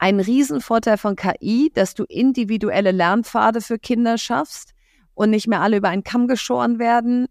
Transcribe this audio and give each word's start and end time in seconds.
ein 0.00 0.18
Riesenvorteil 0.18 0.96
von 0.96 1.14
KI, 1.14 1.70
dass 1.74 1.94
du 1.94 2.04
individuelle 2.04 2.90
Lernpfade 2.90 3.60
für 3.60 3.78
Kinder 3.78 4.16
schaffst 4.16 4.72
und 5.12 5.28
nicht 5.28 5.46
mehr 5.46 5.60
alle 5.60 5.76
über 5.76 5.90
einen 5.90 6.04
Kamm 6.04 6.26
geschoren 6.26 6.78
werden. 6.78 7.26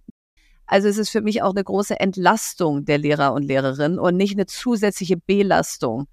Also 0.68 0.88
es 0.88 1.00
ist 1.00 1.10
für 1.10 1.22
mich 1.22 1.42
auch 1.42 1.50
eine 1.50 1.64
große 1.64 2.00
Entlastung 2.00 2.86
der 2.86 3.00
Lehrer 3.00 3.34
und 3.34 3.42
Lehrerinnen 3.42 3.98
und 3.98 4.16
nicht 4.16 4.36
eine 4.36 4.46
zusätzliche 4.46 5.18
Belastung. 5.18 6.08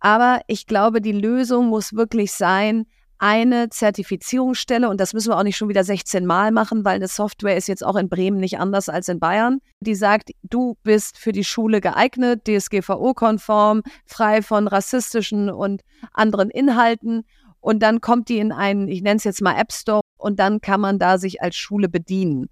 Aber 0.00 0.40
ich 0.46 0.66
glaube, 0.66 1.02
die 1.02 1.12
Lösung 1.12 1.68
muss 1.68 1.92
wirklich 1.92 2.32
sein, 2.32 2.86
eine 3.22 3.68
Zertifizierungsstelle, 3.68 4.88
und 4.88 5.00
das 5.00 5.14
müssen 5.14 5.30
wir 5.30 5.38
auch 5.38 5.44
nicht 5.44 5.56
schon 5.56 5.68
wieder 5.68 5.84
16 5.84 6.26
Mal 6.26 6.50
machen, 6.50 6.84
weil 6.84 6.96
eine 6.96 7.06
Software 7.06 7.56
ist 7.56 7.68
jetzt 7.68 7.84
auch 7.86 7.94
in 7.94 8.08
Bremen 8.08 8.38
nicht 8.38 8.58
anders 8.58 8.88
als 8.88 9.08
in 9.08 9.20
Bayern, 9.20 9.60
die 9.78 9.94
sagt, 9.94 10.30
du 10.42 10.76
bist 10.82 11.18
für 11.18 11.30
die 11.30 11.44
Schule 11.44 11.80
geeignet, 11.80 12.48
DSGVO-konform, 12.48 13.82
frei 14.06 14.42
von 14.42 14.66
rassistischen 14.66 15.50
und 15.50 15.82
anderen 16.12 16.50
Inhalten. 16.50 17.22
Und 17.60 17.84
dann 17.84 18.00
kommt 18.00 18.28
die 18.28 18.38
in 18.38 18.50
einen, 18.50 18.88
ich 18.88 19.02
nenne 19.02 19.18
es 19.18 19.24
jetzt 19.24 19.40
mal 19.40 19.56
App 19.56 19.72
Store, 19.72 20.00
und 20.16 20.40
dann 20.40 20.60
kann 20.60 20.80
man 20.80 20.98
da 20.98 21.16
sich 21.16 21.40
als 21.42 21.54
Schule 21.54 21.88
bedienen. 21.88 22.48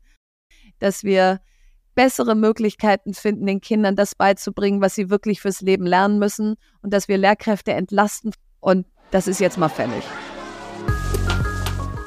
Dass 0.78 1.02
wir 1.02 1.40
bessere 1.96 2.36
Möglichkeiten 2.36 3.12
finden, 3.12 3.44
den 3.44 3.60
Kindern 3.60 3.96
das 3.96 4.14
beizubringen, 4.14 4.80
was 4.80 4.94
sie 4.94 5.10
wirklich 5.10 5.40
fürs 5.40 5.62
Leben 5.62 5.84
lernen 5.84 6.20
müssen 6.20 6.54
und 6.80 6.94
dass 6.94 7.08
wir 7.08 7.18
Lehrkräfte 7.18 7.72
entlasten. 7.72 8.32
Und 8.60 8.86
das 9.10 9.26
ist 9.26 9.40
jetzt 9.40 9.58
mal 9.58 9.68
fällig. 9.68 10.04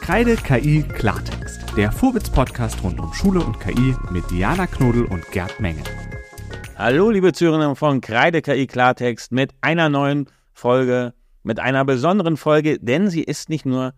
Kreide 0.04 0.36
KI 0.36 0.84
Klartext, 0.84 1.62
der 1.78 1.90
Vorwitz-Podcast 1.90 2.84
rund 2.84 3.00
um 3.00 3.14
Schule 3.14 3.40
und 3.40 3.58
KI 3.62 3.96
mit 4.12 4.30
Diana 4.30 4.68
Knodel 4.68 5.06
und 5.06 5.26
Gerd 5.32 5.62
Menge. 5.62 5.82
Hallo, 6.76 7.10
liebe 7.10 7.32
Zuhörerinnen 7.32 7.78
von 7.78 8.02
Kreide 8.02 8.42
KI 8.42 8.68
Klartext 8.68 9.32
mit 9.32 9.54
einer 9.62 9.88
neuen 9.88 10.30
Folge, 10.52 11.14
mit 11.44 11.62
einer 11.62 11.86
besonderen 11.86 12.36
Folge, 12.36 12.80
denn 12.80 13.10
sie 13.10 13.24
ist 13.24 13.48
nicht 13.48 13.66
nur 13.66 13.94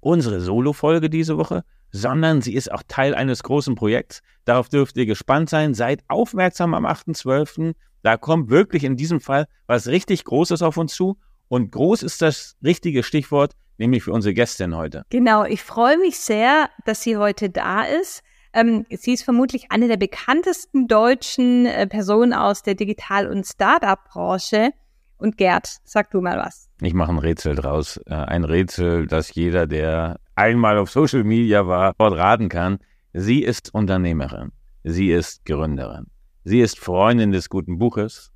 unsere 0.00 0.40
Solo-Folge 0.40 1.10
diese 1.10 1.36
Woche, 1.36 1.62
sondern 1.90 2.40
sie 2.40 2.54
ist 2.54 2.72
auch 2.72 2.82
Teil 2.88 3.14
eines 3.14 3.42
großen 3.42 3.74
Projekts. 3.74 4.22
Darauf 4.46 4.70
dürft 4.70 4.96
ihr 4.96 5.04
gespannt 5.04 5.50
sein. 5.50 5.74
Seid 5.74 6.02
aufmerksam 6.08 6.72
am 6.72 6.86
8.12. 6.86 7.74
Da 8.02 8.16
kommt 8.16 8.48
wirklich 8.48 8.82
in 8.82 8.96
diesem 8.96 9.20
Fall 9.20 9.46
was 9.66 9.88
richtig 9.88 10.24
Großes 10.24 10.62
auf 10.62 10.78
uns 10.78 10.94
zu. 10.94 11.18
Und 11.48 11.70
groß 11.70 12.02
ist 12.02 12.22
das 12.22 12.56
richtige 12.64 13.02
Stichwort 13.02 13.56
nämlich 13.80 14.04
für 14.04 14.12
unsere 14.12 14.34
Gästin 14.34 14.76
heute. 14.76 15.04
Genau, 15.10 15.44
ich 15.44 15.62
freue 15.62 15.98
mich 15.98 16.20
sehr, 16.20 16.68
dass 16.84 17.02
sie 17.02 17.16
heute 17.16 17.50
da 17.50 17.82
ist. 17.82 18.22
Ähm, 18.52 18.84
sie 18.90 19.14
ist 19.14 19.22
vermutlich 19.22 19.70
eine 19.70 19.88
der 19.88 19.96
bekanntesten 19.96 20.86
deutschen 20.86 21.66
äh, 21.66 21.86
Personen 21.86 22.32
aus 22.32 22.62
der 22.62 22.74
Digital- 22.74 23.28
und 23.28 23.46
Startup-Branche. 23.46 24.70
Und 25.16 25.36
Gerd, 25.36 25.68
sag 25.84 26.10
du 26.10 26.20
mal 26.20 26.38
was. 26.38 26.68
Ich 26.80 26.94
mache 26.94 27.12
ein 27.12 27.18
Rätsel 27.18 27.54
draus. 27.54 27.98
Äh, 28.06 28.14
ein 28.14 28.44
Rätsel, 28.44 29.06
das 29.06 29.34
jeder, 29.34 29.66
der 29.66 30.18
einmal 30.34 30.78
auf 30.78 30.90
Social 30.90 31.24
Media 31.24 31.66
war, 31.66 31.94
dort 31.98 32.16
raten 32.16 32.48
kann. 32.48 32.78
Sie 33.12 33.42
ist 33.42 33.74
Unternehmerin. 33.74 34.52
Sie 34.82 35.10
ist 35.10 35.44
Gründerin. 35.44 36.06
Sie 36.44 36.60
ist 36.60 36.78
Freundin 36.78 37.32
des 37.32 37.48
guten 37.48 37.78
Buches. 37.78 38.32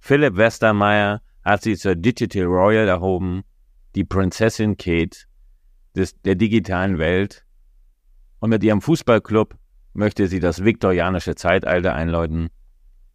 Philipp 0.00 0.36
Westermeier 0.36 1.20
hat 1.44 1.62
sie 1.62 1.76
zur 1.76 1.94
Digital 1.94 2.44
Royal 2.44 2.88
erhoben 2.88 3.42
die 3.94 4.04
Prinzessin 4.04 4.76
Kate 4.76 5.18
des, 5.94 6.20
der 6.22 6.34
digitalen 6.34 6.98
Welt. 6.98 7.44
Und 8.40 8.50
mit 8.50 8.64
ihrem 8.64 8.80
Fußballclub 8.80 9.56
möchte 9.92 10.26
sie 10.26 10.40
das 10.40 10.64
viktorianische 10.64 11.34
Zeitalter 11.34 11.94
einläuten. 11.94 12.48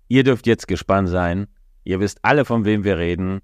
Ihr 0.08 0.24
dürft 0.24 0.48
jetzt 0.48 0.68
gespannt 0.68 1.10
sein. 1.10 1.48
Ihr 1.84 2.00
wisst 2.00 2.20
alle, 2.22 2.46
von 2.46 2.66
wem 2.66 2.84
wir 2.84 2.98
reden. 2.98 3.42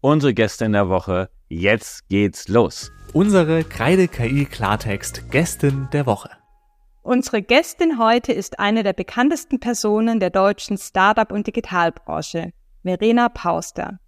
Unsere 0.00 0.34
Gäste 0.34 0.64
in 0.64 0.72
der 0.72 0.88
Woche. 0.88 1.30
Jetzt 1.48 2.08
geht's 2.08 2.48
los. 2.48 2.92
Unsere 3.12 3.64
Kreide 3.64 4.08
KI 4.08 4.44
Klartext 4.44 5.30
Gästin 5.30 5.88
der 5.92 6.06
Woche. 6.06 6.30
Unsere 7.02 7.42
Gästin 7.42 7.98
heute 7.98 8.32
ist 8.32 8.58
eine 8.58 8.82
der 8.82 8.94
bekanntesten 8.94 9.60
Personen 9.60 10.20
der 10.20 10.30
deutschen 10.30 10.78
Startup- 10.78 11.30
und 11.30 11.46
Digitalbranche, 11.46 12.52
Verena 12.82 13.28
Pauster. 13.28 13.98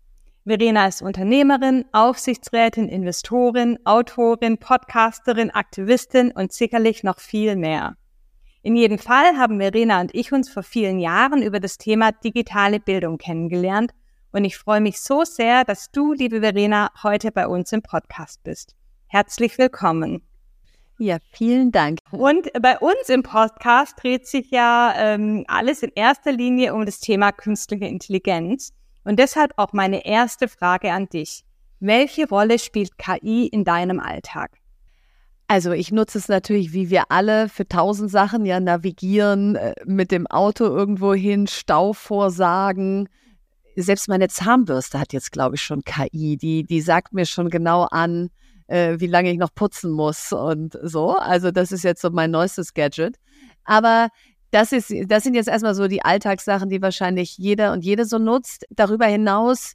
Verena 0.47 0.87
ist 0.87 1.03
Unternehmerin, 1.03 1.87
Aufsichtsrätin, 1.91 2.89
Investorin, 2.89 3.81
Autorin, 3.85 4.59
Podcasterin, 4.59 5.51
Aktivistin 5.51 6.31
und 6.31 6.53
sicherlich 6.53 7.03
noch 7.03 7.19
viel 7.19 7.57
mehr. 7.57 7.97
In 8.63 8.77
jedem 8.77 9.01
Fall 9.01 9.37
haben 9.37 9.59
Verena 9.59 10.01
und 10.01 10.15
ich 10.15 10.31
uns 10.31 10.49
vor 10.49 10.63
vielen 10.63 11.01
Jahren 11.01 11.43
über 11.43 11.59
das 11.59 11.79
Thema 11.79 12.13
digitale 12.13 12.79
Bildung 12.79 13.19
kennengelernt 13.19 13.91
und 14.31 14.45
ich 14.45 14.57
freue 14.57 14.81
mich 14.81 15.01
so 15.01 15.25
sehr, 15.25 15.65
dass 15.65 15.91
du, 15.91 16.13
liebe 16.13 16.41
Verena, 16.41 16.93
heute 17.03 17.33
bei 17.33 17.49
uns 17.49 17.73
im 17.73 17.83
Podcast 17.83 18.45
bist. 18.45 18.77
Herzlich 19.09 19.59
willkommen. 19.59 20.23
Ja, 20.99 21.19
vielen 21.33 21.73
Dank. 21.73 21.99
Und 22.13 22.53
bei 22.63 22.79
uns 22.79 23.09
im 23.09 23.25
Podcast 23.25 24.01
dreht 24.01 24.29
sich 24.29 24.53
ja 24.53 24.95
ähm, 24.97 25.45
alles 25.49 25.83
in 25.83 25.91
erster 25.97 26.31
Linie 26.31 26.73
um 26.73 26.87
das 26.87 27.01
Thema 27.01 27.33
künstliche 27.33 27.87
Intelligenz. 27.87 28.73
Und 29.07 29.21
deshalb 29.21 29.53
auch 29.57 29.73
meine 29.73 30.05
erste 30.05 30.49
Frage 30.49 30.91
an 30.91 31.09
dich. 31.09 31.45
Welche 31.79 32.29
Rolle 32.29 32.59
spielt 32.59 32.99
KI 32.99 33.47
in 33.47 33.63
deinem 33.63 34.01
Alltag? 34.01 34.51
Also 35.47 35.71
ich 35.71 35.93
nutze 35.93 36.19
es 36.19 36.27
natürlich 36.27 36.73
wie 36.73 36.91
wir 36.91 37.05
alle 37.13 37.49
für 37.49 37.69
tausend 37.69 38.11
Sachen, 38.11 38.45
ja, 38.45 38.59
navigieren, 38.59 39.55
äh, 39.55 39.75
mit 39.85 40.11
dem 40.11 40.27
Auto 40.27 40.65
irgendwo 40.65 41.15
hin, 41.15 41.47
Stau 41.47 41.93
vorsagen. 41.93 43.09
Selbst 43.77 44.09
meine 44.09 44.27
Zahnbürste 44.27 44.99
hat 44.99 45.13
jetzt, 45.13 45.31
glaube 45.31 45.55
ich, 45.55 45.63
schon 45.63 45.85
KI. 45.85 46.37
Die, 46.37 46.65
die 46.65 46.81
sagt 46.81 47.13
mir 47.13 47.27
schon 47.27 47.49
genau 47.49 47.83
an, 47.85 48.31
äh, 48.67 48.97
wie 48.99 49.07
lange 49.07 49.31
ich 49.31 49.39
noch 49.39 49.55
putzen 49.55 49.93
muss 49.93 50.33
und 50.33 50.77
so. 50.83 51.15
Also 51.17 51.53
das 51.53 51.71
ist 51.71 51.85
jetzt 51.85 52.03
so 52.03 52.11
mein 52.11 52.33
neuestes 52.33 52.75
Gadget. 52.75 53.19
Aber 53.63 54.09
das 54.57 54.73
ist, 54.73 54.91
das 55.09 55.23
sind 55.23 55.35
jetzt 55.35 55.49
erstmal 55.49 55.75
so 55.75 55.87
die 55.87 56.03
Alltagssachen, 56.03 56.71
die 56.71 56.81
wahrscheinlich 56.81 57.37
jeder 57.37 57.75
und 57.75 57.85
jede 57.85 58.07
so 58.07 58.19
nutzt. 58.19 58.65
Darüber 58.71 59.05
hinaus 59.05 59.75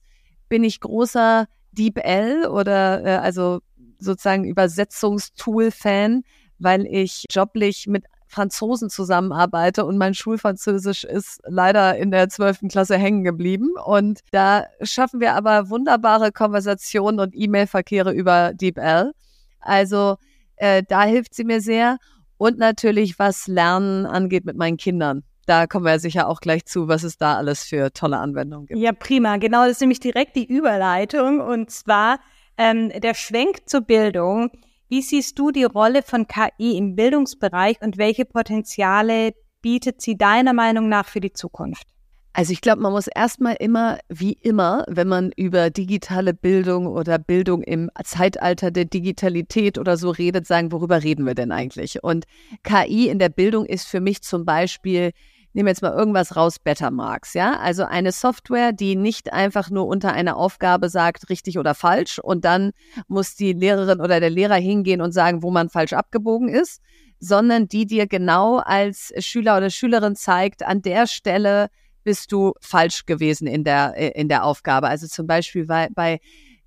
bin 0.49 0.63
ich 0.63 0.79
großer 0.79 1.45
DeepL 1.71 2.47
oder 2.47 3.05
äh, 3.05 3.17
also 3.17 3.59
sozusagen 3.99 4.43
Übersetzungstool-Fan, 4.43 6.23
weil 6.57 6.87
ich 6.87 7.25
joblich 7.29 7.85
mit 7.85 8.05
Franzosen 8.25 8.89
zusammenarbeite 8.89 9.85
und 9.85 9.99
mein 9.99 10.15
Schulfranzösisch 10.15 11.03
ist 11.03 11.41
leider 11.45 11.95
in 11.97 12.09
der 12.09 12.29
zwölften 12.29 12.67
Klasse 12.67 12.97
hängen 12.97 13.23
geblieben. 13.23 13.69
Und 13.85 14.21
da 14.31 14.65
schaffen 14.81 15.19
wir 15.19 15.35
aber 15.35 15.69
wunderbare 15.69 16.31
Konversationen 16.31 17.19
und 17.19 17.35
E-Mail-Verkehre 17.35 18.13
über 18.13 18.53
DeepL. 18.55 19.11
Also 19.59 20.15
äh, 20.55 20.81
da 20.87 21.03
hilft 21.03 21.35
sie 21.35 21.43
mir 21.43 21.61
sehr 21.61 21.97
und 22.41 22.57
natürlich, 22.57 23.19
was 23.19 23.45
Lernen 23.45 24.07
angeht 24.07 24.45
mit 24.45 24.57
meinen 24.57 24.77
Kindern. 24.77 25.21
Da 25.45 25.67
kommen 25.67 25.85
wir 25.85 25.99
sicher 25.99 26.27
auch 26.27 26.41
gleich 26.41 26.65
zu, 26.65 26.87
was 26.87 27.03
es 27.03 27.17
da 27.17 27.35
alles 27.37 27.63
für 27.63 27.93
tolle 27.93 28.17
Anwendungen 28.17 28.65
gibt. 28.65 28.79
Ja, 28.79 28.93
prima. 28.93 29.37
Genau, 29.37 29.61
das 29.61 29.73
ist 29.73 29.81
nämlich 29.81 29.99
direkt 29.99 30.35
die 30.35 30.45
Überleitung. 30.45 31.39
Und 31.39 31.69
zwar 31.69 32.19
ähm, 32.57 32.89
der 32.89 33.13
Schwenk 33.13 33.69
zur 33.69 33.81
Bildung. 33.81 34.49
Wie 34.89 35.03
siehst 35.03 35.37
du 35.37 35.51
die 35.51 35.65
Rolle 35.65 36.01
von 36.01 36.25
KI 36.25 36.77
im 36.77 36.95
Bildungsbereich 36.95 37.79
und 37.79 37.99
welche 37.99 38.25
Potenziale 38.25 39.35
bietet 39.61 40.01
sie 40.01 40.17
deiner 40.17 40.53
Meinung 40.53 40.89
nach 40.89 41.05
für 41.05 41.19
die 41.21 41.33
Zukunft? 41.33 41.85
Also 42.33 42.53
ich 42.53 42.61
glaube, 42.61 42.81
man 42.81 42.93
muss 42.93 43.07
erstmal 43.07 43.55
immer, 43.59 43.99
wie 44.07 44.33
immer, 44.33 44.85
wenn 44.87 45.09
man 45.09 45.31
über 45.35 45.69
digitale 45.69 46.33
Bildung 46.33 46.87
oder 46.87 47.19
Bildung 47.19 47.61
im 47.61 47.91
Zeitalter 48.05 48.71
der 48.71 48.85
Digitalität 48.85 49.77
oder 49.77 49.97
so 49.97 50.11
redet, 50.11 50.47
sagen, 50.47 50.71
worüber 50.71 51.03
reden 51.03 51.25
wir 51.25 51.35
denn 51.35 51.51
eigentlich? 51.51 52.03
Und 52.03 52.25
KI 52.63 53.09
in 53.09 53.19
der 53.19 53.29
Bildung 53.29 53.65
ist 53.65 53.85
für 53.85 53.99
mich 53.99 54.21
zum 54.21 54.45
Beispiel, 54.45 55.11
nehmen 55.51 55.65
wir 55.65 55.71
jetzt 55.71 55.81
mal 55.81 55.91
irgendwas 55.91 56.37
raus, 56.37 56.57
Bettermarks, 56.57 57.33
ja? 57.33 57.59
Also 57.59 57.83
eine 57.83 58.13
Software, 58.13 58.71
die 58.71 58.95
nicht 58.95 59.33
einfach 59.33 59.69
nur 59.69 59.87
unter 59.87 60.13
einer 60.13 60.37
Aufgabe 60.37 60.87
sagt, 60.87 61.29
richtig 61.29 61.59
oder 61.59 61.75
falsch, 61.75 62.17
und 62.17 62.45
dann 62.45 62.71
muss 63.09 63.35
die 63.35 63.51
Lehrerin 63.51 63.99
oder 63.99 64.21
der 64.21 64.29
Lehrer 64.29 64.55
hingehen 64.55 65.01
und 65.01 65.11
sagen, 65.11 65.43
wo 65.43 65.51
man 65.51 65.67
falsch 65.67 65.91
abgebogen 65.91 66.47
ist, 66.47 66.81
sondern 67.19 67.67
die 67.67 67.85
dir 67.85 68.07
genau 68.07 68.57
als 68.57 69.13
Schüler 69.19 69.57
oder 69.57 69.69
Schülerin 69.69 70.15
zeigt, 70.15 70.63
an 70.63 70.81
der 70.81 71.07
Stelle 71.07 71.67
bist 72.03 72.31
du 72.31 72.53
falsch 72.59 73.05
gewesen 73.05 73.47
in 73.47 73.63
der, 73.63 73.93
äh, 73.97 74.19
in 74.19 74.27
der 74.27 74.43
Aufgabe. 74.45 74.87
Also 74.87 75.07
zum 75.07 75.27
Beispiel 75.27 75.65
bei, 75.65 75.89
bei 75.93 76.19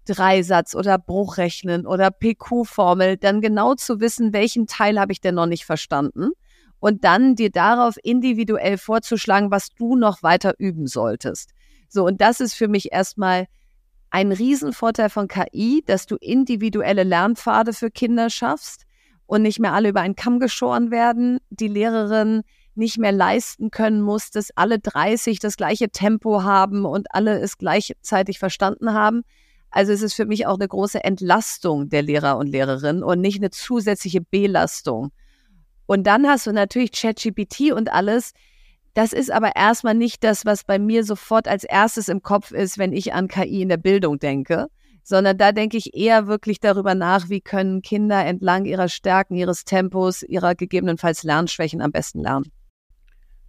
Dreisatz 0.05 0.75
oder 0.75 0.99
Bruchrechnen 0.99 1.87
oder 1.87 2.11
PQ-Formel, 2.11 3.17
dann 3.17 3.41
genau 3.41 3.75
zu 3.75 4.01
wissen, 4.01 4.33
welchen 4.33 4.67
Teil 4.67 4.99
habe 4.99 5.13
ich 5.13 5.21
denn 5.21 5.35
noch 5.35 5.47
nicht 5.47 5.65
verstanden 5.65 6.31
und 6.79 7.05
dann 7.05 7.35
dir 7.35 7.51
darauf 7.51 7.97
individuell 8.03 8.77
vorzuschlagen, 8.77 9.51
was 9.51 9.71
du 9.71 9.97
noch 9.97 10.23
weiter 10.23 10.55
üben 10.59 10.87
solltest. 10.87 11.53
So, 11.89 12.05
und 12.05 12.21
das 12.21 12.41
ist 12.41 12.55
für 12.55 12.69
mich 12.69 12.93
erstmal 12.93 13.47
ein 14.11 14.33
Riesenvorteil 14.33 15.09
von 15.09 15.27
KI, 15.27 15.83
dass 15.87 16.07
du 16.07 16.17
individuelle 16.17 17.03
Lernpfade 17.03 17.73
für 17.73 17.91
Kinder 17.91 18.31
schaffst 18.31 18.85
und 19.27 19.43
nicht 19.43 19.59
mehr 19.59 19.73
alle 19.73 19.89
über 19.89 20.03
einen 20.03 20.15
Kamm 20.15 20.39
geschoren 20.39 20.91
werden. 20.91 21.39
Die 21.51 21.69
Lehrerin 21.69 22.43
nicht 22.77 22.99
mehr 22.99 23.13
leisten 23.13 23.71
können 23.71 24.01
muss, 24.01 24.31
dass 24.31 24.51
alle 24.57 24.79
30 24.79 25.39
das 25.39 25.57
gleiche 25.57 25.91
Tempo 25.91 26.43
haben 26.43 26.85
und 26.85 27.07
alle 27.11 27.39
es 27.41 27.59
gleichzeitig 27.59 28.39
verstanden 28.39 28.93
haben. 28.93 29.23
Also 29.71 29.93
es 29.93 30.03
ist 30.03 30.15
für 30.15 30.27
mich 30.27 30.47
auch 30.47 30.55
eine 30.55 30.69
große 30.69 31.03
Entlastung 31.03 31.89
der 31.89 32.03
Lehrer 32.03 32.37
und 32.37 32.47
Lehrerinnen 32.47 33.03
und 33.03 33.21
nicht 33.21 33.39
eine 33.39 33.51
zusätzliche 33.51 34.21
Belastung. 34.21 35.11
Und 35.87 36.07
dann 36.07 36.27
hast 36.27 36.47
du 36.47 36.53
natürlich 36.53 36.93
ChatGPT 36.93 37.73
und 37.73 37.93
alles. 37.93 38.33
Das 38.95 39.13
ist 39.13 39.33
aber 39.33 39.57
erstmal 39.57 39.95
nicht 39.95 40.23
das, 40.23 40.47
was 40.47 40.63
bei 40.63 40.79
mir 40.79 41.05
sofort 41.05 41.49
als 41.49 41.65
erstes 41.65 42.09
im 42.09 42.23
Kopf 42.23 42.53
ist, 42.53 42.79
wenn 42.79 42.93
ich 42.93 43.13
an 43.13 43.27
KI 43.27 43.63
in 43.63 43.69
der 43.69 43.77
Bildung 43.77 44.21
denke, 44.21 44.69
sondern 45.03 45.37
da 45.37 45.51
denke 45.51 45.77
ich 45.77 45.95
eher 45.95 46.29
wirklich 46.29 46.61
darüber 46.61 46.95
nach, 46.95 47.29
wie 47.29 47.41
können 47.41 47.83
Kinder 47.83 48.25
entlang 48.25 48.65
ihrer 48.65 48.89
Stärken, 48.89 49.35
ihres 49.35 49.65
Tempos, 49.65 50.23
ihrer 50.23 50.55
gegebenenfalls 50.55 51.25
Lernschwächen 51.25 51.83
am 51.83 51.91
besten 51.91 52.21
lernen. 52.21 52.51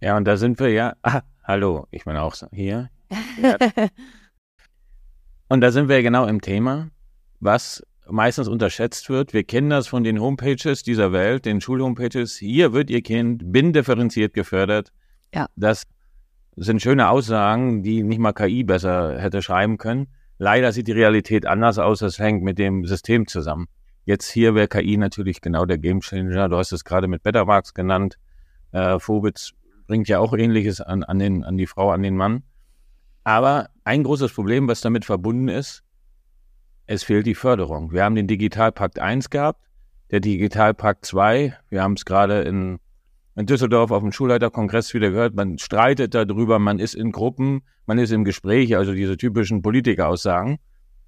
Ja, 0.00 0.16
und 0.16 0.24
da 0.24 0.36
sind 0.36 0.60
wir 0.60 0.70
ja, 0.70 0.94
ah, 1.02 1.22
hallo, 1.42 1.86
ich 1.90 2.04
meine 2.06 2.22
auch 2.22 2.34
hier. 2.52 2.90
Ja. 3.40 3.56
und 5.48 5.60
da 5.60 5.70
sind 5.70 5.88
wir 5.88 5.96
ja 5.96 6.02
genau 6.02 6.26
im 6.26 6.40
Thema, 6.40 6.90
was 7.40 7.82
meistens 8.08 8.48
unterschätzt 8.48 9.08
wird. 9.08 9.32
Wir 9.32 9.44
kennen 9.44 9.70
das 9.70 9.88
von 9.88 10.04
den 10.04 10.20
Homepages 10.20 10.82
dieser 10.82 11.12
Welt, 11.12 11.44
den 11.44 11.60
Schulhomepages. 11.60 12.36
Hier 12.36 12.72
wird 12.72 12.90
Ihr 12.90 13.02
Kind 13.02 13.52
bindifferenziert 13.52 14.34
gefördert. 14.34 14.92
Ja. 15.34 15.46
Das 15.56 15.84
sind 16.56 16.82
schöne 16.82 17.08
Aussagen, 17.08 17.82
die 17.82 18.02
nicht 18.02 18.18
mal 18.18 18.32
KI 18.32 18.64
besser 18.64 19.20
hätte 19.20 19.42
schreiben 19.42 19.78
können. 19.78 20.08
Leider 20.38 20.72
sieht 20.72 20.88
die 20.88 20.92
Realität 20.92 21.46
anders 21.46 21.78
aus. 21.78 22.00
Das 22.00 22.18
hängt 22.18 22.42
mit 22.42 22.58
dem 22.58 22.84
System 22.84 23.26
zusammen. 23.26 23.66
Jetzt 24.04 24.30
hier 24.30 24.54
wäre 24.54 24.68
KI 24.68 24.96
natürlich 24.96 25.40
genau 25.40 25.64
der 25.64 25.78
Gamechanger. 25.78 26.48
Du 26.48 26.56
hast 26.56 26.72
es 26.72 26.84
gerade 26.84 27.08
mit 27.08 27.22
Bettermarks 27.22 27.74
genannt. 27.74 28.18
Äh, 28.72 28.98
Vobitz 29.00 29.52
bringt 29.86 30.08
ja 30.08 30.18
auch 30.18 30.32
Ähnliches 30.32 30.80
an, 30.80 31.02
an, 31.02 31.18
den, 31.18 31.44
an 31.44 31.56
die 31.56 31.66
Frau, 31.66 31.90
an 31.90 32.02
den 32.02 32.16
Mann. 32.16 32.42
Aber 33.24 33.70
ein 33.84 34.04
großes 34.04 34.32
Problem, 34.32 34.68
was 34.68 34.80
damit 34.80 35.04
verbunden 35.04 35.48
ist, 35.48 35.82
es 36.86 37.02
fehlt 37.02 37.26
die 37.26 37.34
Förderung. 37.34 37.92
Wir 37.92 38.04
haben 38.04 38.14
den 38.14 38.28
Digitalpakt 38.28 38.98
1 38.98 39.30
gehabt, 39.30 39.66
der 40.10 40.20
Digitalpakt 40.20 41.04
2, 41.04 41.56
wir 41.68 41.82
haben 41.82 41.94
es 41.94 42.04
gerade 42.04 42.42
in, 42.42 42.78
in 43.34 43.46
Düsseldorf 43.46 43.90
auf 43.90 44.02
dem 44.02 44.12
Schulleiterkongress 44.12 44.94
wieder 44.94 45.10
gehört, 45.10 45.34
man 45.34 45.58
streitet 45.58 46.14
darüber, 46.14 46.58
man 46.58 46.78
ist 46.78 46.94
in 46.94 47.10
Gruppen, 47.10 47.62
man 47.86 47.98
ist 47.98 48.12
im 48.12 48.24
Gespräch, 48.24 48.76
also 48.76 48.92
diese 48.92 49.16
typischen 49.16 49.62
Politikeraussagen. 49.62 50.58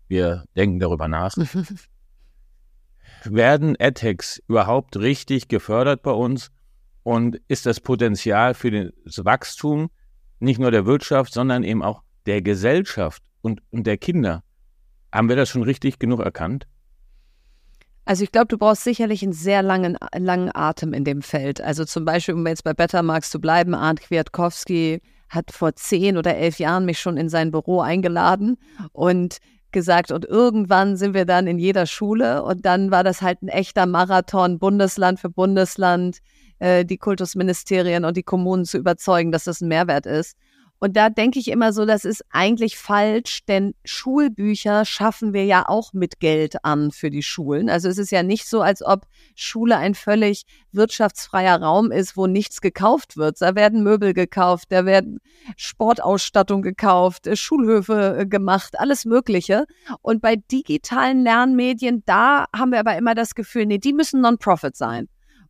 Wir 0.09 0.45
denken 0.57 0.81
darüber 0.81 1.07
nach. 1.07 1.37
Werden 3.25 3.77
AdTechs 3.79 4.43
überhaupt 4.49 4.97
richtig 4.97 5.49
gefördert 5.49 6.03
bei 6.03 6.13
uns? 6.13 6.51
Und 7.09 7.41
ist 7.49 7.65
das 7.65 7.81
Potenzial 7.81 8.53
für 8.53 8.93
das 9.03 9.25
Wachstum 9.25 9.89
nicht 10.41 10.61
nur 10.61 10.71
der 10.71 10.85
Wirtschaft, 10.85 11.33
sondern 11.33 11.65
eben 11.65 11.83
auch 11.83 12.03
der 12.27 12.43
Gesellschaft 12.43 13.23
und, 13.41 13.63
und 13.71 13.87
der 13.87 13.97
Kinder 13.97 14.43
haben 15.11 15.31
wir 15.31 15.37
das 15.37 15.49
schon 15.49 15.63
richtig 15.63 15.99
genug 15.99 16.21
erkannt? 16.21 16.67
Also 18.05 18.25
ich 18.25 18.31
glaube, 18.31 18.49
du 18.49 18.59
brauchst 18.59 18.85
sicherlich 18.85 19.23
einen 19.23 19.33
sehr 19.33 19.63
langen, 19.63 19.97
langen 20.19 20.51
Atem 20.55 20.93
in 20.93 21.05
dem 21.05 21.23
Feld. 21.23 21.63
Also 21.63 21.87
zum 21.87 22.05
Beispiel, 22.05 22.35
um 22.35 22.47
jetzt 22.47 22.63
bei 22.63 22.75
Bettermarks 22.75 23.31
zu 23.31 23.41
bleiben, 23.41 23.75
Arndt 23.75 24.03
Kwiatkowski 24.03 25.01
hat 25.31 25.51
vor 25.51 25.75
zehn 25.77 26.19
oder 26.19 26.37
elf 26.37 26.59
Jahren 26.59 26.85
mich 26.85 27.01
schon 27.01 27.17
in 27.17 27.31
sein 27.31 27.53
Büro 27.53 27.81
eingeladen 27.81 28.59
und 28.93 29.39
gesagt, 29.73 30.13
und 30.13 30.27
irgendwann 30.27 30.99
sind 30.99 31.15
wir 31.15 31.25
dann 31.25 31.47
in 31.47 31.59
jeder 31.59 31.87
Schule 31.87 32.43
und 32.43 32.67
dann 32.67 32.91
war 32.91 33.03
das 33.03 33.23
halt 33.23 33.41
ein 33.41 33.49
echter 33.49 33.87
Marathon, 33.87 34.59
Bundesland 34.59 35.21
für 35.21 35.31
Bundesland, 35.31 36.19
äh, 36.59 36.85
die 36.85 36.99
Kultusministerien 36.99 38.05
und 38.05 38.17
die 38.17 38.23
Kommunen 38.23 38.65
zu 38.65 38.79
überzeugen, 38.79 39.33
dass 39.33 39.45
das 39.45 39.61
ein 39.61 39.69
Mehrwert 39.69 40.07
ist. 40.07 40.37
Und 40.81 40.97
da 40.97 41.11
denke 41.11 41.41
ich 41.41 41.49
immer 41.49 41.73
so, 41.73 41.85
das 41.85 42.05
ist 42.05 42.25
eigentlich 42.31 42.79
falsch, 42.79 43.45
denn 43.47 43.75
Schulbücher 43.85 44.85
schaffen 44.85 45.33
wir 45.33 45.45
ja 45.45 45.69
auch 45.69 45.93
mit 45.93 46.21
Geld 46.21 46.65
an 46.65 46.93
für 46.93 47.11
die 47.11 47.25
Schulen. 47.25 47.69
Also 47.69 47.89
es 47.89 47.99
ist 47.99 48.13
ja 48.13 48.23
nicht 48.23 48.47
so, 48.49 48.63
als 48.63 48.83
ob 48.83 49.07
Schule 49.35 49.77
ein 49.77 49.97
völlig 49.97 50.45
wirtschaftsfreier 50.71 51.61
Raum 51.61 51.91
ist, 51.91 52.17
wo 52.17 52.29
nichts 52.29 52.61
gekauft 52.61 53.17
wird. 53.17 53.41
Da 53.41 53.57
werden 53.57 53.83
Möbel 53.83 54.15
gekauft, 54.15 54.67
da 54.71 54.87
werden 54.87 55.19
Sportausstattung 55.57 56.63
gekauft, 56.63 57.27
äh, 57.27 57.35
Schulhöfe 57.35 58.19
äh, 58.21 58.27
gemacht, 58.27 58.79
alles 58.79 59.05
Mögliche. 59.05 59.67
Und 60.01 60.23
bei 60.23 60.37
digitalen 60.37 61.25
Lernmedien, 61.25 62.05
da 62.07 62.47
haben 62.55 62.71
wir 62.71 62.79
aber 62.79 62.97
immer 62.97 63.17
das 63.17 63.35
Gefühl, 63.35 63.67
nee, 63.67 63.79
die 63.79 63.93
müssen 63.93 64.21
Non-Profit 64.21 64.77
sein. 64.77 65.09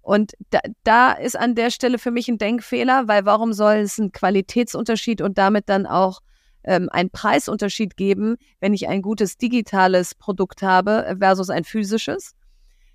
Und 0.08 0.32
da, 0.48 0.60
da 0.84 1.12
ist 1.12 1.38
an 1.38 1.54
der 1.54 1.70
Stelle 1.70 1.98
für 1.98 2.10
mich 2.10 2.28
ein 2.28 2.38
Denkfehler, 2.38 3.08
weil 3.08 3.26
warum 3.26 3.52
soll 3.52 3.74
es 3.74 3.98
einen 3.98 4.10
Qualitätsunterschied 4.10 5.20
und 5.20 5.36
damit 5.36 5.68
dann 5.68 5.84
auch 5.84 6.20
ähm, 6.64 6.88
einen 6.90 7.10
Preisunterschied 7.10 7.94
geben, 7.94 8.36
wenn 8.58 8.72
ich 8.72 8.88
ein 8.88 9.02
gutes 9.02 9.36
digitales 9.36 10.14
Produkt 10.14 10.62
habe 10.62 11.14
versus 11.18 11.50
ein 11.50 11.62
physisches? 11.62 12.32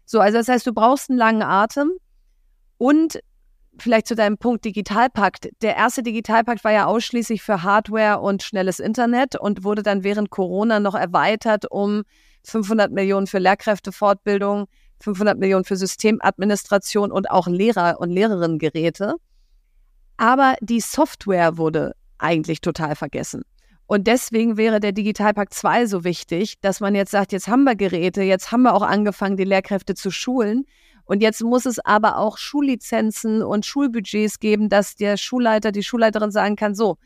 So, 0.06 0.22
also 0.22 0.40
das 0.40 0.48
heißt, 0.48 0.66
du 0.66 0.74
brauchst 0.74 1.12
einen 1.12 1.20
langen 1.20 1.44
Atem 1.44 1.92
und 2.80 3.20
vielleicht 3.78 4.08
zu 4.08 4.16
deinem 4.16 4.40
Punkt 4.40 4.66
Digitalpakt. 4.66 5.50
Der 5.62 5.76
erste 5.76 6.02
Digitalpakt 6.02 6.64
war 6.64 6.72
ja 6.72 6.88
ausschließlich 6.88 7.44
für 7.44 7.62
Hardware 7.62 8.22
und 8.22 8.42
schnelles 8.42 8.80
Internet 8.80 9.40
und 9.40 9.64
wurde 9.64 9.84
dann 9.84 10.04
während 10.04 10.32
Corona 10.32 10.80
noch 10.80 10.96
erweitert 10.96 11.70
um 11.70 12.06
500 12.44 12.92
Millionen 12.92 13.28
für 13.28 13.38
Lehrkräftefortbildung, 13.38 14.66
500 15.04 15.38
Millionen 15.38 15.66
für 15.66 15.76
Systemadministration 15.76 17.12
und 17.12 17.30
auch 17.30 17.48
Lehrer- 17.48 18.00
und 18.00 18.10
Lehrerinnengeräte. 18.10 19.16
Aber 20.18 20.56
die 20.62 20.80
Software 20.80 21.58
wurde 21.58 21.96
eigentlich 22.18 22.62
total 22.62 22.96
vergessen. 22.96 23.44
Und 23.86 24.08
deswegen 24.08 24.56
wäre 24.58 24.80
der 24.80 24.94
Digitalpakt 24.94 25.54
2 25.54 25.88
so 25.88 26.04
wichtig, 26.04 26.60
dass 26.62 26.80
man 26.80 26.96
jetzt 26.96 27.12
sagt, 27.12 27.34
jetzt 27.34 27.48
haben 27.48 27.66
wir 27.66 27.76
Geräte, 27.76 28.22
jetzt 28.22 28.52
haben 28.52 28.64
wir 28.64 28.74
auch 28.74 28.82
angefangen, 28.82 29.36
die 29.36 29.44
Lehrkräfte 29.44 29.94
zu 29.94 30.10
schulen. 30.10 30.66
Und 31.06 31.22
jetzt 31.22 31.44
muss 31.44 31.66
es 31.66 31.80
aber 31.80 32.18
auch 32.18 32.38
Schullizenzen 32.38 33.44
und 33.44 33.66
Schulbudgets 33.66 34.40
geben, 34.40 34.70
dass 34.70 34.96
der 34.96 35.18
Schulleiter, 35.18 35.74
die 35.74 35.84
Schulleiterin 35.84 36.32
sagen 36.32 36.56
kann, 36.56 36.76
so, 36.76 36.98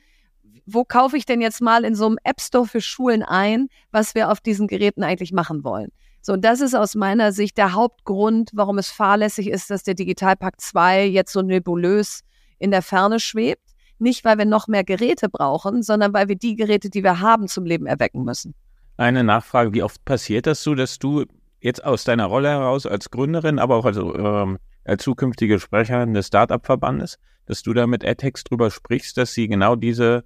wo 0.67 0.83
kaufe 0.83 1.17
ich 1.17 1.25
denn 1.25 1.41
jetzt 1.41 1.61
mal 1.61 1.83
in 1.83 1.95
so 1.95 2.05
einem 2.05 2.19
App 2.23 2.41
Store 2.41 2.67
für 2.67 2.81
Schulen 2.81 3.23
ein, 3.23 3.69
was 3.91 4.13
wir 4.13 4.29
auf 4.31 4.39
diesen 4.39 4.67
Geräten 4.67 5.03
eigentlich 5.03 5.31
machen 5.31 5.63
wollen? 5.63 5.91
So, 6.21 6.35
das 6.35 6.61
ist 6.61 6.75
aus 6.75 6.95
meiner 6.95 7.31
Sicht 7.31 7.57
der 7.57 7.73
Hauptgrund, 7.73 8.51
warum 8.53 8.77
es 8.77 8.89
fahrlässig 8.89 9.49
ist, 9.49 9.69
dass 9.69 9.83
der 9.83 9.93
Digitalpakt 9.93 10.61
2 10.61 11.05
jetzt 11.05 11.31
so 11.31 11.41
nebulös 11.41 12.21
in 12.59 12.71
der 12.71 12.81
Ferne 12.81 13.19
schwebt. 13.19 13.63
Nicht, 13.99 14.25
weil 14.25 14.37
wir 14.37 14.45
noch 14.45 14.67
mehr 14.67 14.83
Geräte 14.83 15.29
brauchen, 15.29 15.81
sondern 15.81 16.13
weil 16.13 16.27
wir 16.27 16.35
die 16.35 16.55
Geräte, 16.55 16.89
die 16.89 17.03
wir 17.03 17.19
haben, 17.19 17.47
zum 17.47 17.65
Leben 17.65 17.87
erwecken 17.87 18.23
müssen. 18.23 18.53
Eine 18.97 19.23
Nachfrage, 19.23 19.73
wie 19.73 19.83
oft 19.83 20.03
passiert 20.05 20.47
das 20.47 20.63
so, 20.63 20.75
dass 20.75 20.99
du 20.99 21.25
jetzt 21.61 21.83
aus 21.83 22.03
deiner 22.03 22.25
Rolle 22.25 22.49
heraus 22.49 22.85
als 22.85 23.09
Gründerin, 23.09 23.59
aber 23.59 23.75
auch 23.75 23.85
als, 23.85 23.97
ähm, 23.97 24.57
als 24.85 25.03
zukünftige 25.03 25.59
Sprecherin 25.59 26.13
des 26.13 26.27
Startup-Verbandes, 26.27 27.17
dass 27.45 27.63
du 27.63 27.73
da 27.73 27.87
mit 27.87 28.05
AdTex 28.05 28.43
drüber 28.43 28.69
sprichst, 28.71 29.17
dass 29.17 29.33
sie 29.33 29.47
genau 29.47 29.75
diese, 29.75 30.23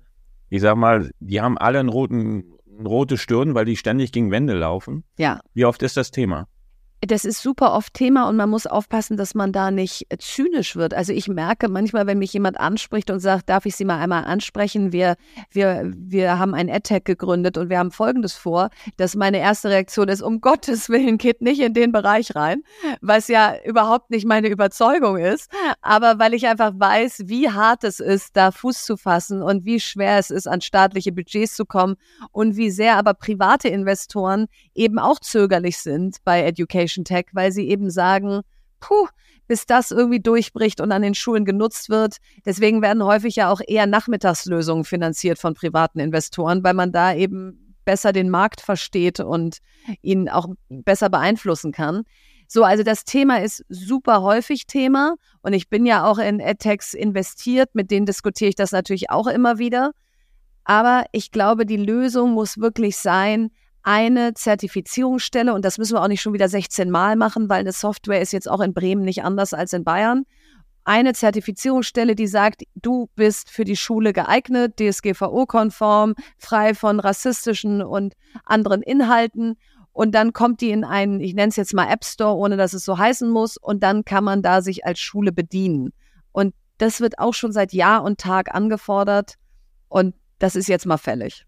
ich 0.49 0.61
sag 0.61 0.75
mal, 0.75 1.11
die 1.19 1.41
haben 1.41 1.57
alle 1.57 1.79
einen 1.79 1.89
roten 1.89 2.43
rote 2.85 3.17
Stirn, 3.17 3.55
weil 3.55 3.65
die 3.65 3.77
ständig 3.77 4.11
gegen 4.11 4.31
Wände 4.31 4.53
laufen. 4.53 5.03
Ja. 5.17 5.39
Wie 5.53 5.65
oft 5.65 5.83
ist 5.83 5.97
das 5.97 6.11
Thema? 6.11 6.47
Das 7.03 7.25
ist 7.25 7.41
super 7.41 7.73
oft 7.73 7.95
Thema 7.95 8.29
und 8.29 8.35
man 8.35 8.47
muss 8.47 8.67
aufpassen, 8.67 9.17
dass 9.17 9.33
man 9.33 9.51
da 9.51 9.71
nicht 9.71 10.05
zynisch 10.19 10.75
wird. 10.75 10.93
Also 10.93 11.13
ich 11.13 11.27
merke 11.27 11.67
manchmal, 11.67 12.05
wenn 12.05 12.19
mich 12.19 12.31
jemand 12.31 12.59
anspricht 12.59 13.09
und 13.09 13.19
sagt, 13.19 13.49
darf 13.49 13.65
ich 13.65 13.75
Sie 13.75 13.85
mal 13.85 13.97
einmal 13.97 14.23
ansprechen? 14.25 14.91
Wir, 14.91 15.15
wir, 15.49 15.91
wir 15.95 16.37
haben 16.37 16.53
ein 16.53 16.69
AdTech 16.69 17.03
gegründet 17.03 17.57
und 17.57 17.69
wir 17.71 17.79
haben 17.79 17.89
Folgendes 17.89 18.33
vor, 18.33 18.69
dass 18.97 19.15
meine 19.15 19.39
erste 19.39 19.69
Reaktion 19.69 20.09
ist, 20.09 20.21
um 20.21 20.41
Gottes 20.41 20.89
Willen, 20.89 21.17
geht 21.17 21.41
nicht 21.41 21.59
in 21.59 21.73
den 21.73 21.91
Bereich 21.91 22.35
rein, 22.35 22.61
was 23.01 23.29
ja 23.29 23.55
überhaupt 23.65 24.11
nicht 24.11 24.27
meine 24.27 24.49
Überzeugung 24.49 25.17
ist, 25.17 25.49
aber 25.81 26.19
weil 26.19 26.35
ich 26.35 26.45
einfach 26.45 26.73
weiß, 26.75 27.23
wie 27.25 27.49
hart 27.49 27.83
es 27.83 27.99
ist, 27.99 28.37
da 28.37 28.51
Fuß 28.51 28.85
zu 28.85 28.95
fassen 28.95 29.41
und 29.41 29.65
wie 29.65 29.79
schwer 29.79 30.19
es 30.19 30.29
ist, 30.29 30.47
an 30.47 30.61
staatliche 30.61 31.11
Budgets 31.11 31.55
zu 31.55 31.65
kommen 31.65 31.95
und 32.31 32.57
wie 32.57 32.69
sehr 32.69 32.97
aber 32.97 33.15
private 33.15 33.69
Investoren 33.69 34.45
eben 34.75 34.99
auch 34.99 35.19
zögerlich 35.19 35.79
sind 35.79 36.17
bei 36.23 36.43
Education 36.43 36.90
Education 36.91 37.05
Tech, 37.05 37.25
weil 37.33 37.51
sie 37.51 37.69
eben 37.69 37.89
sagen, 37.89 38.41
puh, 38.79 39.07
bis 39.47 39.65
das 39.65 39.91
irgendwie 39.91 40.19
durchbricht 40.19 40.81
und 40.81 40.91
an 40.91 41.01
den 41.01 41.15
Schulen 41.15 41.45
genutzt 41.45 41.89
wird. 41.89 42.17
Deswegen 42.45 42.81
werden 42.81 43.03
häufig 43.03 43.35
ja 43.35 43.51
auch 43.51 43.61
eher 43.65 43.87
Nachmittagslösungen 43.87 44.85
finanziert 44.85 45.39
von 45.39 45.53
privaten 45.53 45.99
Investoren, 45.99 46.63
weil 46.63 46.73
man 46.73 46.91
da 46.91 47.13
eben 47.13 47.75
besser 47.85 48.13
den 48.13 48.29
Markt 48.29 48.61
versteht 48.61 49.19
und 49.19 49.57
ihn 50.01 50.29
auch 50.29 50.47
besser 50.69 51.09
beeinflussen 51.09 51.71
kann. 51.71 52.03
So, 52.47 52.63
also 52.63 52.83
das 52.83 53.05
Thema 53.05 53.41
ist 53.41 53.63
super 53.69 54.21
häufig 54.21 54.67
Thema 54.67 55.15
und 55.41 55.53
ich 55.53 55.69
bin 55.69 55.85
ja 55.85 56.05
auch 56.05 56.17
in 56.17 56.39
EdTechs 56.39 56.93
investiert, 56.93 57.73
mit 57.73 57.91
denen 57.91 58.05
diskutiere 58.05 58.49
ich 58.49 58.55
das 58.55 58.71
natürlich 58.71 59.09
auch 59.09 59.27
immer 59.27 59.57
wieder. 59.57 59.91
Aber 60.63 61.05
ich 61.11 61.31
glaube, 61.31 61.65
die 61.65 61.77
Lösung 61.77 62.33
muss 62.33 62.57
wirklich 62.57 62.97
sein, 62.97 63.51
eine 63.83 64.33
Zertifizierungsstelle 64.33 65.53
und 65.53 65.65
das 65.65 65.77
müssen 65.77 65.95
wir 65.95 66.03
auch 66.03 66.07
nicht 66.07 66.21
schon 66.21 66.33
wieder 66.33 66.49
16 66.49 66.89
Mal 66.89 67.15
machen, 67.15 67.49
weil 67.49 67.61
eine 67.61 67.71
Software 67.71 68.21
ist 68.21 68.33
jetzt 68.33 68.49
auch 68.49 68.61
in 68.61 68.73
Bremen 68.73 69.03
nicht 69.03 69.23
anders 69.23 69.53
als 69.53 69.73
in 69.73 69.83
Bayern. 69.83 70.25
eine 70.83 71.13
Zertifizierungsstelle, 71.13 72.15
die 72.15 72.27
sagt, 72.27 72.63
du 72.75 73.07
bist 73.15 73.51
für 73.51 73.65
die 73.65 73.75
Schule 73.75 74.13
geeignet, 74.13 74.79
DSGVO-konform, 74.79 76.15
frei 76.37 76.73
von 76.73 76.99
rassistischen 76.99 77.83
und 77.83 78.15
anderen 78.45 78.81
Inhalten. 78.81 79.57
Und 79.93 80.15
dann 80.15 80.33
kommt 80.33 80.61
die 80.61 80.71
in 80.71 80.83
einen, 80.83 81.19
ich 81.19 81.33
nenne 81.35 81.49
es 81.49 81.55
jetzt 81.55 81.73
mal 81.73 81.87
App 81.87 82.03
Store, 82.03 82.35
ohne 82.35 82.57
dass 82.57 82.73
es 82.73 82.83
so 82.83 82.97
heißen 82.97 83.29
muss. 83.29 83.57
Und 83.57 83.83
dann 83.83 84.05
kann 84.05 84.23
man 84.23 84.41
da 84.41 84.61
sich 84.61 84.85
als 84.85 84.99
Schule 84.99 85.31
bedienen. 85.31 85.93
Und 86.31 86.55
das 86.77 86.99
wird 86.99 87.19
auch 87.19 87.33
schon 87.33 87.51
seit 87.51 87.73
Jahr 87.73 88.03
und 88.03 88.19
Tag 88.19 88.55
angefordert. 88.55 89.35
Und 89.87 90.15
das 90.39 90.55
ist 90.55 90.67
jetzt 90.67 90.87
mal 90.87 90.97
fällig. 90.97 91.45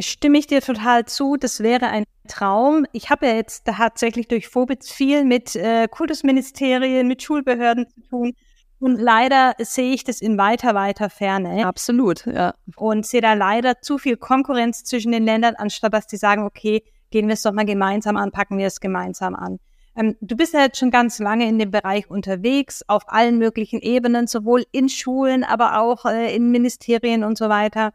Stimme 0.00 0.38
ich 0.38 0.46
dir 0.46 0.60
total 0.60 1.04
zu. 1.06 1.36
Das 1.36 1.60
wäre 1.60 1.86
ein 1.88 2.04
Traum. 2.28 2.86
Ich 2.92 3.10
habe 3.10 3.26
ja 3.26 3.34
jetzt 3.34 3.66
tatsächlich 3.66 4.28
durch 4.28 4.52
Vobitz 4.52 4.90
viel 4.90 5.24
mit 5.24 5.56
äh, 5.56 5.88
Kultusministerien, 5.88 7.06
mit 7.06 7.22
Schulbehörden 7.22 7.86
zu 7.88 8.00
tun. 8.08 8.32
Und 8.78 8.96
leider 8.96 9.54
sehe 9.58 9.94
ich 9.94 10.04
das 10.04 10.20
in 10.20 10.36
weiter, 10.36 10.74
weiter 10.74 11.08
Ferne. 11.08 11.66
Absolut, 11.66 12.26
ja. 12.26 12.54
Und 12.76 13.06
sehe 13.06 13.22
da 13.22 13.32
leider 13.32 13.80
zu 13.80 13.96
viel 13.96 14.16
Konkurrenz 14.16 14.84
zwischen 14.84 15.12
den 15.12 15.24
Ländern, 15.24 15.54
anstatt 15.56 15.94
dass 15.94 16.06
die 16.06 16.18
sagen, 16.18 16.44
okay, 16.44 16.82
gehen 17.10 17.26
wir 17.28 17.34
es 17.34 17.42
doch 17.42 17.52
mal 17.52 17.64
gemeinsam 17.64 18.16
an, 18.16 18.32
packen 18.32 18.58
wir 18.58 18.66
es 18.66 18.80
gemeinsam 18.80 19.34
an. 19.34 19.58
Ähm, 19.96 20.16
du 20.20 20.36
bist 20.36 20.52
ja 20.52 20.60
jetzt 20.60 20.78
schon 20.78 20.90
ganz 20.90 21.18
lange 21.18 21.48
in 21.48 21.58
dem 21.58 21.70
Bereich 21.70 22.10
unterwegs, 22.10 22.84
auf 22.86 23.04
allen 23.06 23.38
möglichen 23.38 23.80
Ebenen, 23.80 24.26
sowohl 24.26 24.64
in 24.72 24.90
Schulen, 24.90 25.42
aber 25.42 25.80
auch 25.80 26.04
äh, 26.04 26.36
in 26.36 26.50
Ministerien 26.50 27.24
und 27.24 27.38
so 27.38 27.48
weiter. 27.48 27.92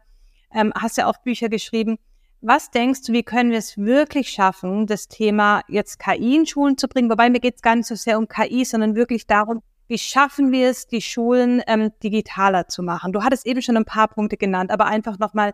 Ähm, 0.54 0.72
hast 0.74 0.96
ja 0.96 1.06
auch 1.06 1.18
Bücher 1.18 1.48
geschrieben. 1.48 1.98
Was 2.40 2.70
denkst 2.70 3.02
du, 3.02 3.12
wie 3.12 3.22
können 3.22 3.52
wir 3.52 3.58
es 3.58 3.78
wirklich 3.78 4.30
schaffen, 4.30 4.86
das 4.86 5.06
Thema 5.06 5.62
jetzt 5.68 5.98
KI 6.00 6.36
in 6.36 6.46
Schulen 6.46 6.76
zu 6.76 6.88
bringen? 6.88 7.08
Wobei 7.08 7.30
mir 7.30 7.38
geht 7.38 7.56
es 7.56 7.62
gar 7.62 7.76
nicht 7.76 7.86
so 7.86 7.94
sehr 7.94 8.18
um 8.18 8.26
KI, 8.26 8.64
sondern 8.64 8.96
wirklich 8.96 9.26
darum, 9.26 9.62
wie 9.86 9.98
schaffen 9.98 10.50
wir 10.50 10.70
es, 10.70 10.86
die 10.86 11.02
Schulen 11.02 11.62
ähm, 11.66 11.90
digitaler 12.02 12.66
zu 12.66 12.82
machen? 12.82 13.12
Du 13.12 13.22
hattest 13.22 13.46
eben 13.46 13.62
schon 13.62 13.76
ein 13.76 13.84
paar 13.84 14.08
Punkte 14.08 14.36
genannt, 14.36 14.70
aber 14.70 14.86
einfach 14.86 15.18
nochmal, 15.18 15.52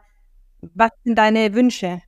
was 0.61 0.91
sind 1.05 1.19
deine 1.19 1.55
Wünsche? 1.55 2.01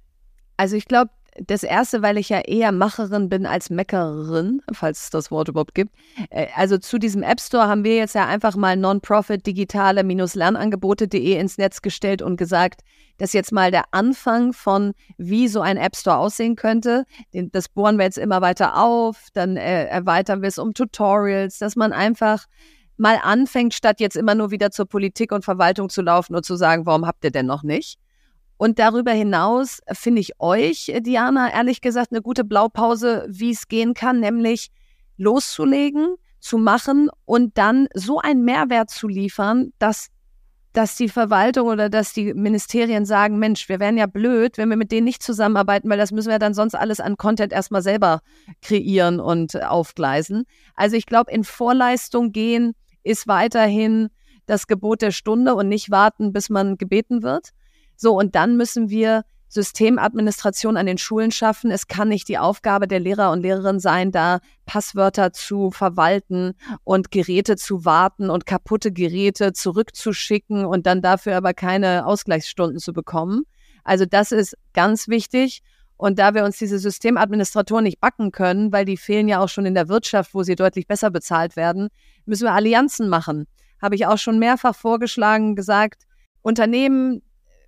Also 0.56 0.76
ich 0.76 0.86
glaube, 0.86 1.10
das 1.38 1.62
erste, 1.62 2.02
weil 2.02 2.18
ich 2.18 2.28
ja 2.28 2.40
eher 2.40 2.72
Macherin 2.72 3.28
bin 3.28 3.46
als 3.46 3.70
Meckerin, 3.70 4.62
falls 4.72 5.04
es 5.04 5.10
das 5.10 5.30
Wort 5.30 5.48
überhaupt 5.48 5.74
gibt. 5.74 5.94
Äh, 6.30 6.48
also 6.56 6.78
zu 6.78 6.98
diesem 6.98 7.22
App 7.22 7.40
Store 7.40 7.68
haben 7.68 7.84
wir 7.84 7.96
jetzt 7.96 8.14
ja 8.14 8.26
einfach 8.26 8.56
mal 8.56 8.76
Non-Profit 8.76 9.46
digitale-lernangebote.de 9.46 11.38
ins 11.38 11.58
Netz 11.58 11.82
gestellt 11.82 12.22
und 12.22 12.36
gesagt, 12.36 12.82
das 13.18 13.30
ist 13.30 13.34
jetzt 13.34 13.52
mal 13.52 13.70
der 13.70 13.84
Anfang 13.92 14.52
von, 14.52 14.92
wie 15.18 15.48
so 15.48 15.60
ein 15.60 15.76
App 15.76 15.96
Store 15.96 16.16
aussehen 16.16 16.56
könnte. 16.56 17.04
Das 17.32 17.68
bohren 17.68 17.98
wir 17.98 18.04
jetzt 18.04 18.18
immer 18.18 18.40
weiter 18.40 18.82
auf, 18.82 19.28
dann 19.32 19.56
äh, 19.56 19.86
erweitern 19.86 20.42
wir 20.42 20.48
es 20.48 20.58
um 20.58 20.74
Tutorials, 20.74 21.58
dass 21.58 21.76
man 21.76 21.92
einfach 21.92 22.46
mal 22.96 23.18
anfängt, 23.22 23.74
statt 23.74 24.00
jetzt 24.00 24.16
immer 24.16 24.34
nur 24.34 24.50
wieder 24.50 24.70
zur 24.70 24.86
Politik 24.86 25.32
und 25.32 25.44
Verwaltung 25.44 25.88
zu 25.88 26.02
laufen 26.02 26.34
und 26.34 26.44
zu 26.44 26.56
sagen, 26.56 26.86
warum 26.86 27.06
habt 27.06 27.24
ihr 27.24 27.30
denn 27.30 27.46
noch 27.46 27.62
nicht? 27.62 27.98
Und 28.60 28.78
darüber 28.78 29.12
hinaus 29.12 29.80
finde 29.90 30.20
ich 30.20 30.38
euch, 30.38 30.92
Diana, 31.00 31.50
ehrlich 31.50 31.80
gesagt, 31.80 32.12
eine 32.12 32.20
gute 32.20 32.44
Blaupause, 32.44 33.26
wie 33.26 33.52
es 33.52 33.68
gehen 33.68 33.94
kann, 33.94 34.20
nämlich 34.20 34.68
loszulegen, 35.16 36.16
zu 36.40 36.58
machen 36.58 37.08
und 37.24 37.56
dann 37.56 37.88
so 37.94 38.18
einen 38.18 38.44
Mehrwert 38.44 38.90
zu 38.90 39.08
liefern, 39.08 39.72
dass 39.78 40.08
dass 40.74 40.94
die 40.94 41.08
Verwaltung 41.08 41.68
oder 41.68 41.88
dass 41.88 42.12
die 42.12 42.34
Ministerien 42.34 43.06
sagen, 43.06 43.38
Mensch, 43.38 43.70
wir 43.70 43.80
wären 43.80 43.96
ja 43.96 44.06
blöd, 44.06 44.58
wenn 44.58 44.68
wir 44.68 44.76
mit 44.76 44.92
denen 44.92 45.06
nicht 45.06 45.22
zusammenarbeiten, 45.22 45.88
weil 45.88 45.98
das 45.98 46.12
müssen 46.12 46.28
wir 46.28 46.38
dann 46.38 46.52
sonst 46.52 46.74
alles 46.74 47.00
an 47.00 47.16
Content 47.16 47.54
erstmal 47.54 47.82
selber 47.82 48.20
kreieren 48.60 49.20
und 49.20 49.60
aufgleisen. 49.64 50.44
Also 50.74 50.96
ich 50.96 51.06
glaube, 51.06 51.32
in 51.32 51.44
Vorleistung 51.44 52.30
gehen 52.30 52.74
ist 53.04 53.26
weiterhin 53.26 54.10
das 54.44 54.66
Gebot 54.66 55.00
der 55.00 55.12
Stunde 55.12 55.54
und 55.54 55.68
nicht 55.68 55.90
warten, 55.90 56.34
bis 56.34 56.50
man 56.50 56.76
gebeten 56.76 57.22
wird. 57.22 57.52
So, 58.02 58.18
und 58.18 58.34
dann 58.34 58.56
müssen 58.56 58.88
wir 58.88 59.24
Systemadministration 59.48 60.78
an 60.78 60.86
den 60.86 60.96
Schulen 60.96 61.32
schaffen. 61.32 61.70
Es 61.70 61.86
kann 61.86 62.08
nicht 62.08 62.28
die 62.28 62.38
Aufgabe 62.38 62.88
der 62.88 62.98
Lehrer 62.98 63.30
und 63.30 63.42
Lehrerinnen 63.42 63.78
sein, 63.78 64.10
da 64.10 64.40
Passwörter 64.64 65.34
zu 65.34 65.70
verwalten 65.70 66.54
und 66.82 67.10
Geräte 67.10 67.56
zu 67.56 67.84
warten 67.84 68.30
und 68.30 68.46
kaputte 68.46 68.90
Geräte 68.90 69.52
zurückzuschicken 69.52 70.64
und 70.64 70.86
dann 70.86 71.02
dafür 71.02 71.36
aber 71.36 71.52
keine 71.52 72.06
Ausgleichsstunden 72.06 72.78
zu 72.78 72.94
bekommen. 72.94 73.42
Also 73.84 74.06
das 74.06 74.32
ist 74.32 74.56
ganz 74.72 75.08
wichtig. 75.08 75.60
Und 75.98 76.18
da 76.18 76.32
wir 76.32 76.44
uns 76.44 76.56
diese 76.56 76.78
Systemadministratoren 76.78 77.84
nicht 77.84 78.00
backen 78.00 78.32
können, 78.32 78.72
weil 78.72 78.86
die 78.86 78.96
fehlen 78.96 79.28
ja 79.28 79.40
auch 79.40 79.50
schon 79.50 79.66
in 79.66 79.74
der 79.74 79.90
Wirtschaft, 79.90 80.32
wo 80.32 80.42
sie 80.42 80.54
deutlich 80.54 80.86
besser 80.86 81.10
bezahlt 81.10 81.54
werden, 81.54 81.88
müssen 82.24 82.44
wir 82.44 82.54
Allianzen 82.54 83.10
machen. 83.10 83.46
Habe 83.82 83.96
ich 83.96 84.06
auch 84.06 84.16
schon 84.16 84.38
mehrfach 84.38 84.74
vorgeschlagen, 84.74 85.54
gesagt, 85.54 86.04
Unternehmen, 86.40 87.20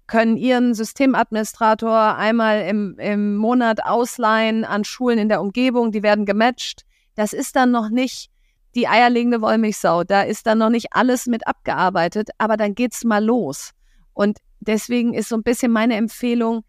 können 0.06 0.36
ihren 0.36 0.74
Systemadministrator 0.74 2.16
einmal 2.16 2.62
im, 2.62 2.98
im 2.98 3.36
Monat 3.36 3.84
ausleihen 3.84 4.64
an 4.64 4.84
Schulen 4.84 5.18
in 5.18 5.28
der 5.28 5.40
Umgebung, 5.40 5.92
die 5.92 6.02
werden 6.02 6.26
gematcht. 6.26 6.82
Das 7.14 7.32
ist 7.32 7.56
dann 7.56 7.70
noch 7.70 7.88
nicht 7.88 8.30
die 8.74 8.88
eierlegende 8.88 9.40
Wollmilchsau, 9.42 10.04
da 10.04 10.22
ist 10.22 10.46
dann 10.46 10.58
noch 10.58 10.70
nicht 10.70 10.88
alles 10.92 11.26
mit 11.26 11.46
abgearbeitet, 11.46 12.30
aber 12.38 12.56
dann 12.56 12.74
geht's 12.74 13.04
mal 13.04 13.22
los. 13.22 13.72
Und 14.14 14.38
deswegen 14.60 15.14
ist 15.14 15.28
so 15.28 15.36
ein 15.36 15.42
bisschen 15.42 15.72
meine 15.72 15.96
Empfehlung, 15.96 16.64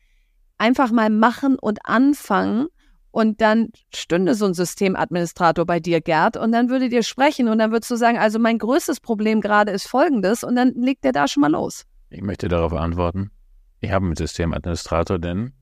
einfach 0.58 0.92
mal 0.92 1.10
machen 1.10 1.58
und 1.60 1.86
anfangen 1.86 2.68
und 3.12 3.42
dann 3.42 3.70
stünde 3.94 4.34
so 4.36 4.46
ein 4.46 4.54
Systemadministrator 4.54 5.66
bei 5.66 5.80
dir, 5.80 6.02
Gerd, 6.02 6.36
und 6.36 6.52
dann 6.52 6.70
würde 6.70 6.90
dir 6.90 7.04
sprechen 7.04 7.48
und 7.48 7.60
dann 7.60 7.72
würdest 7.72 7.92
du 7.92 7.96
sagen, 7.96 8.18
also 8.18 8.40
mein 8.40 8.58
größtes 8.58 9.00
Problem 9.00 9.40
gerade 9.40 9.72
ist 9.72 9.88
folgendes 9.88 10.44
und 10.44 10.56
dann 10.56 10.74
legt 10.74 11.04
der 11.04 11.12
da 11.12 11.28
schon 11.28 11.42
mal 11.42 11.52
los. 11.52 11.84
Ich 12.14 12.22
möchte 12.22 12.48
darauf 12.48 12.74
antworten. 12.74 13.32
Ich 13.80 13.92
habe 13.92 14.06
einen 14.06 14.16
Systemadministrator, 14.16 15.18
denn 15.18 15.54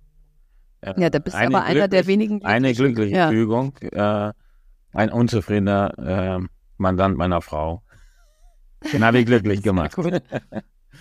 äh, 0.82 1.00
ja, 1.00 1.10
da 1.10 1.20
bist 1.20 1.36
aber 1.36 1.64
einer 1.64 1.88
der 1.88 2.08
wenigen. 2.08 2.44
Eine 2.44 2.74
glückliche 2.74 3.16
ja. 3.16 3.30
Fügung, 3.30 3.78
äh, 3.78 4.34
ein 4.94 5.10
unzufriedener 5.12 6.40
äh, 6.42 6.46
Mandant 6.78 7.18
meiner 7.18 7.42
Frau. 7.42 7.84
Den 8.92 9.04
habe 9.04 9.20
ich 9.20 9.26
glücklich 9.26 9.64
gemacht. 9.64 9.96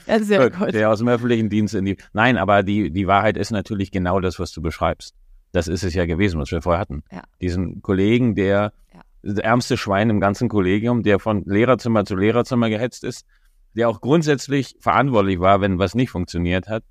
Ja, 0.06 0.18
sehr 0.20 0.50
gut. 0.50 0.72
Der 0.72 0.88
aus 0.88 1.00
dem 1.00 1.08
öffentlichen 1.08 1.50
Dienst 1.50 1.74
in 1.74 1.84
die. 1.84 1.96
Nein, 2.12 2.38
aber 2.38 2.62
die, 2.62 2.90
die 2.90 3.06
Wahrheit 3.06 3.36
ist 3.36 3.50
natürlich 3.50 3.90
genau 3.90 4.20
das, 4.20 4.38
was 4.38 4.52
du 4.52 4.62
beschreibst. 4.62 5.14
Das 5.52 5.66
ist 5.66 5.82
es 5.82 5.94
ja 5.94 6.06
gewesen, 6.06 6.40
was 6.40 6.50
wir 6.52 6.62
vorher 6.62 6.80
hatten. 6.80 7.02
Ja. 7.10 7.22
Diesen 7.40 7.82
Kollegen, 7.82 8.34
der 8.34 8.72
ja. 8.94 9.00
das 9.22 9.38
ärmste 9.38 9.76
Schwein 9.76 10.08
im 10.08 10.20
ganzen 10.20 10.48
Kollegium, 10.48 11.02
der 11.02 11.18
von 11.18 11.44
Lehrerzimmer 11.44 12.04
zu 12.04 12.14
Lehrerzimmer 12.14 12.70
gehetzt 12.70 13.02
ist, 13.04 13.26
der 13.74 13.88
auch 13.88 14.00
grundsätzlich 14.00 14.76
verantwortlich 14.80 15.40
war, 15.40 15.60
wenn 15.60 15.78
was 15.78 15.94
nicht 15.94 16.10
funktioniert 16.10 16.68
hat. 16.68 16.84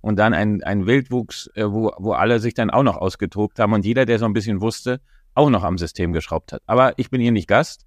Und 0.00 0.16
dann 0.16 0.34
ein, 0.34 0.62
ein 0.62 0.86
Wildwuchs, 0.86 1.50
äh, 1.54 1.64
wo, 1.64 1.90
wo 1.98 2.12
alle 2.12 2.38
sich 2.38 2.54
dann 2.54 2.70
auch 2.70 2.82
noch 2.82 2.96
ausgetobt 2.96 3.58
haben 3.58 3.72
und 3.72 3.86
jeder, 3.86 4.04
der 4.04 4.18
so 4.18 4.26
ein 4.26 4.34
bisschen 4.34 4.60
wusste, 4.60 5.00
auch 5.34 5.50
noch 5.50 5.62
am 5.64 5.78
System 5.78 6.12
geschraubt 6.12 6.52
hat. 6.52 6.62
Aber 6.66 6.98
ich 6.98 7.10
bin 7.10 7.20
hier 7.20 7.32
nicht 7.32 7.48
Gast. 7.48 7.86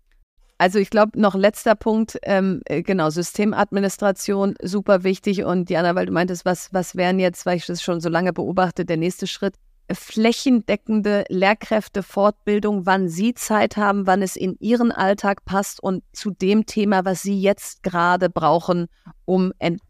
Also 0.59 0.79
ich 0.79 0.89
glaube, 0.89 1.19
noch 1.19 1.35
letzter 1.35 1.75
Punkt, 1.75 2.17
ähm, 2.23 2.61
äh, 2.65 2.81
genau, 2.81 3.11
Systemadministration, 3.11 4.55
super 4.61 5.03
wichtig. 5.03 5.43
Und 5.43 5.69
Diana, 5.69 5.93
weil 5.93 6.07
du 6.07 6.11
meintest, 6.11 6.45
was, 6.45 6.73
was 6.73 6.95
wären 6.95 7.19
jetzt, 7.19 7.45
weil 7.45 7.57
ich 7.57 7.67
das 7.67 7.83
schon 7.83 8.01
so 8.01 8.09
lange 8.09 8.33
beobachte, 8.33 8.83
der 8.83 8.97
nächste 8.97 9.27
Schritt? 9.27 9.55
Flächendeckende 9.91 11.25
Lehrkräftefortbildung, 11.29 12.85
wann 12.85 13.07
Sie 13.07 13.33
Zeit 13.33 13.77
haben, 13.77 14.05
wann 14.07 14.21
es 14.21 14.35
in 14.35 14.57
Ihren 14.59 14.91
Alltag 14.91 15.45
passt 15.45 15.81
und 15.81 16.03
zu 16.13 16.31
dem 16.31 16.65
Thema, 16.65 17.05
was 17.05 17.21
Sie 17.21 17.39
jetzt 17.39 17.83
gerade 17.83 18.29
brauchen, 18.29 18.87
um 19.25 19.53
ent, 19.59 19.81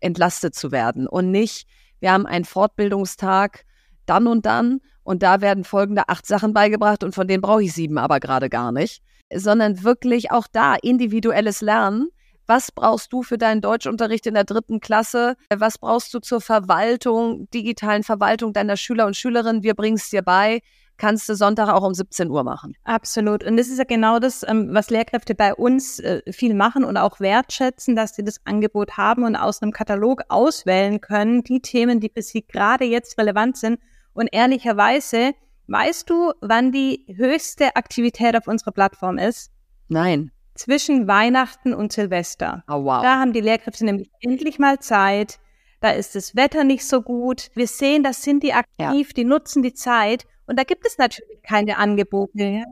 entlastet 0.00 0.54
zu 0.54 0.70
werden. 0.70 1.06
Und 1.06 1.30
nicht, 1.30 1.66
wir 2.00 2.12
haben 2.12 2.26
einen 2.26 2.44
Fortbildungstag 2.44 3.64
dann 4.06 4.26
und 4.26 4.46
dann 4.46 4.80
und 5.02 5.22
da 5.22 5.40
werden 5.40 5.64
folgende 5.64 6.08
acht 6.08 6.26
Sachen 6.26 6.52
beigebracht 6.52 7.02
und 7.02 7.14
von 7.14 7.26
denen 7.26 7.40
brauche 7.40 7.62
ich 7.62 7.72
sieben 7.72 7.98
aber 7.98 8.20
gerade 8.20 8.48
gar 8.48 8.72
nicht, 8.72 9.02
sondern 9.34 9.82
wirklich 9.82 10.30
auch 10.30 10.46
da 10.50 10.74
individuelles 10.74 11.60
Lernen 11.60 12.08
was 12.48 12.72
brauchst 12.72 13.12
du 13.12 13.22
für 13.22 13.38
deinen 13.38 13.60
Deutschunterricht 13.60 14.26
in 14.26 14.34
der 14.34 14.44
dritten 14.44 14.80
Klasse? 14.80 15.36
Was 15.54 15.78
brauchst 15.78 16.12
du 16.14 16.18
zur 16.18 16.40
Verwaltung, 16.40 17.48
digitalen 17.50 18.02
Verwaltung 18.02 18.52
deiner 18.52 18.76
Schüler 18.76 19.06
und 19.06 19.16
Schülerinnen? 19.16 19.62
Wir 19.62 19.74
bringen 19.74 19.96
es 19.96 20.10
dir 20.10 20.22
bei 20.22 20.60
kannst 20.98 21.28
du 21.28 21.34
Sonntag 21.34 21.68
auch 21.68 21.84
um 21.84 21.94
17 21.94 22.28
Uhr 22.28 22.44
machen. 22.44 22.74
Absolut. 22.84 23.44
Und 23.44 23.56
das 23.56 23.68
ist 23.68 23.78
ja 23.78 23.84
genau 23.84 24.18
das, 24.18 24.44
ähm, 24.46 24.68
was 24.72 24.90
Lehrkräfte 24.90 25.34
bei 25.34 25.54
uns 25.54 26.00
äh, 26.00 26.20
viel 26.30 26.54
machen 26.54 26.84
und 26.84 26.96
auch 26.96 27.20
wertschätzen, 27.20 27.96
dass 27.96 28.16
sie 28.16 28.24
das 28.24 28.40
Angebot 28.44 28.96
haben 28.96 29.24
und 29.24 29.36
aus 29.36 29.62
einem 29.62 29.72
Katalog 29.72 30.22
auswählen 30.28 31.00
können, 31.00 31.44
die 31.44 31.60
Themen, 31.60 32.00
die 32.00 32.10
für 32.12 32.22
sie 32.22 32.44
gerade 32.46 32.84
jetzt 32.84 33.16
relevant 33.16 33.56
sind. 33.56 33.78
Und 34.12 34.28
ehrlicherweise, 34.32 35.32
weißt 35.68 36.10
du, 36.10 36.32
wann 36.40 36.72
die 36.72 37.06
höchste 37.08 37.76
Aktivität 37.76 38.36
auf 38.36 38.48
unserer 38.48 38.72
Plattform 38.72 39.18
ist? 39.18 39.52
Nein 39.88 40.32
zwischen 40.58 41.06
Weihnachten 41.06 41.72
und 41.72 41.92
Silvester. 41.92 42.64
Oh, 42.68 42.84
wow. 42.84 43.02
Da 43.02 43.18
haben 43.18 43.32
die 43.32 43.40
Lehrkräfte 43.40 43.84
nämlich 43.84 44.10
endlich 44.20 44.58
mal 44.58 44.78
Zeit. 44.80 45.38
Da 45.80 45.90
ist 45.90 46.14
das 46.14 46.34
Wetter 46.34 46.64
nicht 46.64 46.86
so 46.86 47.02
gut. 47.02 47.50
Wir 47.54 47.68
sehen, 47.68 48.02
das 48.02 48.22
sind 48.22 48.42
die 48.42 48.52
aktiv, 48.52 49.08
ja. 49.08 49.14
die 49.16 49.24
nutzen 49.24 49.62
die 49.62 49.74
Zeit. 49.74 50.26
Und 50.46 50.58
da 50.58 50.64
gibt 50.64 50.86
es 50.86 50.98
natürlich 50.98 51.42
keine 51.42 51.76
Angebote. 51.76 52.64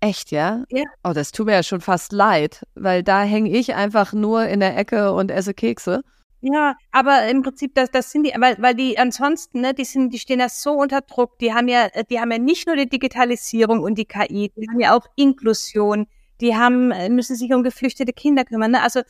Echt, 0.00 0.30
ja? 0.30 0.64
Ja. 0.70 0.84
Oh, 1.04 1.12
das 1.12 1.32
tut 1.32 1.46
mir 1.46 1.52
ja 1.52 1.62
schon 1.62 1.80
fast 1.80 2.12
leid, 2.12 2.64
weil 2.74 3.02
da 3.02 3.22
hänge 3.22 3.50
ich 3.50 3.74
einfach 3.74 4.12
nur 4.12 4.46
in 4.46 4.60
der 4.60 4.76
Ecke 4.76 5.12
und 5.12 5.30
esse 5.30 5.54
Kekse. 5.54 6.02
Ja, 6.40 6.74
aber 6.90 7.28
im 7.28 7.42
Prinzip, 7.42 7.74
das, 7.76 7.90
das 7.92 8.10
sind 8.10 8.24
die, 8.24 8.32
weil, 8.36 8.56
weil 8.60 8.74
die 8.74 8.98
ansonsten, 8.98 9.60
ne, 9.60 9.74
die 9.74 9.84
sind, 9.84 10.12
die 10.12 10.18
stehen 10.18 10.40
ja 10.40 10.48
so 10.48 10.72
unter 10.72 11.00
Druck. 11.00 11.38
Die 11.38 11.54
haben 11.54 11.68
ja, 11.68 11.88
die 12.10 12.18
haben 12.18 12.32
ja 12.32 12.38
nicht 12.38 12.66
nur 12.66 12.74
die 12.74 12.88
Digitalisierung 12.88 13.80
und 13.80 13.96
die 13.96 14.06
KI, 14.06 14.50
die 14.56 14.68
haben 14.68 14.80
ja 14.80 14.96
auch 14.96 15.06
Inklusion. 15.14 16.08
Die 16.42 16.54
haben, 16.54 16.90
äh, 16.90 17.08
müssen 17.08 17.36
sich 17.36 17.52
um 17.52 17.62
geflüchtete 17.62 18.12
Kinder 18.12 18.44
kümmern. 18.44 18.72
Ne? 18.72 18.82
Also, 18.82 19.00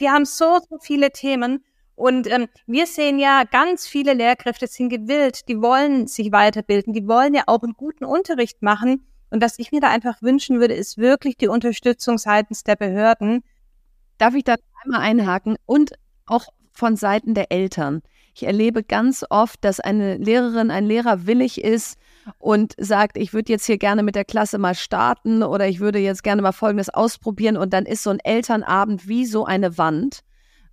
die 0.00 0.08
haben 0.08 0.24
so, 0.24 0.58
so 0.70 0.78
viele 0.80 1.10
Themen. 1.10 1.64
Und 1.94 2.30
ähm, 2.30 2.46
wir 2.66 2.86
sehen 2.86 3.18
ja, 3.18 3.42
ganz 3.44 3.86
viele 3.86 4.14
Lehrkräfte 4.14 4.68
sind 4.68 4.88
gewillt, 4.88 5.48
die 5.48 5.60
wollen 5.60 6.06
sich 6.06 6.30
weiterbilden, 6.30 6.92
die 6.92 7.08
wollen 7.08 7.34
ja 7.34 7.42
auch 7.48 7.62
einen 7.62 7.72
guten 7.72 8.04
Unterricht 8.04 8.62
machen. 8.62 9.04
Und 9.30 9.42
was 9.42 9.58
ich 9.58 9.72
mir 9.72 9.80
da 9.80 9.88
einfach 9.88 10.22
wünschen 10.22 10.60
würde, 10.60 10.74
ist 10.74 10.96
wirklich 10.96 11.36
die 11.36 11.48
Unterstützung 11.48 12.16
seitens 12.16 12.62
der 12.62 12.76
Behörden. 12.76 13.42
Darf 14.16 14.34
ich 14.34 14.44
da 14.44 14.54
einmal 14.84 15.00
einhaken? 15.00 15.56
Und 15.66 15.92
auch 16.26 16.46
von 16.72 16.94
Seiten 16.94 17.34
der 17.34 17.50
Eltern. 17.50 18.02
Ich 18.34 18.44
erlebe 18.44 18.84
ganz 18.84 19.24
oft, 19.28 19.64
dass 19.64 19.80
eine 19.80 20.16
Lehrerin, 20.16 20.70
ein 20.70 20.86
Lehrer 20.86 21.26
willig 21.26 21.62
ist 21.64 21.98
und 22.38 22.74
sagt, 22.78 23.16
ich 23.16 23.32
würde 23.32 23.52
jetzt 23.52 23.66
hier 23.66 23.78
gerne 23.78 24.02
mit 24.02 24.14
der 24.14 24.24
Klasse 24.24 24.58
mal 24.58 24.74
starten 24.74 25.42
oder 25.42 25.68
ich 25.68 25.80
würde 25.80 25.98
jetzt 25.98 26.22
gerne 26.22 26.42
mal 26.42 26.52
Folgendes 26.52 26.88
ausprobieren 26.90 27.56
und 27.56 27.72
dann 27.72 27.86
ist 27.86 28.02
so 28.02 28.10
ein 28.10 28.20
Elternabend 28.20 29.08
wie 29.08 29.24
so 29.24 29.44
eine 29.44 29.78
Wand 29.78 30.20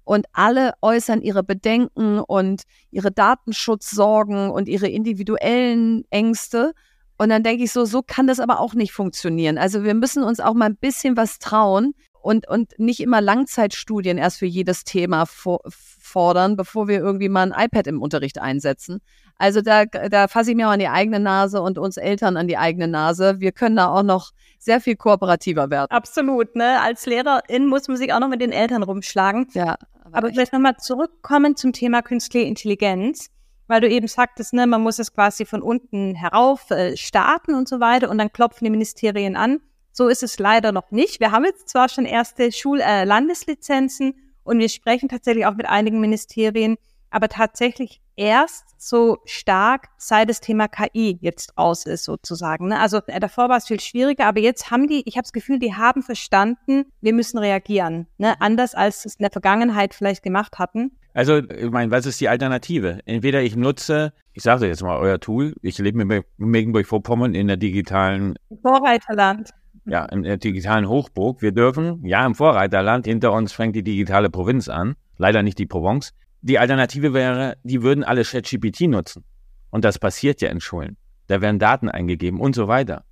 und 0.06 0.28
alle 0.32 0.74
äußern 0.82 1.22
ihre 1.22 1.44
Bedenken 1.44 2.20
und 2.20 2.64
ihre 2.92 3.12
Datenschutzsorgen 3.12 4.50
und 4.50 4.70
ihre 4.70 4.88
individuellen 4.88 6.06
Ängste. 6.12 6.74
Und 7.18 7.30
dann 7.30 7.44
denke 7.44 7.64
ich 7.64 7.72
so, 7.72 7.86
so 7.86 8.02
kann 8.02 8.28
das 8.28 8.40
aber 8.40 8.60
auch 8.60 8.74
nicht 8.74 8.92
funktionieren. 8.92 9.58
Also 9.58 9.84
wir 9.84 9.94
müssen 9.96 10.24
uns 10.24 10.40
auch 10.40 10.54
mal 10.54 10.66
ein 10.66 10.78
bisschen 10.78 11.18
was 11.18 11.40
trauen 11.40 11.94
und, 12.26 12.48
und 12.48 12.74
nicht 12.80 13.02
immer 13.02 13.22
Langzeitstudien 13.22 14.18
erst 14.18 14.40
für 14.40 14.48
jedes 14.48 14.84
Thema 14.84 15.26
fordern, 15.28 16.56
bevor 16.56 16.88
wir 16.88 16.98
irgendwie 16.98 17.30
mal 17.30 17.52
ein 17.52 17.66
iPad 17.66 17.86
im 17.86 18.02
Unterricht 18.02 18.42
einsetzen. 18.42 19.00
Also 19.38 19.62
da, 19.62 19.86
da 19.86 20.28
fasse 20.28 20.50
ich 20.50 20.56
mir 20.56 20.68
auch 20.68 20.72
an 20.72 20.80
die 20.80 20.88
eigene 20.88 21.20
Nase 21.20 21.62
und 21.62 21.78
uns 21.78 21.98
Eltern 21.98 22.36
an 22.36 22.48
die 22.48 22.58
eigene 22.58 22.88
Nase. 22.88 23.40
Wir 23.42 23.52
können 23.52 23.76
da 23.76 23.90
auch 23.90 24.02
noch 24.02 24.32
sehr 24.58 24.82
viel 24.82 24.96
kooperativer 24.96 25.70
werden. 25.70 25.92
Absolut, 25.92 26.56
ne? 26.56 26.82
Als 26.82 27.06
Lehrerin 27.06 27.68
muss 27.68 27.88
man 27.88 27.98
sich 27.98 28.12
auch 28.12 28.20
noch 28.20 28.30
mit 28.30 28.42
den 28.42 28.52
Eltern 28.52 28.82
rumschlagen. 28.82 29.48
Ja. 29.54 29.78
Aber, 30.04 30.18
aber 30.18 30.30
vielleicht 30.30 30.54
nochmal 30.54 30.78
zurückkommen 30.78 31.56
zum 31.56 31.74
Thema 31.74 32.02
künstliche 32.02 32.48
Intelligenz, 32.48 33.30
weil 33.68 33.82
du 33.82 33.90
eben 33.90 34.08
sagtest, 34.08 34.54
ne, 34.54 34.66
man 34.66 34.82
muss 34.82 34.98
es 34.98 35.14
quasi 35.14 35.46
von 35.46 35.62
unten 35.62 36.16
herauf 36.16 36.72
äh, 36.72 36.98
starten 36.98 37.54
und 37.54 37.70
so 37.70 37.80
weiter 37.80 38.10
und 38.10 38.18
dann 38.18 38.34
klopfen 38.34 38.66
die 38.66 38.72
Ministerien 38.72 39.36
an. 39.36 39.60
So 39.98 40.10
ist 40.10 40.24
es 40.24 40.40
leider 40.40 40.74
noch 40.74 40.92
nicht. 40.92 41.22
Wir 41.22 41.32
haben 41.32 41.46
jetzt 41.46 41.70
zwar 41.70 41.88
schon 41.88 42.04
erste 42.06 42.52
Schul-Landeslizenzen 42.52 44.10
äh, 44.10 44.14
und 44.44 44.60
wir 44.60 44.68
sprechen 44.68 45.08
tatsächlich 45.08 45.46
auch 45.46 45.56
mit 45.56 45.70
einigen 45.70 46.02
Ministerien, 46.02 46.76
aber 47.12 47.30
tatsächlich 47.30 48.02
erst 48.18 48.66
so 48.78 49.20
stark, 49.24 49.88
seit 49.98 50.30
das 50.30 50.42
Thema 50.42 50.68
KI 50.68 51.18
jetzt 51.22 51.58
raus 51.58 51.86
ist 51.86 52.04
sozusagen. 52.04 52.68
Ne? 52.68 52.80
Also 52.82 53.00
äh, 53.08 53.22
davor 53.22 53.48
war 53.48 53.56
es 53.56 53.68
viel 53.68 53.80
schwieriger, 53.80 54.26
aber 54.26 54.42
jetzt 54.42 54.70
haben 54.70 54.90
die, 54.90 55.02
ich 55.06 55.16
habe 55.16 55.24
das 55.24 55.32
Gefühl, 55.32 55.60
die 55.60 55.76
haben 55.76 56.04
verstanden, 56.04 56.92
wir 57.00 57.14
müssen 57.14 57.38
reagieren, 57.38 58.08
ne? 58.18 58.36
anders 58.42 58.76
als 58.76 59.04
sie 59.04 59.08
es 59.08 59.16
in 59.16 59.24
der 59.24 59.32
Vergangenheit 59.32 59.94
vielleicht 59.94 60.24
gemacht 60.24 60.60
hatten. 60.60 60.92
Also, 61.14 61.38
ich 61.38 61.72
meine, 61.72 61.90
was 61.92 62.06
ist 62.06 62.20
die 62.20 62.28
Alternative? 62.28 63.00
Entweder 63.06 63.42
ich 63.42 63.56
nutze, 63.56 64.12
ich 64.34 64.44
sage 64.44 64.68
jetzt 64.68 64.84
mal, 64.84 64.98
euer 64.98 65.22
Tool, 65.22 65.56
ich 65.62 65.78
lebe 65.78 66.02
in 66.02 66.24
Mecklenburg-Vorpommern 66.36 67.34
in 67.34 67.48
der 67.48 67.56
digitalen 67.56 68.36
Vorreiterland 68.62 69.52
ja, 69.86 70.06
in 70.06 70.24
der 70.24 70.38
digitalen 70.38 70.88
Hochburg. 70.88 71.42
Wir 71.42 71.52
dürfen, 71.52 72.06
ja, 72.06 72.26
im 72.26 72.36
Vorreiterland, 72.36 73.06
hinter 73.06 73.32
uns 73.32 73.54
fängt 73.54 73.76
die 73.76 73.84
digitale 73.84 74.30
Provinz 74.30 74.68
an, 74.68 74.96
leider 75.18 75.44
nicht 75.44 75.60
die 75.60 75.66
Provence. 75.66 76.14
Die 76.42 76.60
Alternative 76.60 77.14
wäre, 77.14 77.58
die 77.64 77.82
würden 77.82 78.04
alle 78.04 78.24
ChatGPT 78.24 78.82
nutzen. 78.82 79.24
Und 79.70 79.86
das 79.86 80.00
passiert 80.00 80.42
ja 80.42 80.50
in 80.50 80.60
Schulen. 80.60 80.98
Da 81.28 81.42
werden 81.42 81.60
Daten 81.60 81.90
eingegeben 81.90 82.40
und 82.40 82.56
so 82.56 82.68
weiter. 82.68 83.04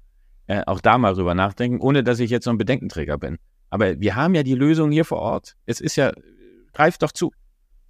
Äh, 0.47 0.63
auch 0.65 0.81
da 0.81 0.97
mal 0.97 1.13
drüber 1.13 1.33
nachdenken, 1.33 1.79
ohne 1.79 2.03
dass 2.03 2.19
ich 2.19 2.29
jetzt 2.29 2.45
so 2.45 2.51
ein 2.51 2.57
Bedenkenträger 2.57 3.17
bin. 3.17 3.37
Aber 3.69 3.99
wir 3.99 4.15
haben 4.15 4.35
ja 4.35 4.43
die 4.43 4.55
Lösung 4.55 4.91
hier 4.91 5.05
vor 5.05 5.19
Ort. 5.19 5.55
Es 5.65 5.81
ist 5.81 5.95
ja, 5.95 6.11
greift 6.73 7.01
doch 7.01 7.11
zu. 7.11 7.31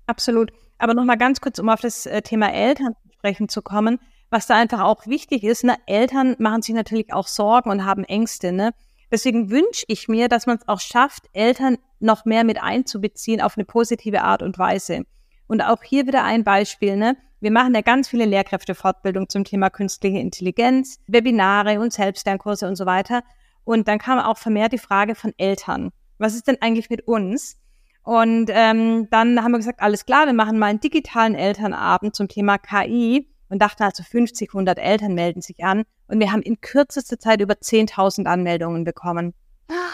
Absolut. 0.08 0.52
Aber 0.78 0.94
nochmal 0.94 1.18
ganz 1.18 1.42
kurz, 1.42 1.60
um 1.60 1.70
auf 1.70 1.82
das 1.82 2.06
äh, 2.06 2.22
Thema 2.22 2.54
Eltern 2.54 2.94
sprechen 3.14 3.50
zu 3.50 3.62
kommen 3.62 4.00
was 4.34 4.48
da 4.48 4.56
einfach 4.56 4.82
auch 4.82 5.06
wichtig 5.06 5.44
ist, 5.44 5.64
ne, 5.64 5.76
Eltern 5.86 6.36
machen 6.40 6.64
sich 6.64 6.74
natürlich 6.74 7.14
auch 7.14 7.28
Sorgen 7.28 7.70
und 7.70 7.86
haben 7.86 8.04
Ängste, 8.04 8.52
ne? 8.52 8.72
Deswegen 9.12 9.52
wünsche 9.52 9.86
ich 9.88 10.08
mir, 10.08 10.28
dass 10.28 10.48
man 10.48 10.58
es 10.58 10.68
auch 10.68 10.80
schafft, 10.80 11.30
Eltern 11.34 11.78
noch 12.00 12.26
mehr 12.26 12.44
mit 12.44 12.62
einzubeziehen 12.62 13.42
auf 13.42 13.58
eine 13.58 13.66
positive 13.66 14.24
Art 14.24 14.42
und 14.42 14.58
Weise. 14.58 15.04
Und 15.46 15.62
auch 15.62 15.84
hier 15.84 16.08
wieder 16.08 16.24
ein 16.24 16.44
Beispiel, 16.44 16.98
ne? 16.98 17.16
Wir 17.42 17.52
machen 17.52 17.76
ja 17.76 17.82
ganz 17.82 18.10
viele 18.10 18.26
Lehrkräftefortbildung 18.26 19.30
zum 19.30 19.44
Thema 19.44 19.70
künstliche 19.70 20.18
Intelligenz, 20.18 20.98
Webinare 21.06 21.80
und 21.80 21.94
Selbstlernkurse 21.94 22.68
und 22.68 22.76
so 22.76 22.88
weiter. 22.88 23.22
Und 23.66 23.88
dann 23.88 24.00
kam 24.00 24.18
auch 24.18 24.40
vermehrt 24.40 24.74
die 24.74 24.80
Frage 24.80 25.14
von 25.14 25.34
Eltern. 25.38 25.92
Was 26.18 26.34
ist 26.34 26.48
denn 26.48 26.58
eigentlich 26.60 26.90
mit 26.90 27.08
uns? 27.08 27.58
Und 28.02 28.50
ähm, 28.50 29.10
dann 29.12 29.44
haben 29.44 29.52
wir 29.52 29.60
gesagt, 29.60 29.82
alles 29.82 30.06
klar, 30.06 30.26
wir 30.26 30.34
machen 30.34 30.58
mal 30.58 30.68
einen 30.68 30.80
digitalen 30.80 31.36
Elternabend 31.36 32.16
zum 32.16 32.28
Thema 32.28 32.58
KI 32.58 33.28
und 33.50 33.62
dachten 33.62 33.84
also 33.84 34.04
50, 34.04 34.50
100 34.50 34.80
Eltern 34.80 35.14
melden 35.14 35.42
sich 35.42 35.64
an 35.64 35.84
und 36.08 36.20
wir 36.20 36.32
haben 36.32 36.42
in 36.42 36.62
kürzester 36.62 37.20
Zeit 37.20 37.42
über 37.42 37.56
10.000 37.56 38.26
Anmeldungen 38.26 38.84
bekommen. 38.84 39.34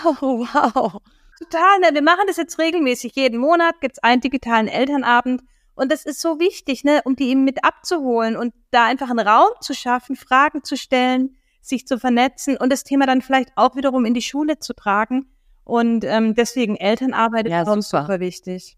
Oh, 0.05 0.15
wow. 0.21 1.01
Total, 1.39 1.79
ne? 1.79 1.89
Wir 1.93 2.01
machen 2.01 2.23
das 2.27 2.37
jetzt 2.37 2.57
regelmäßig. 2.59 3.15
Jeden 3.15 3.39
Monat 3.39 3.81
gibt's 3.81 3.99
einen 3.99 4.21
digitalen 4.21 4.67
Elternabend 4.67 5.41
und 5.79 5.93
das 5.93 6.03
ist 6.03 6.19
so 6.19 6.39
wichtig, 6.39 6.83
ne, 6.83 7.01
um 7.05 7.15
die 7.15 7.29
eben 7.29 7.45
mit 7.45 7.63
abzuholen 7.63 8.35
und 8.35 8.53
da 8.71 8.85
einfach 8.85 9.09
einen 9.09 9.25
Raum 9.25 9.47
zu 9.61 9.73
schaffen, 9.73 10.17
Fragen 10.17 10.61
zu 10.65 10.75
stellen, 10.75 11.37
sich 11.61 11.87
zu 11.87 11.97
vernetzen 11.97 12.57
und 12.57 12.69
das 12.69 12.83
Thema 12.83 13.05
dann 13.05 13.21
vielleicht 13.21 13.51
auch 13.55 13.77
wiederum 13.77 14.03
in 14.03 14.13
die 14.13 14.21
Schule 14.21 14.59
zu 14.59 14.73
tragen. 14.73 15.31
Und 15.63 16.03
ähm, 16.03 16.35
deswegen 16.35 16.75
Elternarbeit 16.75 17.47
ja, 17.47 17.61
ist 17.61 17.67
super. 17.67 18.01
super 18.03 18.19
wichtig. 18.19 18.77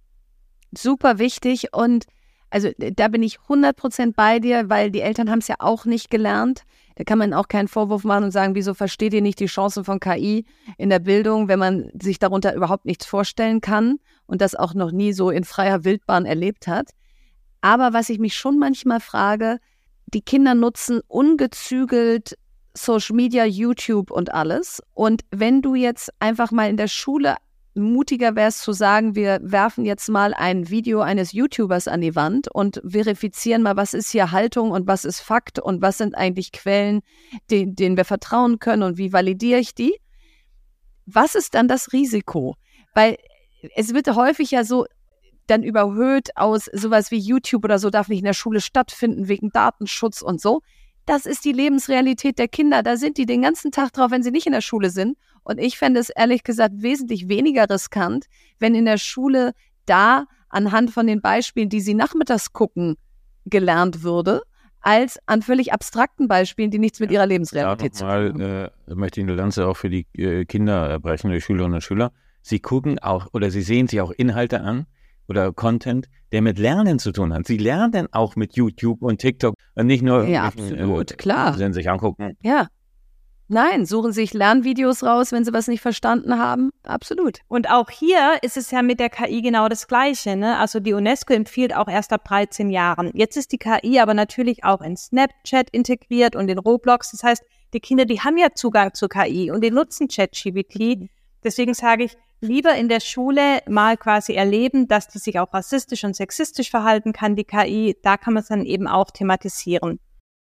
Super 0.77 1.17
wichtig 1.17 1.73
und 1.73 2.05
also 2.51 2.69
da 2.77 3.07
bin 3.07 3.23
ich 3.23 3.39
100 3.41 3.75
Prozent 3.75 4.15
bei 4.15 4.39
dir, 4.39 4.69
weil 4.69 4.91
die 4.91 5.01
Eltern 5.01 5.31
haben 5.31 5.39
es 5.39 5.47
ja 5.47 5.55
auch 5.59 5.85
nicht 5.85 6.11
gelernt. 6.11 6.63
Da 6.95 7.05
kann 7.05 7.17
man 7.17 7.33
auch 7.33 7.47
keinen 7.47 7.69
Vorwurf 7.69 8.03
machen 8.03 8.25
und 8.25 8.31
sagen, 8.31 8.53
wieso 8.53 8.73
versteht 8.73 9.13
ihr 9.13 9.21
nicht 9.21 9.39
die 9.39 9.45
Chancen 9.45 9.85
von 9.85 9.99
KI 9.99 10.45
in 10.77 10.89
der 10.89 10.99
Bildung, 10.99 11.47
wenn 11.47 11.59
man 11.59 11.89
sich 11.99 12.19
darunter 12.19 12.53
überhaupt 12.53 12.85
nichts 12.85 13.05
vorstellen 13.05 13.61
kann 13.61 13.99
und 14.27 14.41
das 14.41 14.53
auch 14.53 14.73
noch 14.73 14.91
nie 14.91 15.13
so 15.13 15.29
in 15.29 15.45
freier 15.45 15.85
Wildbahn 15.85 16.25
erlebt 16.25 16.67
hat. 16.67 16.89
Aber 17.61 17.93
was 17.93 18.09
ich 18.09 18.19
mich 18.19 18.35
schon 18.35 18.59
manchmal 18.59 18.99
frage, 18.99 19.59
die 20.13 20.21
Kinder 20.21 20.53
nutzen 20.53 20.99
ungezügelt 21.07 22.37
Social 22.73 23.15
Media, 23.15 23.45
YouTube 23.45 24.11
und 24.11 24.33
alles. 24.33 24.81
Und 24.93 25.23
wenn 25.31 25.61
du 25.61 25.75
jetzt 25.75 26.11
einfach 26.19 26.51
mal 26.51 26.69
in 26.69 26.77
der 26.77 26.87
Schule 26.87 27.35
mutiger 27.73 28.35
wäre 28.35 28.49
es 28.49 28.59
zu 28.59 28.73
sagen, 28.73 29.15
wir 29.15 29.39
werfen 29.41 29.85
jetzt 29.85 30.09
mal 30.09 30.33
ein 30.33 30.69
Video 30.69 31.01
eines 31.01 31.31
YouTubers 31.31 31.87
an 31.87 32.01
die 32.01 32.15
Wand 32.15 32.47
und 32.49 32.81
verifizieren 32.85 33.61
mal, 33.61 33.77
was 33.77 33.93
ist 33.93 34.11
hier 34.11 34.31
Haltung 34.31 34.71
und 34.71 34.87
was 34.87 35.05
ist 35.05 35.21
Fakt 35.21 35.59
und 35.59 35.81
was 35.81 35.97
sind 35.97 36.15
eigentlich 36.15 36.51
Quellen, 36.51 37.01
denen, 37.49 37.75
denen 37.75 37.97
wir 37.97 38.05
vertrauen 38.05 38.59
können 38.59 38.83
und 38.83 38.97
wie 38.97 39.13
validiere 39.13 39.59
ich 39.59 39.73
die? 39.73 39.95
Was 41.05 41.35
ist 41.35 41.55
dann 41.55 41.67
das 41.67 41.93
Risiko? 41.93 42.55
Weil 42.93 43.17
es 43.75 43.93
wird 43.93 44.13
häufig 44.15 44.51
ja 44.51 44.63
so 44.63 44.85
dann 45.47 45.63
überhöht 45.63 46.29
aus 46.35 46.65
sowas 46.71 47.11
wie 47.11 47.17
YouTube 47.17 47.65
oder 47.65 47.79
so 47.79 47.89
darf 47.89 48.07
nicht 48.07 48.19
in 48.19 48.25
der 48.25 48.33
Schule 48.33 48.61
stattfinden 48.61 49.27
wegen 49.27 49.49
Datenschutz 49.49 50.21
und 50.21 50.39
so. 50.39 50.61
Das 51.05 51.25
ist 51.25 51.43
die 51.45 51.51
Lebensrealität 51.51 52.37
der 52.37 52.47
Kinder. 52.47 52.83
Da 52.83 52.95
sind 52.95 53.17
die 53.17 53.25
den 53.25 53.41
ganzen 53.41 53.71
Tag 53.71 53.91
drauf, 53.91 54.11
wenn 54.11 54.23
sie 54.23 54.31
nicht 54.31 54.45
in 54.45 54.53
der 54.53 54.61
Schule 54.61 54.89
sind. 54.89 55.17
Und 55.43 55.59
ich 55.59 55.77
fände 55.77 55.99
es 55.99 56.09
ehrlich 56.09 56.43
gesagt 56.43 56.81
wesentlich 56.81 57.27
weniger 57.27 57.69
riskant, 57.69 58.25
wenn 58.59 58.75
in 58.75 58.85
der 58.85 58.97
Schule 58.97 59.53
da 59.85 60.25
anhand 60.49 60.91
von 60.91 61.07
den 61.07 61.21
Beispielen, 61.21 61.69
die 61.69 61.81
sie 61.81 61.93
nachmittags 61.93 62.53
gucken, 62.53 62.97
gelernt 63.45 64.03
würde, 64.03 64.43
als 64.81 65.19
an 65.27 65.41
völlig 65.41 65.73
abstrakten 65.73 66.27
Beispielen, 66.27 66.71
die 66.71 66.79
nichts 66.79 66.99
mit 66.99 67.11
ihrer 67.11 67.25
Lebensrealität 67.25 67.95
zu 67.95 68.03
tun 68.03 68.09
haben. 68.09 68.41
Äh, 68.41 68.69
möchte 68.87 69.21
ich 69.21 69.25
eine 69.25 69.35
Lanze 69.35 69.67
auch 69.67 69.77
für 69.77 69.89
die 69.89 70.07
äh, 70.17 70.45
Kinder 70.45 70.99
brechen, 70.99 71.31
die 71.31 71.41
Schülerinnen 71.41 71.75
und 71.75 71.81
Schüler. 71.81 72.11
Sie 72.41 72.59
gucken 72.59 72.99
auch 72.99 73.27
oder 73.33 73.51
sie 73.51 73.61
sehen 73.61 73.87
sich 73.87 74.01
auch 74.01 74.11
Inhalte 74.11 74.61
an 74.61 74.87
oder 75.27 75.53
Content, 75.53 76.07
der 76.31 76.41
mit 76.41 76.57
Lernen 76.57 76.97
zu 76.97 77.11
tun 77.11 77.33
hat. 77.33 77.45
Sie 77.45 77.57
lernen 77.57 78.07
auch 78.11 78.35
mit 78.35 78.55
YouTube 78.55 79.03
und 79.03 79.19
TikTok 79.19 79.55
und 79.75 79.85
nicht 79.85 80.01
nur 80.01 80.25
ja, 80.25 80.43
absolut, 80.43 81.11
äh, 81.11 81.15
klar. 81.15 81.53
Sie 81.53 81.73
sich 81.73 81.89
angucken. 81.89 82.35
Ja, 82.41 82.67
Nein, 83.53 83.85
suchen 83.85 84.13
sich 84.13 84.33
Lernvideos 84.33 85.03
raus, 85.03 85.33
wenn 85.33 85.43
sie 85.43 85.51
was 85.51 85.67
nicht 85.67 85.81
verstanden 85.81 86.39
haben. 86.39 86.71
Absolut. 86.83 87.39
Und 87.49 87.69
auch 87.69 87.89
hier 87.89 88.37
ist 88.43 88.55
es 88.55 88.71
ja 88.71 88.81
mit 88.81 89.01
der 89.01 89.09
KI 89.09 89.41
genau 89.41 89.67
das 89.67 89.89
Gleiche. 89.89 90.37
Ne? 90.37 90.57
Also 90.57 90.79
die 90.79 90.93
UNESCO 90.93 91.33
empfiehlt 91.33 91.75
auch 91.75 91.89
erst 91.89 92.13
ab 92.13 92.23
13 92.23 92.69
Jahren. 92.69 93.11
Jetzt 93.13 93.35
ist 93.35 93.51
die 93.51 93.57
KI 93.57 93.99
aber 93.99 94.13
natürlich 94.13 94.63
auch 94.63 94.79
in 94.79 94.95
Snapchat 94.95 95.69
integriert 95.71 96.37
und 96.37 96.47
in 96.47 96.59
Roblox. 96.59 97.11
Das 97.11 97.23
heißt, 97.23 97.43
die 97.73 97.81
Kinder, 97.81 98.05
die 98.05 98.21
haben 98.21 98.37
ja 98.37 98.53
Zugang 98.55 98.93
zur 98.93 99.09
KI 99.09 99.51
und 99.51 99.61
die 99.61 99.71
nutzen 99.71 100.07
ChatGPT. 100.07 101.09
Deswegen 101.43 101.73
sage 101.73 102.05
ich, 102.05 102.15
lieber 102.39 102.75
in 102.75 102.87
der 102.87 103.01
Schule 103.01 103.59
mal 103.67 103.97
quasi 103.97 104.31
erleben, 104.31 104.87
dass 104.87 105.09
die 105.09 105.19
sich 105.19 105.39
auch 105.39 105.53
rassistisch 105.53 106.05
und 106.05 106.15
sexistisch 106.15 106.69
verhalten 106.69 107.11
kann, 107.11 107.35
die 107.35 107.43
KI. 107.43 107.97
Da 108.01 108.15
kann 108.15 108.33
man 108.33 108.43
es 108.43 108.47
dann 108.47 108.65
eben 108.65 108.87
auch 108.87 109.11
thematisieren. 109.11 109.99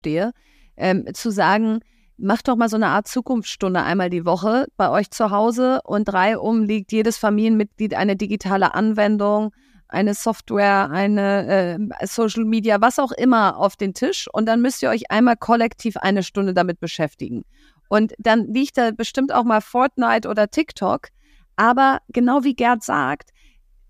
Der, 0.05 0.31
ähm, 0.77 1.13
zu 1.13 1.29
sagen, 1.29 1.81
macht 2.17 2.47
doch 2.47 2.55
mal 2.55 2.69
so 2.69 2.75
eine 2.75 2.87
Art 2.87 3.07
Zukunftsstunde 3.07 3.81
einmal 3.83 4.09
die 4.09 4.25
Woche 4.25 4.67
bei 4.77 4.89
euch 4.89 5.11
zu 5.11 5.31
Hause 5.31 5.81
und 5.83 6.05
drei 6.05 6.37
um 6.37 6.63
liegt 6.63 6.91
jedes 6.91 7.17
Familienmitglied 7.17 7.93
eine 7.93 8.15
digitale 8.15 8.73
Anwendung, 8.73 9.53
eine 9.87 10.13
Software, 10.13 10.89
eine 10.89 11.77
äh, 12.01 12.05
Social 12.07 12.45
Media, 12.45 12.81
was 12.81 12.99
auch 12.99 13.11
immer 13.11 13.57
auf 13.57 13.75
den 13.75 13.93
Tisch 13.93 14.27
und 14.33 14.45
dann 14.45 14.61
müsst 14.61 14.81
ihr 14.81 14.89
euch 14.89 15.11
einmal 15.11 15.35
kollektiv 15.37 15.97
eine 15.97 16.23
Stunde 16.23 16.53
damit 16.53 16.79
beschäftigen. 16.79 17.43
Und 17.87 18.13
dann 18.17 18.47
liegt 18.47 18.77
da 18.77 18.91
bestimmt 18.91 19.33
auch 19.33 19.43
mal 19.43 19.61
Fortnite 19.61 20.27
oder 20.27 20.49
TikTok, 20.49 21.09
aber 21.55 21.99
genau 22.09 22.43
wie 22.43 22.55
Gerd 22.55 22.83
sagt, 22.83 23.29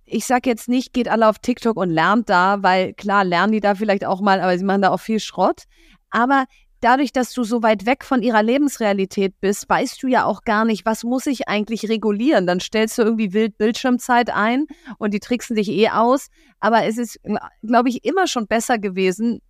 ich 0.06 0.26
sag 0.26 0.46
jetzt 0.46 0.70
nicht, 0.70 0.94
geht 0.94 1.08
alle 1.08 1.28
auf 1.28 1.40
TikTok 1.40 1.78
und 1.78 1.90
lernt 1.90 2.30
da, 2.30 2.62
weil 2.62 2.94
klar 2.94 3.24
lernen 3.24 3.54
die 3.54 3.60
da 3.60 3.76
vielleicht 3.76 4.06
auch 4.06 4.22
mal, 4.22 4.40
aber 4.40 4.58
sie 4.58 4.64
machen 4.64 4.84
da 4.84 4.90
auch 4.92 5.00
viel 5.00 5.20
Schrott. 5.20 5.64
Aber 6.12 6.46
dadurch, 6.82 7.12
dass 7.12 7.34
du 7.34 7.44
so 7.44 7.64
weit 7.64 7.86
weg 7.86 8.04
von 8.04 8.22
ihrer 8.22 8.44
Lebensrealität 8.44 9.34
bist, 9.42 9.70
weißt 9.70 10.02
du 10.04 10.08
ja 10.08 10.26
auch 10.26 10.44
gar 10.44 10.66
nicht, 10.66 10.86
was 10.86 11.04
muss 11.04 11.26
ich 11.26 11.48
eigentlich 11.48 11.90
regulieren. 11.90 12.48
Dann 12.48 12.60
stellst 12.60 12.98
du 12.98 13.04
irgendwie 13.04 13.34
wild 13.34 13.58
Bildschirmzeit 13.58 14.30
ein 14.30 14.66
und 14.98 15.14
die 15.14 15.20
tricksen 15.20 15.56
dich 15.56 15.70
eh 15.70 15.90
aus. 15.90 16.28
Aber 16.60 16.86
es 16.86 16.98
ist, 16.98 17.20
glaube 17.64 17.90
ich, 17.90 18.06
immer 18.06 18.28
schon 18.28 18.48
besser 18.48 18.78
gewesen, 18.78 19.42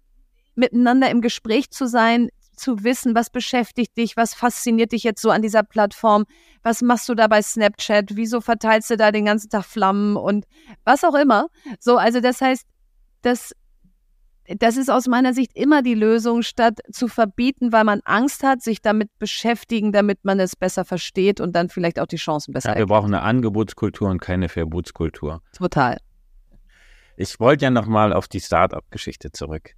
miteinander 0.55 1.09
im 1.09 1.21
Gespräch 1.21 1.69
zu 1.71 1.87
sein, 1.87 2.29
zu 2.55 2.83
wissen, 2.83 3.15
was 3.15 3.29
beschäftigt 3.29 3.97
dich, 3.97 4.15
was 4.15 4.33
fasziniert 4.33 4.91
dich 4.93 5.03
jetzt 5.03 5.21
so 5.21 5.29
an 5.29 5.41
dieser 5.41 5.63
Plattform, 5.63 6.25
was 6.63 6.81
machst 6.81 7.09
du 7.09 7.15
da 7.15 7.27
bei 7.27 7.41
Snapchat, 7.41 8.15
wieso 8.15 8.41
verteilst 8.41 8.89
du 8.89 8.97
da 8.97 9.11
den 9.11 9.25
ganzen 9.25 9.49
Tag 9.49 9.65
Flammen 9.65 10.15
und 10.15 10.45
was 10.83 11.03
auch 11.03 11.15
immer. 11.15 11.47
So, 11.79 11.97
also 11.97 12.21
das 12.21 12.41
heißt, 12.41 12.65
das 13.21 13.53
das 14.47 14.77
ist 14.77 14.89
aus 14.89 15.07
meiner 15.07 15.33
Sicht 15.33 15.51
immer 15.55 15.81
die 15.81 15.95
Lösung, 15.95 16.41
statt 16.41 16.79
zu 16.91 17.07
verbieten, 17.07 17.71
weil 17.71 17.83
man 17.83 18.01
Angst 18.05 18.43
hat, 18.43 18.61
sich 18.61 18.81
damit 18.81 19.09
beschäftigen, 19.17 19.91
damit 19.91 20.23
man 20.23 20.39
es 20.39 20.55
besser 20.55 20.85
versteht 20.85 21.41
und 21.41 21.55
dann 21.55 21.69
vielleicht 21.69 21.99
auch 21.99 22.07
die 22.07 22.17
Chancen 22.17 22.53
besser 22.53 22.73
ja, 22.73 22.77
Wir 22.77 22.85
brauchen 22.85 23.13
eine 23.13 23.23
Angebotskultur 23.23 24.09
und 24.09 24.21
keine 24.21 24.49
Verbotskultur. 24.49 25.41
Total. 25.57 25.97
Ich 27.17 27.39
wollte 27.39 27.65
ja 27.65 27.71
nochmal 27.71 28.13
auf 28.13 28.27
die 28.27 28.41
Start-up-Geschichte 28.41 29.31
zurück. 29.31 29.71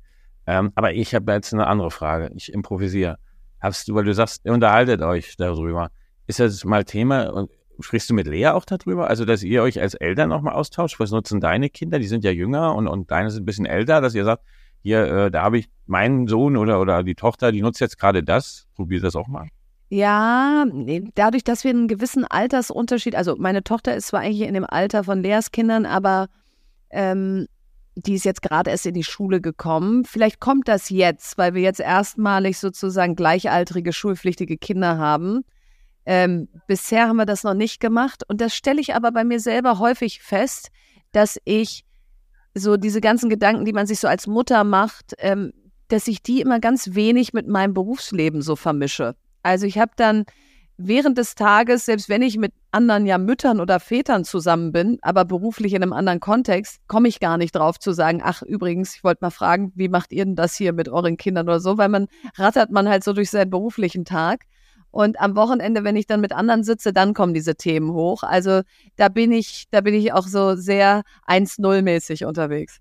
Ähm, 0.47 0.71
aber 0.75 0.93
ich 0.93 1.13
habe 1.13 1.31
jetzt 1.33 1.53
eine 1.53 1.67
andere 1.67 1.91
Frage. 1.91 2.31
Ich 2.35 2.51
improvisiere. 2.51 3.17
Hast 3.59 3.87
du, 3.87 3.95
weil 3.95 4.05
du 4.05 4.13
sagst, 4.13 4.47
unterhaltet 4.47 5.01
euch 5.01 5.35
darüber. 5.37 5.89
Ist 6.25 6.39
das 6.39 6.63
mal 6.63 6.83
Thema 6.83 7.29
und 7.33 7.49
sprichst 7.79 8.09
du 8.09 8.13
mit 8.13 8.27
Lea 8.27 8.47
auch 8.47 8.65
darüber? 8.65 9.09
Also, 9.09 9.25
dass 9.25 9.43
ihr 9.43 9.61
euch 9.61 9.79
als 9.79 9.93
Eltern 9.93 10.29
nochmal 10.29 10.53
austauscht? 10.53 10.99
Was 10.99 11.11
nutzen 11.11 11.39
deine 11.39 11.69
Kinder? 11.69 11.99
Die 11.99 12.07
sind 12.07 12.23
ja 12.23 12.31
jünger 12.31 12.75
und, 12.75 12.87
und 12.87 13.11
deine 13.11 13.29
sind 13.29 13.43
ein 13.43 13.45
bisschen 13.45 13.65
älter, 13.65 14.01
dass 14.01 14.15
ihr 14.15 14.25
sagt, 14.25 14.43
hier, 14.87 15.05
äh, 15.05 15.31
da 15.31 15.43
habe 15.43 15.59
ich 15.59 15.69
meinen 15.85 16.27
Sohn 16.27 16.57
oder, 16.57 16.79
oder 16.79 17.03
die 17.03 17.15
Tochter, 17.15 17.51
die 17.51 17.61
nutzt 17.61 17.81
jetzt 17.81 17.99
gerade 17.99 18.23
das. 18.23 18.67
Probier 18.75 19.01
das 19.01 19.15
auch 19.15 19.27
mal. 19.27 19.47
Ja, 19.89 20.65
dadurch, 21.15 21.43
dass 21.43 21.63
wir 21.63 21.71
einen 21.71 21.87
gewissen 21.87 22.25
Altersunterschied, 22.25 23.15
also 23.15 23.35
meine 23.37 23.63
Tochter 23.63 23.95
ist 23.95 24.07
zwar 24.07 24.21
eigentlich 24.21 24.47
in 24.47 24.53
dem 24.53 24.65
Alter 24.65 25.03
von 25.03 25.21
Leas 25.21 25.51
Kindern, 25.51 25.85
aber 25.85 26.27
ähm, 26.89 27.47
die 27.95 28.13
ist 28.13 28.25
jetzt 28.25 28.41
gerade 28.41 28.69
erst 28.69 28.85
in 28.85 28.93
die 28.93 29.03
Schule 29.03 29.41
gekommen. 29.41 30.05
Vielleicht 30.05 30.39
kommt 30.39 30.67
das 30.67 30.89
jetzt, 30.89 31.37
weil 31.37 31.53
wir 31.53 31.61
jetzt 31.61 31.79
erstmalig 31.79 32.57
sozusagen 32.57 33.15
gleichaltrige 33.15 33.91
schulpflichtige 33.91 34.57
Kinder 34.57 34.97
haben. 34.97 35.43
Ähm, 36.05 36.47
bisher 36.67 37.07
haben 37.07 37.17
wir 37.17 37.25
das 37.25 37.43
noch 37.43 37.53
nicht 37.53 37.79
gemacht 37.79 38.23
und 38.29 38.39
das 38.39 38.55
stelle 38.55 38.79
ich 38.79 38.95
aber 38.95 39.11
bei 39.11 39.25
mir 39.25 39.39
selber 39.39 39.79
häufig 39.79 40.21
fest, 40.21 40.69
dass 41.11 41.39
ich 41.43 41.86
so 42.57 42.77
diese 42.77 43.01
ganzen 43.01 43.29
Gedanken, 43.29 43.65
die 43.65 43.73
man 43.73 43.87
sich 43.87 43.99
so 43.99 44.07
als 44.07 44.27
Mutter 44.27 44.63
macht, 44.63 45.13
ähm, 45.19 45.53
dass 45.87 46.07
ich 46.07 46.21
die 46.21 46.41
immer 46.41 46.59
ganz 46.59 46.95
wenig 46.95 47.33
mit 47.33 47.47
meinem 47.47 47.73
Berufsleben 47.73 48.41
so 48.41 48.55
vermische. 48.55 49.15
Also 49.43 49.65
ich 49.65 49.77
habe 49.77 49.91
dann 49.95 50.25
während 50.77 51.17
des 51.17 51.35
Tages, 51.35 51.85
selbst 51.85 52.07
wenn 52.09 52.21
ich 52.21 52.37
mit 52.37 52.53
anderen 52.71 53.05
ja 53.05 53.17
Müttern 53.17 53.59
oder 53.59 53.79
Vätern 53.79 54.23
zusammen 54.23 54.71
bin, 54.71 54.99
aber 55.01 55.25
beruflich 55.25 55.73
in 55.73 55.81
einem 55.81 55.93
anderen 55.93 56.19
Kontext, 56.19 56.79
komme 56.87 57.07
ich 57.07 57.19
gar 57.19 57.37
nicht 57.37 57.55
drauf 57.55 57.79
zu 57.79 57.91
sagen, 57.91 58.21
ach 58.23 58.43
übrigens, 58.43 58.95
ich 58.95 59.03
wollte 59.03 59.23
mal 59.23 59.31
fragen, 59.31 59.71
wie 59.75 59.89
macht 59.89 60.11
ihr 60.11 60.25
denn 60.25 60.35
das 60.35 60.55
hier 60.55 60.73
mit 60.73 60.87
euren 60.89 61.17
Kindern 61.17 61.47
oder 61.47 61.59
so, 61.59 61.77
weil 61.77 61.89
man 61.89 62.07
rattert 62.35 62.71
man 62.71 62.87
halt 62.87 63.03
so 63.03 63.13
durch 63.13 63.31
seinen 63.31 63.49
beruflichen 63.49 64.05
Tag. 64.05 64.43
Und 64.97 65.21
am 65.21 65.35
Wochenende, 65.35 65.83
wenn 65.83 65.95
ich 65.95 66.07
dann 66.07 66.21
mit 66.21 66.33
anderen 66.33 66.63
sitze, 66.63 66.91
dann 66.91 67.13
kommen 67.13 67.35
diese 67.35 67.53
Themen 67.53 67.93
hoch. 67.93 68.23
Also 68.23 68.61
da 68.95 69.09
bin 69.09 69.31
ich, 69.31 69.65
da 69.69 69.81
bin 69.81 69.93
ich 69.93 70.11
auch 70.11 70.25
so 70.25 70.55
sehr 70.55 71.03
1-0-mäßig 71.27 72.25
unterwegs. 72.25 72.79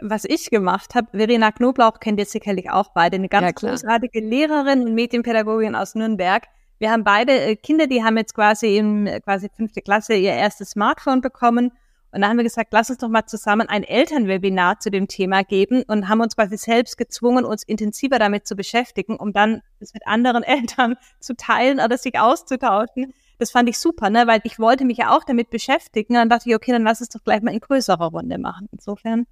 Was 0.00 0.24
ich 0.24 0.48
gemacht 0.48 0.94
habe, 0.94 1.08
Verena 1.10 1.52
Knoblauch 1.52 2.00
kennt 2.00 2.18
ihr 2.20 2.24
sicherlich 2.24 2.70
auch 2.70 2.92
beide, 2.94 3.16
eine 3.16 3.28
ganz 3.28 3.60
ja, 3.60 3.68
großartige 3.70 4.20
Lehrerin 4.20 4.86
und 4.86 4.94
Medienpädagogin 4.94 5.74
aus 5.74 5.94
Nürnberg. 5.94 6.44
Wir 6.78 6.90
haben 6.90 7.04
beide 7.04 7.38
äh, 7.38 7.56
Kinder, 7.56 7.86
die 7.86 8.02
haben 8.02 8.16
jetzt 8.16 8.34
quasi 8.34 8.78
in 8.78 9.04
quasi 9.24 9.50
fünfte 9.54 9.82
Klasse 9.82 10.14
ihr 10.14 10.32
erstes 10.32 10.70
Smartphone 10.70 11.20
bekommen 11.20 11.72
und 12.14 12.20
da 12.20 12.28
haben 12.28 12.36
wir 12.36 12.44
gesagt, 12.44 12.72
lass 12.72 12.90
uns 12.90 12.98
doch 12.98 13.08
mal 13.08 13.26
zusammen 13.26 13.68
ein 13.68 13.82
Elternwebinar 13.82 14.78
zu 14.78 14.90
dem 14.90 15.08
Thema 15.08 15.42
geben 15.42 15.82
und 15.88 16.08
haben 16.08 16.20
uns 16.20 16.36
quasi 16.36 16.56
selbst 16.56 16.96
gezwungen, 16.96 17.44
uns 17.44 17.64
intensiver 17.64 18.20
damit 18.20 18.46
zu 18.46 18.54
beschäftigen, 18.54 19.16
um 19.16 19.32
dann 19.32 19.62
das 19.80 19.94
mit 19.94 20.06
anderen 20.06 20.42
Eltern 20.44 20.94
zu 21.18 21.34
teilen 21.34 21.80
oder 21.80 21.98
sich 21.98 22.18
auszutauschen. 22.18 23.12
Das 23.38 23.50
fand 23.50 23.68
ich 23.68 23.78
super, 23.78 24.10
ne? 24.10 24.28
weil 24.28 24.40
ich 24.44 24.60
wollte 24.60 24.84
mich 24.84 24.98
ja 24.98 25.16
auch 25.16 25.24
damit 25.24 25.50
beschäftigen. 25.50 26.12
Und 26.14 26.20
dann 26.20 26.28
dachte 26.28 26.48
ich, 26.48 26.54
okay, 26.54 26.70
dann 26.70 26.84
lass 26.84 27.00
es 27.00 27.08
doch 27.08 27.24
gleich 27.24 27.42
mal 27.42 27.52
in 27.52 27.58
größerer 27.58 28.06
Runde 28.06 28.38
machen. 28.38 28.68
Insofern. 28.70 29.26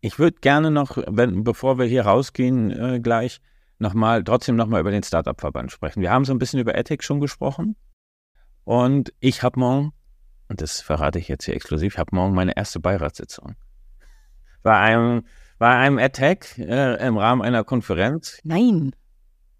Ich 0.00 0.18
würde 0.18 0.38
gerne 0.40 0.70
noch, 0.70 0.96
wenn, 1.06 1.44
bevor 1.44 1.78
wir 1.78 1.84
hier 1.84 2.06
rausgehen, 2.06 2.70
äh, 2.70 3.00
gleich 3.00 3.42
nochmal, 3.78 4.24
trotzdem 4.24 4.56
nochmal 4.56 4.80
über 4.80 4.90
den 4.90 5.02
Startup-Verband 5.02 5.70
sprechen. 5.70 6.00
Wir 6.00 6.10
haben 6.10 6.24
so 6.24 6.32
ein 6.32 6.38
bisschen 6.38 6.60
über 6.60 6.74
Ethic 6.76 7.04
schon 7.04 7.20
gesprochen. 7.20 7.76
Und 8.64 9.12
ich 9.20 9.42
habe 9.42 9.60
morgen 9.60 9.92
und 10.52 10.60
das 10.60 10.82
verrate 10.82 11.18
ich 11.18 11.28
jetzt 11.28 11.46
hier 11.46 11.54
exklusiv, 11.54 11.94
ich 11.94 11.98
habe 11.98 12.14
morgen 12.14 12.34
meine 12.34 12.54
erste 12.54 12.78
Beiratssitzung. 12.78 13.54
Bei 14.62 14.76
einem, 14.76 15.24
bei 15.58 15.74
einem 15.74 15.96
Attack 15.98 16.58
äh, 16.58 17.06
im 17.06 17.16
Rahmen 17.16 17.40
einer 17.40 17.64
Konferenz. 17.64 18.38
Nein. 18.44 18.94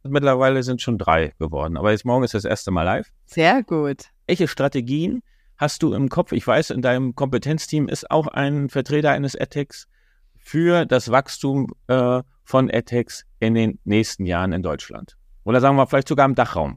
Mittlerweile 0.03 0.63
sind 0.63 0.83
schon 0.83 0.99
drei 0.99 1.33
geworden, 1.39 1.79
aber 1.79 1.93
jetzt 1.93 2.05
morgen 2.05 2.25
ist 2.25 2.35
das 2.35 2.45
erste 2.45 2.71
Mal 2.73 2.83
live. 2.83 3.11
Sehr 3.25 3.63
gut. 3.63 4.11
Welche 4.27 4.49
Strategien 4.49 5.23
hast 5.57 5.83
du 5.83 5.95
im 5.95 6.11
Kopf? 6.11 6.33
Ich 6.33 6.47
weiß, 6.47 6.69
in 6.69 6.83
deinem 6.83 7.15
Kompetenzteam 7.15 7.89
ist 7.89 8.11
auch 8.11 8.27
ein 8.27 8.69
Vertreter 8.69 9.13
eines 9.13 9.35
AdTechs 9.35 9.89
für 10.37 10.85
das 10.85 11.11
Wachstum 11.11 11.69
äh, 11.87 12.21
von 12.45 12.71
AdTechs 12.71 13.25
in 13.41 13.55
den 13.55 13.79
nächsten 13.85 14.27
Jahren 14.27 14.53
in 14.53 14.63
Deutschland. 14.63 15.17
Oder 15.45 15.63
sagen 15.63 15.77
wir 15.77 15.87
vielleicht 15.87 16.09
sogar 16.09 16.27
im 16.27 16.35
Dachraum. 16.35 16.77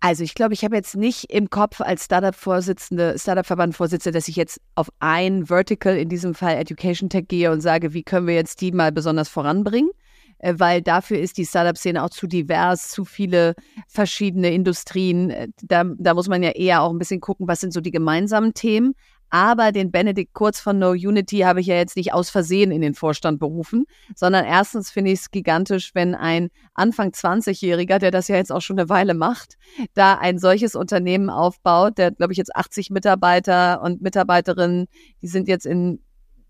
Also 0.00 0.24
ich 0.24 0.34
glaube, 0.34 0.54
ich 0.54 0.64
habe 0.64 0.76
jetzt 0.76 0.94
nicht 0.94 1.32
im 1.32 1.50
Kopf 1.50 1.80
als 1.80 2.04
Startup-Vorsitzende, 2.04 3.16
Startup-Verband-Vorsitzende, 3.18 4.16
dass 4.16 4.28
ich 4.28 4.36
jetzt 4.36 4.60
auf 4.74 4.88
ein 5.00 5.46
Vertical, 5.46 5.96
in 5.96 6.08
diesem 6.08 6.34
Fall 6.34 6.56
Education 6.56 7.08
Tech, 7.08 7.24
gehe 7.28 7.50
und 7.50 7.60
sage, 7.60 7.94
wie 7.94 8.02
können 8.02 8.26
wir 8.26 8.34
jetzt 8.34 8.60
die 8.60 8.72
mal 8.72 8.92
besonders 8.92 9.28
voranbringen 9.28 9.90
äh, 10.38 10.54
weil 10.58 10.82
dafür 10.82 11.18
ist 11.18 11.38
die 11.38 11.46
Startup-Szene 11.46 12.04
auch 12.04 12.10
zu 12.10 12.26
divers, 12.26 12.90
zu 12.90 13.06
viele 13.06 13.54
verschiedene 13.88 14.52
Industrien. 14.52 15.30
Äh, 15.30 15.48
da, 15.62 15.84
da 15.84 16.12
muss 16.12 16.28
man 16.28 16.42
ja 16.42 16.50
eher 16.50 16.82
auch 16.82 16.90
ein 16.90 16.98
bisschen 16.98 17.20
gucken, 17.20 17.48
was 17.48 17.60
sind 17.60 17.72
so 17.72 17.80
die 17.80 17.90
gemeinsamen 17.90 18.52
Themen. 18.52 18.94
Aber 19.30 19.72
den 19.72 19.90
Benedikt 19.90 20.34
Kurz 20.34 20.60
von 20.60 20.78
No 20.78 20.90
Unity 20.90 21.38
habe 21.40 21.60
ich 21.60 21.66
ja 21.66 21.74
jetzt 21.74 21.96
nicht 21.96 22.12
aus 22.12 22.30
Versehen 22.30 22.70
in 22.70 22.80
den 22.80 22.94
Vorstand 22.94 23.40
berufen, 23.40 23.86
sondern 24.14 24.44
erstens 24.44 24.90
finde 24.90 25.10
ich 25.10 25.20
es 25.20 25.30
gigantisch, 25.30 25.94
wenn 25.94 26.14
ein 26.14 26.48
Anfang 26.74 27.10
20-Jähriger, 27.10 27.98
der 27.98 28.10
das 28.10 28.28
ja 28.28 28.36
jetzt 28.36 28.52
auch 28.52 28.60
schon 28.60 28.78
eine 28.78 28.88
Weile 28.88 29.14
macht, 29.14 29.56
da 29.94 30.14
ein 30.14 30.38
solches 30.38 30.74
Unternehmen 30.74 31.28
aufbaut, 31.28 31.98
der 31.98 32.12
glaube 32.12 32.32
ich 32.32 32.38
jetzt 32.38 32.54
80 32.54 32.90
Mitarbeiter 32.90 33.82
und 33.82 34.00
Mitarbeiterinnen, 34.00 34.86
die 35.22 35.28
sind 35.28 35.48
jetzt 35.48 35.66
in 35.66 36.00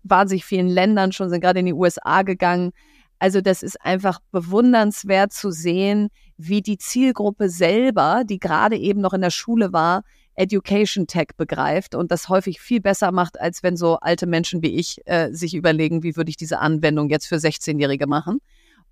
wahnsinnig 0.03 0.45
vielen 0.45 0.67
Ländern 0.69 1.11
schon, 1.11 1.29
sind 1.29 1.41
gerade 1.41 1.59
in 1.59 1.65
die 1.65 1.73
USA 1.73 2.21
gegangen. 2.21 2.71
Also 3.19 3.41
das 3.41 3.63
ist 3.63 3.81
einfach 3.81 4.19
bewundernswert 4.31 5.33
zu 5.33 5.51
sehen, 5.51 6.09
wie 6.37 6.61
die 6.61 6.77
Zielgruppe 6.77 7.49
selber, 7.49 8.23
die 8.23 8.39
gerade 8.39 8.77
eben 8.77 9.01
noch 9.01 9.13
in 9.13 9.21
der 9.21 9.31
Schule 9.31 9.73
war, 9.73 10.03
Education 10.37 11.07
Tech 11.07 11.29
begreift 11.35 11.95
und 11.95 12.11
das 12.11 12.29
häufig 12.29 12.61
viel 12.61 12.79
besser 12.79 13.11
macht, 13.11 13.39
als 13.39 13.63
wenn 13.63 13.75
so 13.75 13.97
alte 13.97 14.27
Menschen 14.27 14.61
wie 14.61 14.75
ich 14.75 15.01
äh, 15.05 15.31
sich 15.33 15.55
überlegen, 15.55 16.03
wie 16.03 16.15
würde 16.15 16.29
ich 16.29 16.37
diese 16.37 16.59
Anwendung 16.59 17.09
jetzt 17.09 17.27
für 17.27 17.35
16-Jährige 17.35 18.07
machen. 18.07 18.39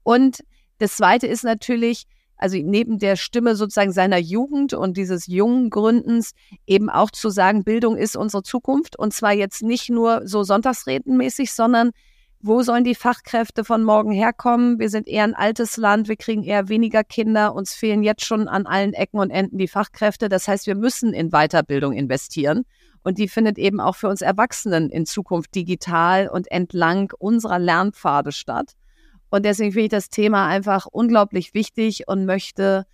Und 0.03 0.39
das 0.79 0.97
Zweite 0.97 1.27
ist 1.27 1.43
natürlich, 1.43 2.05
also 2.35 2.57
neben 2.57 2.97
der 2.97 3.15
Stimme 3.15 3.55
sozusagen 3.55 3.91
seiner 3.91 4.17
Jugend 4.17 4.73
und 4.73 4.97
dieses 4.97 5.27
jungen 5.27 5.69
Gründens 5.69 6.33
eben 6.65 6.89
auch 6.89 7.11
zu 7.11 7.29
sagen, 7.29 7.63
Bildung 7.63 7.95
ist 7.95 8.17
unsere 8.17 8.43
Zukunft 8.43 8.97
und 8.97 9.13
zwar 9.13 9.33
jetzt 9.33 9.61
nicht 9.61 9.89
nur 9.89 10.27
so 10.27 10.43
sonntagsredenmäßig, 10.43 11.53
sondern 11.53 11.91
wo 12.45 12.61
sollen 12.61 12.83
die 12.83 12.93
Fachkräfte 12.93 13.63
von 13.63 13.83
morgen 13.83 14.11
herkommen? 14.11 14.77
Wir 14.77 14.89
sind 14.89 15.07
eher 15.07 15.23
ein 15.23 15.33
altes 15.33 15.77
Land, 15.77 16.07
wir 16.07 16.15
kriegen 16.15 16.43
eher 16.43 16.69
weniger 16.69 17.03
Kinder, 17.03 17.55
uns 17.55 17.73
fehlen 17.73 18.03
jetzt 18.03 18.23
schon 18.23 18.47
an 18.47 18.67
allen 18.67 18.93
Ecken 18.93 19.19
und 19.19 19.31
Enden 19.31 19.57
die 19.57 19.67
Fachkräfte. 19.67 20.29
Das 20.29 20.47
heißt, 20.47 20.67
wir 20.67 20.75
müssen 20.75 21.13
in 21.13 21.31
Weiterbildung 21.31 21.93
investieren. 21.93 22.65
Und 23.01 23.17
die 23.17 23.27
findet 23.27 23.57
eben 23.57 23.79
auch 23.79 23.95
für 23.95 24.09
uns 24.09 24.21
Erwachsenen 24.21 24.91
in 24.91 25.05
Zukunft 25.05 25.55
digital 25.55 26.27
und 26.27 26.49
entlang 26.51 27.11
unserer 27.17 27.57
Lernpfade 27.57 28.31
statt. 28.31 28.73
Und 29.29 29.43
deswegen 29.43 29.71
finde 29.71 29.85
ich 29.85 29.91
das 29.91 30.09
Thema 30.09 30.47
einfach 30.47 30.85
unglaublich 30.85 31.55
wichtig 31.55 32.07
und 32.07 32.25
möchte, 32.25 32.85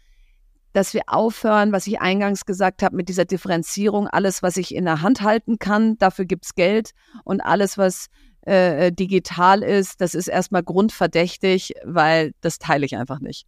dass 0.72 0.94
wir 0.94 1.04
aufhören, 1.08 1.74
was 1.74 1.88
ich 1.88 2.00
eingangs 2.00 2.46
gesagt 2.46 2.84
habe, 2.84 2.96
mit 2.96 3.10
dieser 3.10 3.26
Differenzierung. 3.26 4.08
Alles, 4.08 4.42
was 4.42 4.56
ich 4.56 4.74
in 4.74 4.86
der 4.86 5.02
Hand 5.02 5.22
halten 5.22 5.60
kann, 5.60 5.98
dafür 5.98 6.24
gibt's 6.24 6.56
Geld. 6.56 6.92
Und 7.26 7.42
alles, 7.42 7.78
was 7.78 8.08
äh, 8.46 8.88
äh, 8.88 8.92
digital 8.92 9.64
ist, 9.64 10.02
das 10.02 10.16
ist 10.16 10.28
erstmal 10.28 10.64
grundverdächtig, 10.64 11.74
weil 11.84 12.34
das 12.42 12.60
teile 12.60 12.86
ich 12.86 12.96
einfach 12.96 13.20
nicht. 13.20 13.46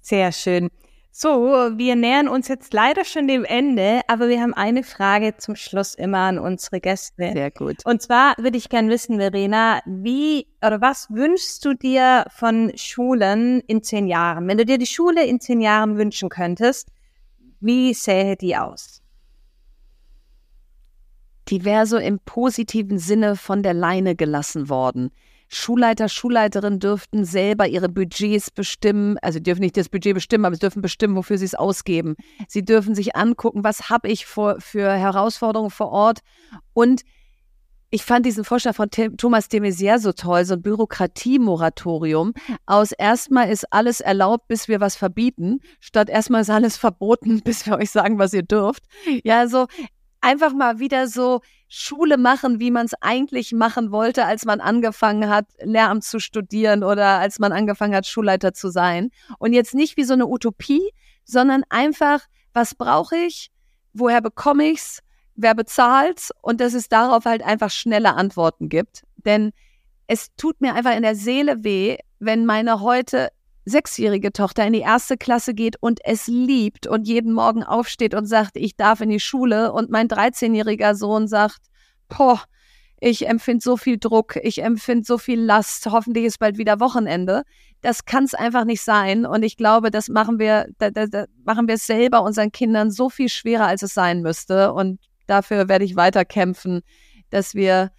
Sehr 0.00 0.32
schön. 0.32 0.70
So, 1.18 1.30
wir 1.30 1.96
nähern 1.96 2.28
uns 2.28 2.46
jetzt 2.46 2.74
leider 2.74 3.04
schon 3.04 3.26
dem 3.26 3.46
Ende, 3.46 4.02
aber 4.06 4.28
wir 4.28 4.40
haben 4.42 4.52
eine 4.52 4.82
Frage 4.82 5.38
zum 5.38 5.56
Schluss 5.56 5.94
immer 5.94 6.18
an 6.18 6.38
unsere 6.38 6.78
Gäste. 6.78 7.32
Sehr 7.32 7.50
gut. 7.50 7.76
Und 7.86 8.02
zwar 8.02 8.34
würde 8.36 8.58
ich 8.58 8.68
gerne 8.68 8.90
wissen, 8.90 9.18
Verena, 9.18 9.80
wie 9.86 10.46
oder 10.58 10.82
was 10.82 11.08
wünschst 11.08 11.64
du 11.64 11.72
dir 11.72 12.26
von 12.28 12.70
Schulen 12.76 13.60
in 13.66 13.82
zehn 13.82 14.08
Jahren? 14.08 14.46
Wenn 14.46 14.58
du 14.58 14.66
dir 14.66 14.76
die 14.76 14.86
Schule 14.86 15.24
in 15.24 15.40
zehn 15.40 15.62
Jahren 15.62 15.96
wünschen 15.96 16.28
könntest, 16.28 16.90
wie 17.60 17.94
sähe 17.94 18.36
die 18.36 18.54
aus? 18.54 19.02
Die 21.48 21.64
wäre 21.64 21.86
so 21.86 21.96
im 21.96 22.18
positiven 22.18 22.98
Sinne 22.98 23.36
von 23.36 23.62
der 23.62 23.74
Leine 23.74 24.16
gelassen 24.16 24.68
worden. 24.68 25.10
Schulleiter, 25.48 26.08
Schulleiterinnen 26.08 26.80
dürften 26.80 27.24
selber 27.24 27.68
ihre 27.68 27.88
Budgets 27.88 28.50
bestimmen, 28.50 29.16
also 29.18 29.38
dürfen 29.38 29.60
nicht 29.60 29.76
das 29.76 29.88
Budget 29.88 30.14
bestimmen, 30.14 30.44
aber 30.44 30.56
sie 30.56 30.60
dürfen 30.60 30.82
bestimmen, 30.82 31.14
wofür 31.14 31.38
sie 31.38 31.44
es 31.44 31.54
ausgeben. 31.54 32.16
Sie 32.48 32.64
dürfen 32.64 32.94
sich 32.94 33.14
angucken, 33.14 33.62
was 33.62 33.88
habe 33.88 34.08
ich 34.08 34.26
für, 34.26 34.56
für 34.60 34.92
Herausforderungen 34.92 35.70
vor 35.70 35.90
Ort. 35.90 36.20
Und 36.72 37.02
ich 37.90 38.04
fand 38.04 38.26
diesen 38.26 38.44
Vorschlag 38.44 38.74
von 38.74 38.90
Thomas 38.90 39.48
de 39.48 39.60
Maizière 39.60 40.00
so 40.00 40.10
toll, 40.12 40.44
so 40.44 40.54
ein 40.54 40.62
Bürokratiemoratorium. 40.62 42.34
Aus 42.66 42.90
erstmal 42.90 43.48
ist 43.48 43.72
alles 43.72 44.00
erlaubt, 44.00 44.48
bis 44.48 44.66
wir 44.66 44.80
was 44.80 44.96
verbieten, 44.96 45.60
statt 45.78 46.10
erstmal 46.10 46.40
ist 46.40 46.50
alles 46.50 46.76
verboten, 46.86 47.42
bis 47.42 47.64
wir 47.66 47.76
euch 47.78 47.92
sagen, 47.92 48.18
was 48.18 48.32
ihr 48.32 48.42
dürft. 48.42 48.82
Ja, 49.22 49.38
also 49.38 49.66
einfach 50.20 50.52
mal 50.52 50.78
wieder 50.78 51.08
so 51.08 51.40
Schule 51.68 52.16
machen, 52.16 52.60
wie 52.60 52.70
man 52.70 52.86
es 52.86 52.94
eigentlich 53.00 53.52
machen 53.52 53.90
wollte, 53.90 54.24
als 54.24 54.44
man 54.44 54.60
angefangen 54.60 55.28
hat, 55.28 55.46
Lehramt 55.62 56.04
zu 56.04 56.20
studieren 56.20 56.84
oder 56.84 57.18
als 57.18 57.38
man 57.38 57.52
angefangen 57.52 57.94
hat, 57.94 58.06
Schulleiter 58.06 58.52
zu 58.52 58.70
sein. 58.70 59.10
Und 59.38 59.52
jetzt 59.52 59.74
nicht 59.74 59.96
wie 59.96 60.04
so 60.04 60.14
eine 60.14 60.26
Utopie, 60.26 60.92
sondern 61.24 61.64
einfach, 61.68 62.20
was 62.52 62.74
brauche 62.74 63.16
ich? 63.16 63.50
Woher 63.92 64.20
bekomme 64.20 64.70
ich's? 64.70 65.00
Wer 65.34 65.54
bezahlt's? 65.54 66.30
Und 66.40 66.60
dass 66.60 66.74
es 66.74 66.88
darauf 66.88 67.24
halt 67.24 67.42
einfach 67.42 67.70
schnelle 67.70 68.14
Antworten 68.14 68.68
gibt. 68.68 69.02
Denn 69.16 69.52
es 70.06 70.28
tut 70.36 70.60
mir 70.60 70.74
einfach 70.74 70.94
in 70.94 71.02
der 71.02 71.16
Seele 71.16 71.64
weh, 71.64 71.98
wenn 72.18 72.46
meine 72.46 72.80
heute 72.80 73.30
sechsjährige 73.66 74.32
Tochter 74.32 74.64
in 74.66 74.72
die 74.72 74.80
erste 74.80 75.16
Klasse 75.16 75.52
geht 75.52 75.76
und 75.80 76.00
es 76.04 76.28
liebt 76.28 76.86
und 76.86 77.06
jeden 77.06 77.32
Morgen 77.32 77.64
aufsteht 77.64 78.14
und 78.14 78.26
sagt, 78.26 78.56
ich 78.56 78.76
darf 78.76 79.00
in 79.00 79.10
die 79.10 79.20
Schule 79.20 79.72
und 79.72 79.90
mein 79.90 80.08
13-jähriger 80.08 80.94
Sohn 80.94 81.26
sagt, 81.26 81.58
boah, 82.08 82.40
ich 83.00 83.28
empfinde 83.28 83.62
so 83.62 83.76
viel 83.76 83.98
Druck, 83.98 84.36
ich 84.42 84.62
empfinde 84.62 85.04
so 85.04 85.18
viel 85.18 85.40
Last, 85.40 85.86
hoffentlich 85.86 86.24
ist 86.24 86.38
bald 86.38 86.56
wieder 86.56 86.80
Wochenende. 86.80 87.42
Das 87.82 88.04
kann 88.04 88.24
es 88.24 88.34
einfach 88.34 88.64
nicht 88.64 88.82
sein. 88.82 89.26
Und 89.26 89.42
ich 89.42 89.56
glaube, 89.56 89.90
das 89.90 90.08
machen 90.08 90.38
wir, 90.38 90.66
da, 90.78 90.90
da, 90.90 91.06
da 91.06 91.26
machen 91.44 91.68
wir 91.68 91.74
es 91.74 91.86
selber 91.86 92.22
unseren 92.22 92.52
Kindern 92.52 92.90
so 92.90 93.10
viel 93.10 93.28
schwerer, 93.28 93.66
als 93.66 93.82
es 93.82 93.92
sein 93.92 94.22
müsste. 94.22 94.72
Und 94.72 95.00
dafür 95.26 95.68
werde 95.68 95.84
ich 95.84 95.96
weiter 95.96 96.24
kämpfen, 96.24 96.80
dass 97.30 97.54
wir 97.54 97.90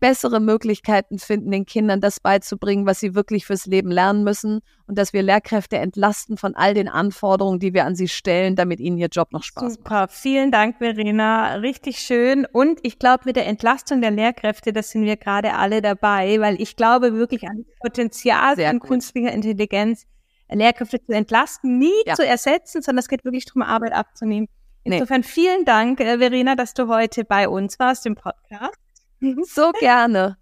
bessere 0.00 0.40
Möglichkeiten 0.40 1.18
finden, 1.18 1.50
den 1.50 1.66
Kindern 1.66 2.00
das 2.00 2.20
beizubringen, 2.20 2.86
was 2.86 3.00
sie 3.00 3.14
wirklich 3.14 3.46
fürs 3.46 3.66
Leben 3.66 3.90
lernen 3.90 4.24
müssen 4.24 4.60
und 4.86 4.98
dass 4.98 5.12
wir 5.12 5.22
Lehrkräfte 5.22 5.76
entlasten 5.76 6.36
von 6.38 6.56
all 6.56 6.74
den 6.74 6.88
Anforderungen, 6.88 7.60
die 7.60 7.74
wir 7.74 7.84
an 7.84 7.94
sie 7.94 8.08
stellen, 8.08 8.56
damit 8.56 8.80
ihnen 8.80 8.96
ihr 8.98 9.08
Job 9.08 9.32
noch 9.32 9.44
Spaß 9.44 9.74
Super. 9.74 9.90
macht. 9.90 10.10
Super, 10.10 10.20
vielen 10.20 10.50
Dank, 10.50 10.78
Verena. 10.78 11.54
Richtig 11.56 11.98
schön. 11.98 12.46
Und 12.50 12.80
ich 12.82 12.98
glaube, 12.98 13.24
mit 13.26 13.36
der 13.36 13.46
Entlastung 13.46 14.00
der 14.00 14.10
Lehrkräfte, 14.10 14.72
das 14.72 14.90
sind 14.90 15.04
wir 15.04 15.16
gerade 15.16 15.54
alle 15.54 15.82
dabei, 15.82 16.40
weil 16.40 16.60
ich 16.60 16.76
glaube 16.76 17.14
wirklich 17.14 17.46
an 17.46 17.64
das 17.66 17.78
Potenzial 17.78 18.56
Sehr 18.56 18.70
von 18.70 18.80
künstlicher 18.80 19.32
Intelligenz, 19.32 20.06
Lehrkräfte 20.48 21.04
zu 21.04 21.12
entlasten, 21.12 21.78
nie 21.78 21.92
ja. 22.06 22.14
zu 22.14 22.26
ersetzen, 22.26 22.82
sondern 22.82 23.00
es 23.00 23.08
geht 23.08 23.24
wirklich 23.24 23.44
darum, 23.44 23.62
Arbeit 23.62 23.92
abzunehmen. 23.92 24.48
Insofern 24.82 25.20
nee. 25.20 25.26
vielen 25.26 25.64
Dank, 25.64 26.00
äh, 26.00 26.18
Verena, 26.18 26.56
dass 26.56 26.74
du 26.74 26.88
heute 26.88 27.24
bei 27.24 27.48
uns 27.48 27.78
warst 27.78 28.06
im 28.06 28.14
Podcast. 28.14 28.78
So 29.46 29.70
gerne. 29.78 30.36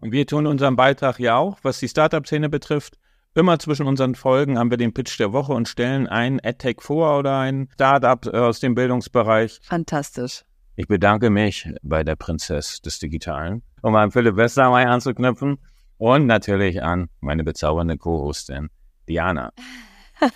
Und 0.00 0.12
wir 0.12 0.26
tun 0.26 0.46
unseren 0.46 0.76
Beitrag 0.76 1.20
ja 1.20 1.36
auch, 1.36 1.58
was 1.62 1.78
die 1.78 1.88
Startup-Szene 1.88 2.48
betrifft. 2.48 2.98
Immer 3.34 3.58
zwischen 3.58 3.86
unseren 3.86 4.14
Folgen 4.14 4.58
haben 4.58 4.70
wir 4.70 4.78
den 4.78 4.94
Pitch 4.94 5.18
der 5.18 5.32
Woche 5.32 5.52
und 5.52 5.68
stellen 5.68 6.06
ein 6.06 6.40
AdTech 6.44 6.76
vor 6.80 7.18
oder 7.18 7.38
ein 7.38 7.68
Startup 7.74 8.26
aus 8.28 8.60
dem 8.60 8.74
Bildungsbereich. 8.74 9.60
Fantastisch. 9.62 10.44
Ich 10.76 10.88
bedanke 10.88 11.30
mich 11.30 11.68
bei 11.82 12.04
der 12.04 12.16
Prinzess 12.16 12.80
des 12.80 12.98
Digitalen, 12.98 13.62
um 13.82 13.94
an 13.94 14.10
Philipp 14.10 14.36
Westermeier 14.36 14.90
anzuknüpfen 14.90 15.58
und 15.98 16.26
natürlich 16.26 16.82
an 16.82 17.08
meine 17.20 17.44
bezaubernde 17.44 17.96
Co-Hostin 17.96 18.70
Diana. 19.08 19.52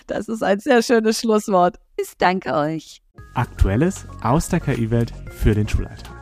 Das 0.08 0.28
ist 0.28 0.42
ein 0.42 0.58
sehr 0.58 0.82
schönes 0.82 1.20
Schlusswort. 1.20 1.78
Ich 1.96 2.18
danke 2.18 2.52
euch. 2.52 3.00
Aktuelles 3.34 4.06
aus 4.22 4.48
der 4.48 4.58
KI-Welt 4.60 5.12
für 5.30 5.54
den 5.54 5.68
Schulalltag. 5.68 6.17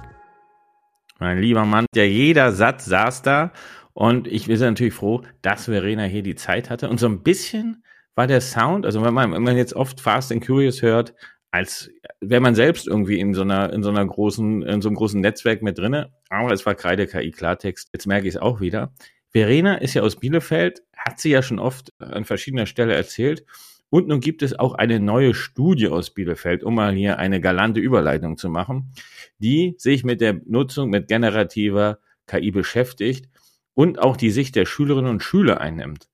Mein 1.19 1.39
lieber 1.39 1.65
Mann, 1.65 1.87
ja 1.95 2.05
jeder 2.05 2.53
Satz 2.53 2.85
saß 2.85 3.23
da 3.23 3.53
und 3.95 4.27
ich 4.27 4.47
bin 4.47 4.59
natürlich 4.59 4.95
froh, 4.95 5.23
dass 5.43 5.65
Verena 5.65 6.05
hier 6.05 6.23
die 6.23 6.35
Zeit 6.35 6.71
hatte 6.71 6.89
und 6.89 7.01
so 7.01 7.07
ein 7.07 7.23
bisschen 7.23 7.83
war 8.15 8.27
der 8.27 8.41
Sound, 8.41 8.87
also 8.87 9.05
wenn 9.05 9.15
man, 9.15 9.33
wenn 9.33 9.43
man 9.43 9.57
jetzt 9.57 9.75
oft 9.75 10.01
Fast 10.01 10.33
and 10.33 10.45
Curious 10.45 10.83
hört, 10.83 11.15
als 11.51 11.91
wäre 12.21 12.41
man 12.41 12.55
selbst 12.55 12.87
irgendwie 12.87 13.19
in 13.19 13.35
so 13.35 13.43
einer, 13.43 13.73
in 13.73 13.83
so 13.83 13.91
einer 13.91 14.05
großen, 14.05 14.63
in 14.63 14.83
so 14.83 14.89
einem 14.89 14.97
großen 14.97 15.21
Netzwerk 15.21 15.63
mit 15.63 15.79
drinne. 15.79 16.13
Aber 16.29 16.53
es 16.53 16.67
war 16.67 16.75
Kreide 16.75 17.07
KI 17.07 17.31
Klartext. 17.31 17.89
Jetzt 17.93 18.07
merke 18.07 18.29
ich 18.29 18.35
es 18.35 18.41
auch 18.41 18.61
wieder. 18.61 18.93
Verena 19.31 19.77
ist 19.77 19.95
ja 19.95 20.03
aus 20.03 20.17
Bielefeld, 20.17 20.83
hat 20.97 21.19
sie 21.19 21.31
ja 21.31 21.43
schon 21.43 21.59
oft 21.59 21.93
an 21.99 22.25
verschiedener 22.25 22.67
Stelle 22.67 22.95
erzählt. 22.95 23.45
Und 23.89 24.09
nun 24.09 24.21
gibt 24.21 24.43
es 24.43 24.59
auch 24.59 24.75
eine 24.75 24.99
neue 25.01 25.35
Studie 25.35 25.89
aus 25.89 26.13
Bielefeld, 26.13 26.65
um 26.65 26.75
mal 26.75 26.95
hier 26.95 27.19
eine 27.19 27.41
galante 27.41 27.81
Überleitung 27.81 28.37
zu 28.37 28.49
machen, 28.51 28.93
die 29.39 29.75
sich 29.79 30.05
mit 30.05 30.21
der 30.21 30.41
Nutzung 30.45 30.91
mit 30.91 31.09
generativer 31.09 32.01
KI 32.27 32.51
beschäftigt 32.51 33.29
und 33.75 33.99
auch 34.01 34.17
die 34.17 34.31
Sicht 34.31 34.57
der 34.57 34.67
Schülerinnen 34.67 35.11
und 35.11 35.23
Schüler 35.23 35.61
einnimmt. 35.61 36.09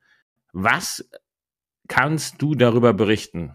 Was 0.53 1.09
kannst 1.89 2.43
du 2.43 2.55
darüber 2.55 2.93
berichten? 2.93 3.55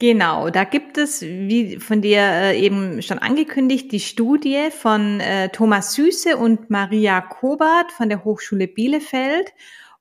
Genau, 0.00 0.50
da 0.50 0.64
gibt 0.64 0.98
es, 0.98 1.22
wie 1.22 1.78
von 1.78 2.02
dir 2.02 2.18
äh, 2.18 2.60
eben 2.60 3.00
schon 3.00 3.20
angekündigt, 3.20 3.92
die 3.92 4.00
Studie 4.00 4.68
von 4.70 5.20
äh, 5.20 5.50
Thomas 5.50 5.94
Süße 5.94 6.36
und 6.36 6.68
Maria 6.68 7.20
Kobert 7.20 7.92
von 7.92 8.08
der 8.08 8.24
Hochschule 8.24 8.66
Bielefeld. 8.66 9.52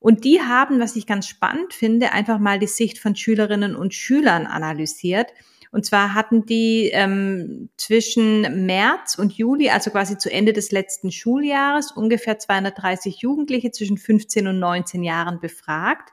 Und 0.03 0.25
die 0.25 0.41
haben, 0.41 0.81
was 0.81 0.97
ich 0.97 1.07
ganz 1.07 1.29
spannend 1.29 1.73
finde, 1.73 2.11
einfach 2.11 2.37
mal 2.37 2.59
die 2.59 2.67
Sicht 2.67 2.99
von 2.99 3.15
Schülerinnen 3.15 3.73
und 3.73 3.93
Schülern 3.93 4.47
analysiert. 4.47 5.27
Und 5.71 5.85
zwar 5.85 6.13
hatten 6.13 6.45
die 6.45 6.89
ähm, 6.91 7.69
zwischen 7.77 8.65
März 8.65 9.17
und 9.17 9.31
Juli, 9.31 9.69
also 9.69 9.91
quasi 9.91 10.17
zu 10.17 10.29
Ende 10.29 10.51
des 10.51 10.73
letzten 10.73 11.09
Schuljahres, 11.09 11.93
ungefähr 11.93 12.37
230 12.37 13.19
Jugendliche 13.19 13.71
zwischen 13.71 13.97
15 13.97 14.47
und 14.47 14.59
19 14.59 15.03
Jahren 15.03 15.39
befragt. 15.39 16.09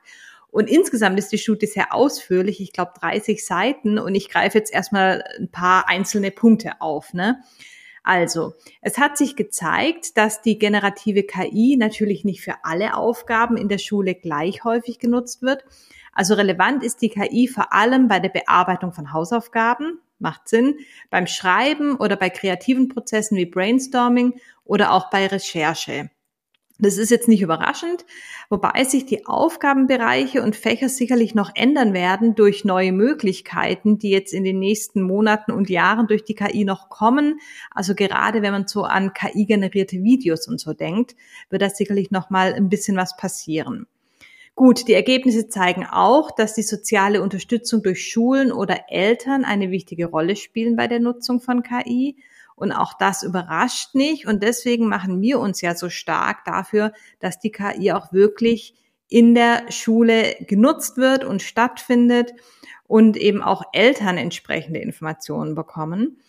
Und 0.51 0.69
insgesamt 0.69 1.19
ist 1.19 1.33
die 1.33 1.37
Studie 1.37 1.67
sehr 1.67 1.93
ausführlich, 1.93 2.61
ich 2.61 2.71
glaube 2.71 2.93
30 2.97 3.45
Seiten. 3.45 3.99
Und 3.99 4.15
ich 4.15 4.29
greife 4.29 4.57
jetzt 4.57 4.73
erstmal 4.73 5.21
ein 5.37 5.51
paar 5.51 5.89
einzelne 5.89 6.31
Punkte 6.31 6.79
auf. 6.79 7.13
Ne? 7.13 7.43
Also, 8.03 8.53
es 8.81 8.97
hat 8.97 9.17
sich 9.17 9.35
gezeigt, 9.35 10.17
dass 10.17 10.41
die 10.41 10.57
generative 10.57 11.23
KI 11.23 11.77
natürlich 11.77 12.23
nicht 12.25 12.41
für 12.41 12.55
alle 12.63 12.95
Aufgaben 12.95 13.57
in 13.57 13.69
der 13.69 13.77
Schule 13.77 14.15
gleich 14.15 14.63
häufig 14.63 14.97
genutzt 14.97 15.41
wird. 15.43 15.63
Also 16.13 16.33
relevant 16.33 16.83
ist 16.83 17.01
die 17.01 17.09
KI 17.09 17.47
vor 17.47 17.73
allem 17.73 18.07
bei 18.07 18.19
der 18.19 18.29
Bearbeitung 18.29 18.91
von 18.91 19.13
Hausaufgaben, 19.13 19.99
macht 20.19 20.49
Sinn, 20.49 20.75
beim 21.09 21.27
Schreiben 21.27 21.95
oder 21.95 22.15
bei 22.15 22.29
kreativen 22.29 22.89
Prozessen 22.89 23.37
wie 23.37 23.45
Brainstorming 23.45 24.39
oder 24.65 24.91
auch 24.91 25.09
bei 25.09 25.27
Recherche. 25.27 26.09
Das 26.83 26.97
ist 26.97 27.11
jetzt 27.11 27.27
nicht 27.27 27.43
überraschend, 27.43 28.05
wobei 28.49 28.83
sich 28.85 29.05
die 29.05 29.27
Aufgabenbereiche 29.27 30.41
und 30.41 30.55
Fächer 30.55 30.89
sicherlich 30.89 31.35
noch 31.35 31.51
ändern 31.53 31.93
werden 31.93 32.33
durch 32.33 32.65
neue 32.65 32.91
Möglichkeiten, 32.91 33.99
die 33.99 34.09
jetzt 34.09 34.33
in 34.33 34.43
den 34.43 34.57
nächsten 34.57 35.03
Monaten 35.03 35.51
und 35.51 35.69
Jahren 35.69 36.07
durch 36.07 36.23
die 36.23 36.33
KI 36.33 36.65
noch 36.65 36.89
kommen. 36.89 37.39
Also 37.69 37.93
gerade 37.93 38.41
wenn 38.41 38.51
man 38.51 38.67
so 38.67 38.83
an 38.83 39.13
KI-generierte 39.13 40.01
Videos 40.01 40.47
und 40.47 40.59
so 40.59 40.73
denkt, 40.73 41.15
wird 41.51 41.61
da 41.61 41.69
sicherlich 41.69 42.09
noch 42.09 42.31
mal 42.31 42.51
ein 42.51 42.67
bisschen 42.67 42.97
was 42.97 43.15
passieren. 43.15 43.85
Gut, 44.55 44.87
die 44.87 44.93
Ergebnisse 44.93 45.49
zeigen 45.49 45.85
auch, 45.85 46.31
dass 46.31 46.55
die 46.55 46.63
soziale 46.63 47.21
Unterstützung 47.21 47.83
durch 47.83 48.07
Schulen 48.07 48.51
oder 48.51 48.85
Eltern 48.89 49.45
eine 49.45 49.69
wichtige 49.69 50.07
Rolle 50.07 50.35
spielen 50.35 50.75
bei 50.75 50.87
der 50.87 50.99
Nutzung 50.99 51.41
von 51.41 51.61
KI. 51.61 52.17
Und 52.61 52.71
auch 52.71 52.93
das 52.93 53.23
überrascht 53.23 53.95
nicht. 53.95 54.27
Und 54.27 54.43
deswegen 54.43 54.87
machen 54.87 55.19
wir 55.19 55.39
uns 55.39 55.61
ja 55.61 55.73
so 55.73 55.89
stark 55.89 56.45
dafür, 56.45 56.93
dass 57.19 57.39
die 57.39 57.51
KI 57.51 57.91
auch 57.91 58.13
wirklich 58.13 58.75
in 59.09 59.33
der 59.33 59.71
Schule 59.71 60.35
genutzt 60.41 60.97
wird 60.97 61.23
und 61.23 61.41
stattfindet 61.41 62.33
und 62.85 63.17
eben 63.17 63.41
auch 63.41 63.63
Eltern 63.73 64.17
entsprechende 64.17 64.79
Informationen 64.79 65.55
bekommen. 65.55 66.21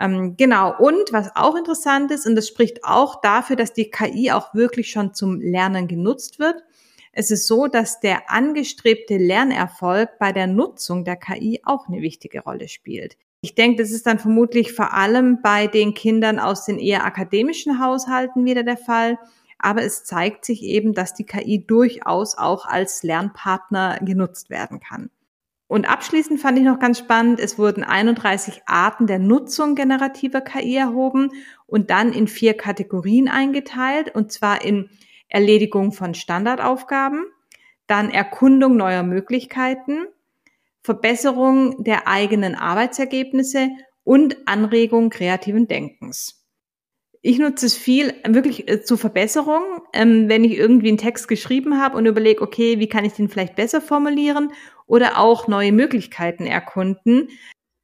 Ähm, 0.00 0.38
genau. 0.38 0.74
Und 0.74 1.12
was 1.12 1.36
auch 1.36 1.54
interessant 1.54 2.10
ist, 2.10 2.26
und 2.26 2.34
das 2.34 2.48
spricht 2.48 2.82
auch 2.82 3.20
dafür, 3.20 3.56
dass 3.56 3.74
die 3.74 3.90
KI 3.90 4.32
auch 4.32 4.54
wirklich 4.54 4.90
schon 4.90 5.12
zum 5.12 5.38
Lernen 5.42 5.86
genutzt 5.86 6.38
wird. 6.38 6.64
Es 7.12 7.30
ist 7.30 7.46
so, 7.46 7.66
dass 7.66 8.00
der 8.00 8.30
angestrebte 8.30 9.18
Lernerfolg 9.18 10.18
bei 10.18 10.32
der 10.32 10.46
Nutzung 10.46 11.04
der 11.04 11.16
KI 11.16 11.60
auch 11.62 11.88
eine 11.88 12.00
wichtige 12.00 12.40
Rolle 12.40 12.68
spielt. 12.68 13.18
Ich 13.44 13.54
denke, 13.54 13.82
das 13.82 13.90
ist 13.90 14.06
dann 14.06 14.18
vermutlich 14.18 14.72
vor 14.72 14.94
allem 14.94 15.42
bei 15.42 15.66
den 15.66 15.92
Kindern 15.92 16.38
aus 16.38 16.64
den 16.64 16.78
eher 16.78 17.04
akademischen 17.04 17.78
Haushalten 17.78 18.46
wieder 18.46 18.62
der 18.62 18.78
Fall. 18.78 19.18
Aber 19.58 19.82
es 19.82 20.02
zeigt 20.02 20.46
sich 20.46 20.62
eben, 20.62 20.94
dass 20.94 21.12
die 21.12 21.26
KI 21.26 21.62
durchaus 21.62 22.38
auch 22.38 22.64
als 22.64 23.02
Lernpartner 23.02 23.98
genutzt 24.00 24.48
werden 24.48 24.80
kann. 24.80 25.10
Und 25.66 25.86
abschließend 25.86 26.40
fand 26.40 26.56
ich 26.56 26.64
noch 26.64 26.78
ganz 26.78 26.98
spannend, 26.98 27.38
es 27.38 27.58
wurden 27.58 27.84
31 27.84 28.62
Arten 28.64 29.06
der 29.06 29.18
Nutzung 29.18 29.74
generativer 29.74 30.40
KI 30.40 30.76
erhoben 30.76 31.30
und 31.66 31.90
dann 31.90 32.14
in 32.14 32.28
vier 32.28 32.54
Kategorien 32.54 33.28
eingeteilt, 33.28 34.14
und 34.14 34.32
zwar 34.32 34.64
in 34.64 34.88
Erledigung 35.28 35.92
von 35.92 36.14
Standardaufgaben, 36.14 37.26
dann 37.86 38.08
Erkundung 38.08 38.78
neuer 38.78 39.02
Möglichkeiten, 39.02 40.06
Verbesserung 40.84 41.82
der 41.82 42.06
eigenen 42.06 42.54
Arbeitsergebnisse 42.54 43.70
und 44.04 44.36
Anregung 44.46 45.08
kreativen 45.08 45.66
Denkens. 45.66 46.46
Ich 47.22 47.38
nutze 47.38 47.64
es 47.64 47.74
viel 47.74 48.12
wirklich 48.28 48.68
äh, 48.70 48.82
zur 48.82 48.98
Verbesserung, 48.98 49.62
ähm, 49.94 50.28
wenn 50.28 50.44
ich 50.44 50.58
irgendwie 50.58 50.88
einen 50.88 50.98
Text 50.98 51.26
geschrieben 51.26 51.80
habe 51.80 51.96
und 51.96 52.04
überlege, 52.04 52.42
okay, 52.42 52.78
wie 52.80 52.88
kann 52.88 53.06
ich 53.06 53.14
den 53.14 53.30
vielleicht 53.30 53.56
besser 53.56 53.80
formulieren 53.80 54.52
oder 54.86 55.18
auch 55.18 55.48
neue 55.48 55.72
Möglichkeiten 55.72 56.44
erkunden. 56.44 57.30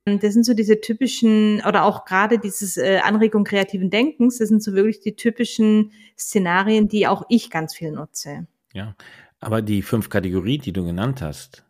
Das 0.05 0.35
sind 0.35 0.45
so 0.45 0.53
diese 0.53 0.83
typischen, 0.83 1.63
oder 1.67 1.85
auch 1.85 2.05
gerade 2.05 2.39
dieses 2.39 2.77
äh, 2.77 2.99
Anregung 3.03 3.45
kreativen 3.45 3.89
Denkens, 3.89 4.39
das 4.39 4.51
sind 4.51 4.63
so 4.63 4.75
wirklich 4.75 5.01
die 5.01 5.17
typischen 5.17 5.93
Szenarien, 6.19 6.89
die 6.89 7.07
auch 7.07 7.23
ich 7.31 7.49
ganz 7.49 7.75
viel 7.75 7.93
nutze. 7.93 8.47
Ja, 8.75 8.95
aber 9.41 9.63
die 9.63 9.81
fünf 9.81 10.11
Kategorien, 10.11 10.61
die 10.61 10.75
du 10.75 10.85
genannt 10.85 11.23
hast, 11.23 11.65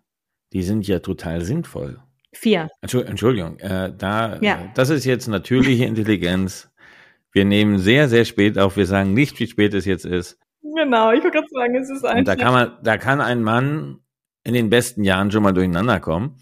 die 0.53 0.63
sind 0.63 0.87
ja 0.87 1.01
total 1.01 1.43
sinnvoll. 1.43 2.01
Vier. 2.33 2.69
Entschuldigung, 2.81 3.59
äh, 3.59 3.93
da, 3.97 4.39
ja. 4.41 4.63
Äh, 4.63 4.69
das 4.75 4.91
ist 4.91 5.05
jetzt 5.05 5.27
natürliche 5.27 5.85
Intelligenz. 5.85 6.71
Wir 7.33 7.45
nehmen 7.45 7.79
sehr, 7.79 8.09
sehr 8.09 8.25
spät 8.25 8.59
auf. 8.59 8.77
Wir 8.77 8.87
sagen 8.87 9.15
nicht, 9.15 9.39
wie 9.41 9.47
spät 9.47 9.75
es 9.75 9.85
jetzt 9.85 10.05
ist. 10.05 10.39
Genau, 10.63 11.13
ich 11.13 11.23
wollte 11.23 11.39
gerade 11.39 11.49
sagen, 11.51 11.77
es 11.77 11.91
ist 11.91 12.05
einfach. 12.05 12.19
Und 12.19 12.29
da 12.29 12.37
kann 12.37 12.53
man, 12.53 12.73
da 12.83 12.99
kann 12.99 13.21
ein 13.21 13.43
Mann 13.43 14.01
in 14.45 14.55
den 14.55 14.71
besten 14.71 15.05
Jahren 15.05 15.31
schon 15.31 15.43
mal 15.43 15.53
durcheinander 15.53 16.01
kommen. 16.01 16.37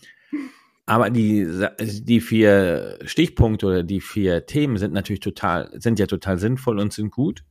Aber 0.86 1.10
die, 1.10 1.46
die 1.80 2.20
vier 2.20 2.98
Stichpunkte 3.04 3.66
oder 3.66 3.82
die 3.82 4.00
vier 4.00 4.46
Themen 4.46 4.78
sind 4.78 4.94
natürlich 4.94 5.20
total, 5.20 5.70
sind 5.78 5.98
ja 5.98 6.06
total 6.06 6.38
sinnvoll 6.38 6.78
und 6.78 6.92
sind 6.94 7.10
gut. 7.10 7.44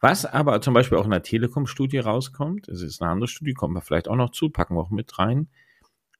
Was 0.00 0.26
aber 0.26 0.60
zum 0.60 0.74
Beispiel 0.74 0.98
auch 0.98 1.06
in 1.06 1.10
der 1.10 1.22
Telekom-Studie 1.22 1.98
rauskommt, 1.98 2.68
es 2.68 2.82
ist 2.82 3.00
eine 3.00 3.10
andere 3.10 3.28
Studie, 3.28 3.54
kommen 3.54 3.74
wir 3.74 3.80
vielleicht 3.80 4.08
auch 4.08 4.16
noch 4.16 4.30
zu, 4.30 4.50
packen 4.50 4.76
wir 4.76 4.82
auch 4.82 4.90
mit 4.90 5.18
rein, 5.18 5.48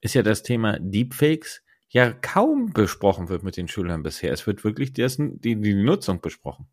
ist 0.04 0.14
ja 0.14 0.22
das 0.22 0.42
Thema 0.42 0.78
Deepfakes 0.78 1.62
ja 1.88 2.12
kaum 2.12 2.72
besprochen 2.72 3.30
wird 3.30 3.42
mit 3.42 3.56
den 3.56 3.68
Schülern 3.68 4.02
bisher. 4.02 4.32
Es 4.32 4.46
wird 4.46 4.62
wirklich 4.62 4.92
dessen, 4.92 5.40
die, 5.40 5.58
die 5.58 5.74
Nutzung 5.74 6.20
besprochen. 6.20 6.66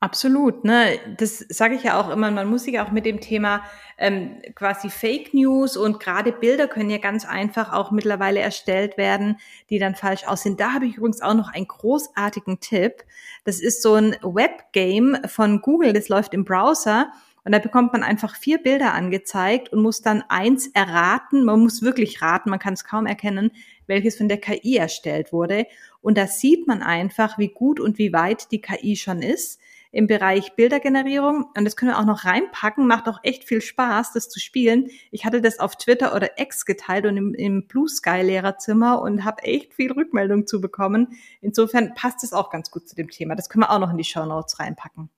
Absolut, 0.00 0.64
ne? 0.64 0.98
Das 1.16 1.38
sage 1.48 1.76
ich 1.76 1.84
ja 1.84 1.98
auch 1.98 2.10
immer. 2.10 2.30
Man 2.30 2.50
muss 2.50 2.64
sich 2.64 2.78
auch 2.80 2.90
mit 2.90 3.06
dem 3.06 3.20
Thema 3.20 3.62
ähm, 3.96 4.42
quasi 4.54 4.90
Fake 4.90 5.32
News 5.32 5.76
und 5.76 5.98
gerade 6.00 6.32
Bilder 6.32 6.66
können 6.66 6.90
ja 6.90 6.98
ganz 6.98 7.24
einfach 7.24 7.72
auch 7.72 7.90
mittlerweile 7.90 8.40
erstellt 8.40 8.98
werden, 8.98 9.38
die 9.70 9.78
dann 9.78 9.94
falsch 9.94 10.26
aussehen. 10.26 10.56
Da 10.56 10.72
habe 10.72 10.86
ich 10.86 10.96
übrigens 10.96 11.22
auch 11.22 11.34
noch 11.34 11.54
einen 11.54 11.68
großartigen 11.68 12.58
Tipp. 12.60 13.04
Das 13.44 13.60
ist 13.60 13.80
so 13.80 13.94
ein 13.94 14.16
Webgame 14.22 15.22
von 15.28 15.62
Google. 15.62 15.92
Das 15.92 16.08
läuft 16.08 16.34
im 16.34 16.44
Browser 16.44 17.12
und 17.44 17.52
da 17.52 17.58
bekommt 17.58 17.92
man 17.92 18.02
einfach 18.02 18.36
vier 18.36 18.58
Bilder 18.58 18.94
angezeigt 18.94 19.70
und 19.70 19.82
muss 19.82 20.00
dann 20.00 20.22
eins 20.28 20.68
erraten. 20.68 21.44
Man 21.44 21.60
muss 21.60 21.82
wirklich 21.82 22.22
raten, 22.22 22.50
man 22.50 22.60
kann 22.60 22.74
es 22.74 22.84
kaum 22.84 23.06
erkennen, 23.06 23.50
welches 23.86 24.16
von 24.16 24.28
der 24.28 24.38
KI 24.38 24.76
erstellt 24.76 25.32
wurde. 25.32 25.66
Und 26.00 26.16
da 26.16 26.26
sieht 26.26 26.68
man 26.68 26.82
einfach, 26.82 27.38
wie 27.38 27.48
gut 27.48 27.80
und 27.80 27.98
wie 27.98 28.12
weit 28.12 28.52
die 28.52 28.60
KI 28.60 28.96
schon 28.96 29.22
ist 29.22 29.60
im 29.90 30.06
Bereich 30.06 30.54
Bildergenerierung. 30.54 31.46
Und 31.56 31.64
das 31.64 31.76
können 31.76 31.90
wir 31.90 31.98
auch 31.98 32.06
noch 32.06 32.24
reinpacken. 32.24 32.86
Macht 32.86 33.08
auch 33.08 33.18
echt 33.24 33.44
viel 33.44 33.60
Spaß, 33.60 34.12
das 34.12 34.28
zu 34.28 34.40
spielen. 34.40 34.88
Ich 35.10 35.24
hatte 35.24 35.42
das 35.42 35.58
auf 35.58 35.76
Twitter 35.76 36.14
oder 36.14 36.40
X 36.40 36.64
geteilt 36.64 37.06
und 37.06 37.16
im, 37.16 37.34
im 37.34 37.66
Blue 37.66 37.88
Sky 37.88 38.22
Lehrerzimmer 38.22 39.02
und 39.02 39.24
habe 39.24 39.42
echt 39.42 39.74
viel 39.74 39.92
Rückmeldung 39.92 40.46
zu 40.46 40.60
bekommen. 40.60 41.08
Insofern 41.40 41.92
passt 41.94 42.24
es 42.24 42.32
auch 42.32 42.50
ganz 42.50 42.70
gut 42.70 42.88
zu 42.88 42.94
dem 42.96 43.10
Thema. 43.10 43.34
Das 43.34 43.50
können 43.50 43.64
wir 43.64 43.70
auch 43.70 43.80
noch 43.80 43.90
in 43.90 43.98
die 43.98 44.04
Show 44.04 44.24
Notes 44.24 44.58
reinpacken. 44.60 45.10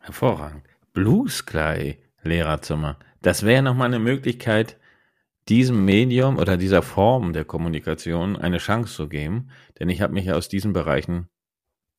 Hervorragend. 0.00 0.64
Blue 0.98 1.28
Sky 1.28 1.96
Lehrerzimmer. 2.24 2.98
Das 3.22 3.44
wäre 3.44 3.62
nochmal 3.62 3.86
eine 3.86 4.00
Möglichkeit, 4.00 4.78
diesem 5.48 5.84
Medium 5.84 6.38
oder 6.38 6.56
dieser 6.56 6.82
Form 6.82 7.32
der 7.32 7.44
Kommunikation 7.44 8.34
eine 8.34 8.58
Chance 8.58 8.96
zu 8.96 9.08
geben. 9.08 9.50
Denn 9.78 9.90
ich 9.90 10.02
habe 10.02 10.12
mich 10.12 10.32
aus 10.32 10.48
diesen 10.48 10.72
Bereichen, 10.72 11.28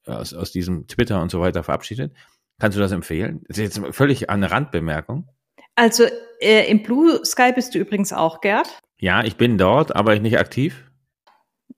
aus, 0.05 0.33
aus 0.33 0.51
diesem 0.51 0.85
Twitter 0.87 1.21
und 1.21 1.31
so 1.31 1.39
weiter 1.39 1.63
verabschiedet. 1.63 2.13
Kannst 2.59 2.75
du 2.77 2.81
das 2.81 2.91
empfehlen? 2.91 3.41
Das 3.47 3.57
ist 3.57 3.77
jetzt 3.77 3.95
völlig 3.95 4.29
eine 4.29 4.51
Randbemerkung. 4.51 5.29
Also 5.75 6.03
äh, 6.41 6.69
im 6.69 6.83
Blue 6.83 7.23
Sky 7.23 7.53
bist 7.55 7.73
du 7.73 7.79
übrigens 7.79 8.11
auch, 8.11 8.41
Gerd. 8.41 8.81
Ja, 8.99 9.23
ich 9.23 9.37
bin 9.37 9.57
dort, 9.57 9.95
aber 9.95 10.13
ich 10.13 10.21
nicht 10.21 10.39
aktiv. 10.39 10.88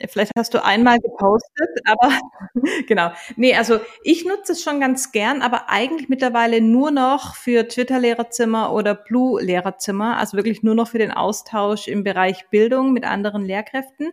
Vielleicht 0.09 0.31
hast 0.37 0.53
du 0.53 0.63
einmal 0.63 0.99
gepostet, 0.99 1.69
aber 1.85 2.19
genau. 2.87 3.11
Nee, 3.35 3.55
also 3.55 3.79
ich 4.03 4.25
nutze 4.25 4.53
es 4.53 4.63
schon 4.63 4.79
ganz 4.79 5.11
gern, 5.11 5.41
aber 5.41 5.69
eigentlich 5.69 6.09
mittlerweile 6.09 6.61
nur 6.61 6.91
noch 6.91 7.35
für 7.35 7.67
Twitter-Lehrerzimmer 7.67 8.73
oder 8.73 8.95
Blue-Lehrerzimmer, 8.95 10.17
also 10.17 10.37
wirklich 10.37 10.63
nur 10.63 10.75
noch 10.75 10.87
für 10.87 10.97
den 10.97 11.11
Austausch 11.11 11.87
im 11.87 12.03
Bereich 12.03 12.49
Bildung 12.49 12.93
mit 12.93 13.03
anderen 13.03 13.45
Lehrkräften. 13.45 14.11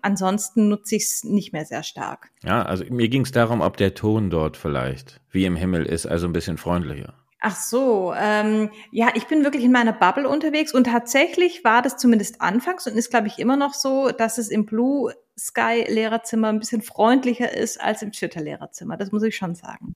Ansonsten 0.00 0.68
nutze 0.68 0.96
ich 0.96 1.04
es 1.04 1.24
nicht 1.24 1.52
mehr 1.52 1.64
sehr 1.64 1.82
stark. 1.82 2.30
Ja, 2.44 2.62
also 2.62 2.84
mir 2.88 3.08
ging 3.08 3.22
es 3.22 3.32
darum, 3.32 3.60
ob 3.60 3.76
der 3.76 3.94
Ton 3.94 4.30
dort 4.30 4.56
vielleicht 4.56 5.20
wie 5.30 5.44
im 5.44 5.56
Himmel 5.56 5.84
ist, 5.86 6.06
also 6.06 6.26
ein 6.26 6.32
bisschen 6.32 6.56
freundlicher. 6.56 7.14
Ach 7.40 7.54
so, 7.54 8.12
ähm, 8.16 8.70
ja, 8.90 9.10
ich 9.14 9.28
bin 9.28 9.44
wirklich 9.44 9.62
in 9.62 9.70
meiner 9.70 9.92
Bubble 9.92 10.28
unterwegs 10.28 10.74
und 10.74 10.84
tatsächlich 10.84 11.62
war 11.62 11.82
das 11.82 11.96
zumindest 11.96 12.40
anfangs 12.40 12.86
und 12.88 12.96
ist, 12.96 13.10
glaube 13.10 13.28
ich, 13.28 13.38
immer 13.38 13.56
noch 13.56 13.74
so, 13.74 14.10
dass 14.10 14.38
es 14.38 14.48
im 14.48 14.66
Blue 14.66 15.14
Sky 15.38 15.84
Lehrerzimmer 15.88 16.48
ein 16.48 16.58
bisschen 16.58 16.82
freundlicher 16.82 17.52
ist 17.52 17.80
als 17.80 18.02
im 18.02 18.10
Twitter 18.10 18.40
Lehrerzimmer. 18.40 18.96
Das 18.96 19.12
muss 19.12 19.22
ich 19.22 19.36
schon 19.36 19.54
sagen. 19.54 19.94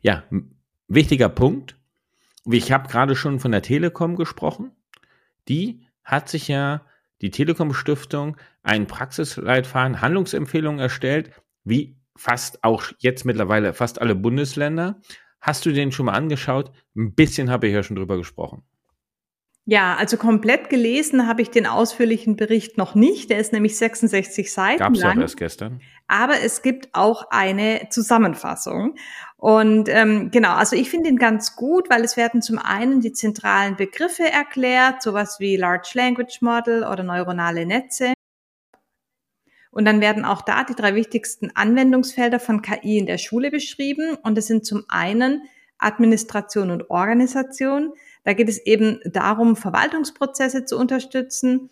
Ja, 0.00 0.24
wichtiger 0.88 1.28
Punkt. 1.28 1.76
Ich 2.44 2.72
habe 2.72 2.88
gerade 2.88 3.14
schon 3.14 3.38
von 3.38 3.52
der 3.52 3.62
Telekom 3.62 4.16
gesprochen. 4.16 4.72
Die 5.48 5.86
hat 6.02 6.28
sich 6.28 6.48
ja 6.48 6.84
die 7.20 7.30
Telekom 7.30 7.72
Stiftung 7.72 8.36
einen 8.64 8.88
Praxisleitfaden, 8.88 10.00
Handlungsempfehlungen 10.00 10.80
erstellt, 10.80 11.30
wie 11.62 11.96
fast 12.16 12.64
auch 12.64 12.84
jetzt 12.98 13.24
mittlerweile 13.24 13.74
fast 13.74 14.00
alle 14.00 14.16
Bundesländer. 14.16 15.00
Hast 15.42 15.66
du 15.66 15.72
den 15.72 15.90
schon 15.90 16.06
mal 16.06 16.12
angeschaut? 16.12 16.70
Ein 16.96 17.14
bisschen 17.14 17.50
habe 17.50 17.66
ich 17.66 17.74
ja 17.74 17.82
schon 17.82 17.96
drüber 17.96 18.16
gesprochen. 18.16 18.62
Ja, 19.64 19.94
also 19.96 20.16
komplett 20.16 20.70
gelesen 20.70 21.28
habe 21.28 21.42
ich 21.42 21.50
den 21.50 21.66
ausführlichen 21.66 22.34
Bericht 22.34 22.78
noch 22.78 22.94
nicht. 22.94 23.30
Der 23.30 23.38
ist 23.38 23.52
nämlich 23.52 23.76
66 23.76 24.52
Seiten 24.52 24.78
Gab's 24.78 25.00
lang. 25.00 25.10
Gab 25.10 25.12
es 25.12 25.18
auch 25.18 25.22
erst 25.22 25.36
gestern. 25.36 25.80
Aber 26.08 26.40
es 26.40 26.62
gibt 26.62 26.88
auch 26.94 27.26
eine 27.30 27.88
Zusammenfassung. 27.90 28.96
Und 29.36 29.88
ähm, 29.88 30.30
genau, 30.30 30.54
also 30.54 30.74
ich 30.74 30.90
finde 30.90 31.10
ihn 31.10 31.16
ganz 31.16 31.54
gut, 31.54 31.90
weil 31.90 32.02
es 32.02 32.16
werden 32.16 32.42
zum 32.42 32.58
einen 32.58 33.00
die 33.00 33.12
zentralen 33.12 33.76
Begriffe 33.76 34.24
erklärt, 34.30 35.02
sowas 35.02 35.38
wie 35.38 35.56
Large 35.56 35.90
Language 35.94 36.40
Model 36.40 36.84
oder 36.84 37.02
neuronale 37.02 37.66
Netze. 37.66 38.14
Und 39.72 39.86
dann 39.86 40.00
werden 40.00 40.24
auch 40.24 40.42
da 40.42 40.64
die 40.64 40.74
drei 40.74 40.94
wichtigsten 40.94 41.50
Anwendungsfelder 41.54 42.38
von 42.38 42.62
KI 42.62 42.98
in 42.98 43.06
der 43.06 43.18
Schule 43.18 43.50
beschrieben. 43.50 44.16
Und 44.22 44.36
das 44.36 44.46
sind 44.46 44.64
zum 44.66 44.84
einen 44.88 45.42
Administration 45.78 46.70
und 46.70 46.90
Organisation. 46.90 47.92
Da 48.22 48.34
geht 48.34 48.50
es 48.50 48.58
eben 48.64 49.00
darum, 49.04 49.56
Verwaltungsprozesse 49.56 50.66
zu 50.66 50.78
unterstützen. 50.78 51.70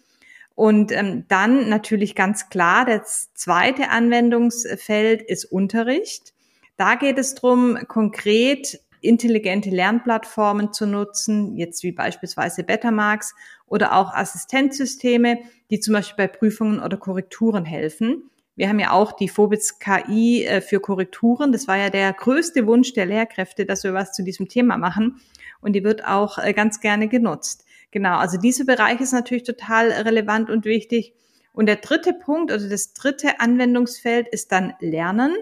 Und 0.54 0.92
ähm, 0.92 1.26
dann 1.28 1.68
natürlich 1.68 2.14
ganz 2.14 2.48
klar, 2.48 2.86
das 2.86 3.32
zweite 3.34 3.90
Anwendungsfeld 3.90 5.22
ist 5.22 5.44
Unterricht. 5.44 6.32
Da 6.76 6.94
geht 6.94 7.18
es 7.18 7.34
darum, 7.34 7.78
konkret 7.86 8.80
intelligente 9.02 9.70
Lernplattformen 9.70 10.72
zu 10.72 10.86
nutzen, 10.86 11.56
jetzt 11.56 11.82
wie 11.82 11.92
beispielsweise 11.92 12.64
Betamax 12.64 13.34
oder 13.70 13.96
auch 13.96 14.12
Assistenzsysteme, 14.12 15.38
die 15.70 15.80
zum 15.80 15.94
Beispiel 15.94 16.26
bei 16.26 16.28
Prüfungen 16.28 16.80
oder 16.80 16.98
Korrekturen 16.98 17.64
helfen. 17.64 18.30
Wir 18.56 18.68
haben 18.68 18.80
ja 18.80 18.90
auch 18.90 19.12
die 19.12 19.28
Phobits 19.28 19.78
KI 19.78 20.44
äh, 20.44 20.60
für 20.60 20.80
Korrekturen. 20.80 21.52
Das 21.52 21.66
war 21.66 21.78
ja 21.78 21.88
der 21.88 22.12
größte 22.12 22.66
Wunsch 22.66 22.92
der 22.92 23.06
Lehrkräfte, 23.06 23.64
dass 23.64 23.84
wir 23.84 23.94
was 23.94 24.12
zu 24.12 24.22
diesem 24.22 24.48
Thema 24.48 24.76
machen. 24.76 25.22
Und 25.62 25.72
die 25.74 25.84
wird 25.84 26.04
auch 26.04 26.36
äh, 26.36 26.52
ganz 26.52 26.80
gerne 26.80 27.08
genutzt. 27.08 27.64
Genau, 27.92 28.18
also 28.18 28.38
dieser 28.38 28.64
Bereich 28.64 29.00
ist 29.00 29.12
natürlich 29.12 29.44
total 29.44 29.90
relevant 29.90 30.50
und 30.50 30.64
wichtig. 30.64 31.14
Und 31.52 31.66
der 31.66 31.76
dritte 31.76 32.12
Punkt, 32.12 32.52
also 32.52 32.68
das 32.68 32.92
dritte 32.92 33.40
Anwendungsfeld 33.40 34.28
ist 34.28 34.52
dann 34.52 34.74
Lernen. 34.80 35.36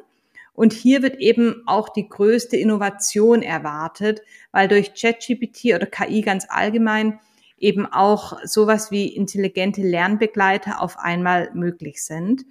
Und 0.52 0.72
hier 0.72 1.02
wird 1.02 1.16
eben 1.16 1.62
auch 1.66 1.88
die 1.88 2.08
größte 2.08 2.56
Innovation 2.56 3.42
erwartet, 3.42 4.20
weil 4.52 4.68
durch 4.68 4.92
ChatGPT 4.94 5.74
oder 5.74 5.86
KI 5.86 6.20
ganz 6.20 6.46
allgemein 6.48 7.20
eben 7.60 7.86
auch 7.86 8.38
sowas 8.44 8.90
wie 8.90 9.08
intelligente 9.08 9.82
Lernbegleiter 9.82 10.82
auf 10.82 10.98
einmal 10.98 11.50
möglich 11.54 12.02
sind. 12.04 12.44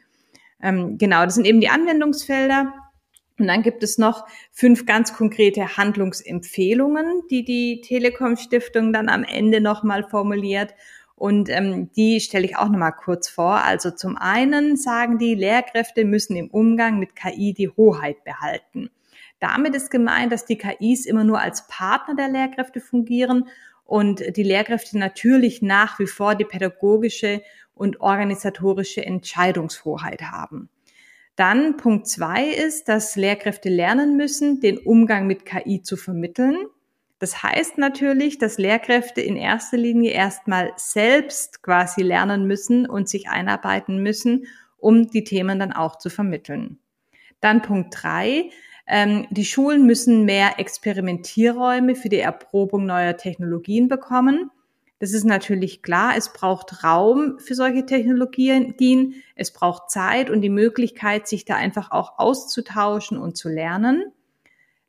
Ähm, 0.61 0.97
genau, 0.97 1.23
das 1.23 1.35
sind 1.35 1.45
eben 1.45 1.61
die 1.61 1.69
Anwendungsfelder. 1.69 2.73
Und 3.39 3.47
dann 3.47 3.61
gibt 3.61 3.83
es 3.83 3.97
noch 3.97 4.25
fünf 4.51 4.85
ganz 4.85 5.13
konkrete 5.13 5.77
Handlungsempfehlungen, 5.77 7.23
die 7.29 7.43
die 7.43 7.81
Telekom 7.81 8.35
Stiftung 8.35 8.91
dann 8.91 9.09
am 9.09 9.23
Ende 9.23 9.61
nochmal 9.61 10.03
formuliert. 10.03 10.73
Und 11.15 11.49
ähm, 11.49 11.91
die 11.93 12.19
stelle 12.19 12.45
ich 12.45 12.57
auch 12.57 12.69
nochmal 12.69 12.93
kurz 12.93 13.29
vor. 13.29 13.63
Also 13.63 13.91
zum 13.91 14.17
einen 14.17 14.75
sagen 14.75 15.17
die, 15.17 15.35
Lehrkräfte 15.35 16.05
müssen 16.05 16.35
im 16.35 16.49
Umgang 16.49 16.99
mit 16.99 17.15
KI 17.15 17.53
die 17.53 17.69
Hoheit 17.69 18.23
behalten. 18.23 18.89
Damit 19.39 19.75
ist 19.75 19.91
gemeint, 19.91 20.31
dass 20.31 20.45
die 20.45 20.57
KIs 20.57 21.05
immer 21.05 21.23
nur 21.23 21.39
als 21.39 21.67
Partner 21.67 22.15
der 22.15 22.29
Lehrkräfte 22.29 22.81
fungieren 22.81 23.45
und 23.87 24.21
die 24.35 24.43
Lehrkräfte 24.43 24.99
natürlich 24.99 25.61
nach 25.61 25.97
wie 25.97 26.07
vor 26.07 26.35
die 26.35 26.45
pädagogische 26.45 27.41
und 27.73 28.01
organisatorische 28.01 29.03
Entscheidungshoheit 29.03 30.23
haben. 30.23 30.69
Dann 31.37 31.77
Punkt 31.77 32.07
zwei 32.07 32.47
ist, 32.47 32.89
dass 32.89 33.15
Lehrkräfte 33.15 33.69
lernen 33.69 34.17
müssen, 34.17 34.59
den 34.59 34.77
Umgang 34.77 35.25
mit 35.25 35.45
KI 35.45 35.81
zu 35.81 35.95
vermitteln. 35.95 36.57
Das 37.19 37.41
heißt 37.41 37.77
natürlich, 37.77 38.37
dass 38.37 38.57
Lehrkräfte 38.57 39.21
in 39.21 39.37
erster 39.37 39.77
Linie 39.77 40.11
erstmal 40.11 40.73
selbst 40.75 41.63
quasi 41.63 42.01
lernen 42.01 42.45
müssen 42.45 42.87
und 42.87 43.07
sich 43.07 43.29
einarbeiten 43.29 44.03
müssen, 44.03 44.47
um 44.77 45.09
die 45.09 45.23
Themen 45.23 45.59
dann 45.59 45.73
auch 45.73 45.97
zu 45.97 46.09
vermitteln. 46.09 46.79
Dann 47.39 47.61
Punkt 47.61 47.95
drei. 48.01 48.49
Ähm, 48.87 49.27
die 49.29 49.45
Schulen 49.45 49.85
müssen 49.85 50.23
mehr 50.23 50.59
Experimentierräume 50.59 51.95
für 51.95 52.09
die 52.09 52.19
Erprobung 52.19 52.85
neuer 52.85 53.17
Technologien 53.17 53.87
bekommen. 53.87 54.49
Das 54.99 55.13
ist 55.13 55.25
natürlich 55.25 55.83
klar. 55.83 56.13
Es 56.17 56.33
braucht 56.33 56.83
Raum 56.83 57.37
für 57.39 57.53
solche 57.53 57.85
Technologien. 57.85 59.15
Es 59.35 59.51
braucht 59.51 59.91
Zeit 59.91 60.29
und 60.29 60.41
die 60.41 60.49
Möglichkeit, 60.49 61.27
sich 61.27 61.45
da 61.45 61.55
einfach 61.55 61.91
auch 61.91 62.17
auszutauschen 62.17 63.17
und 63.17 63.37
zu 63.37 63.49
lernen. 63.49 64.11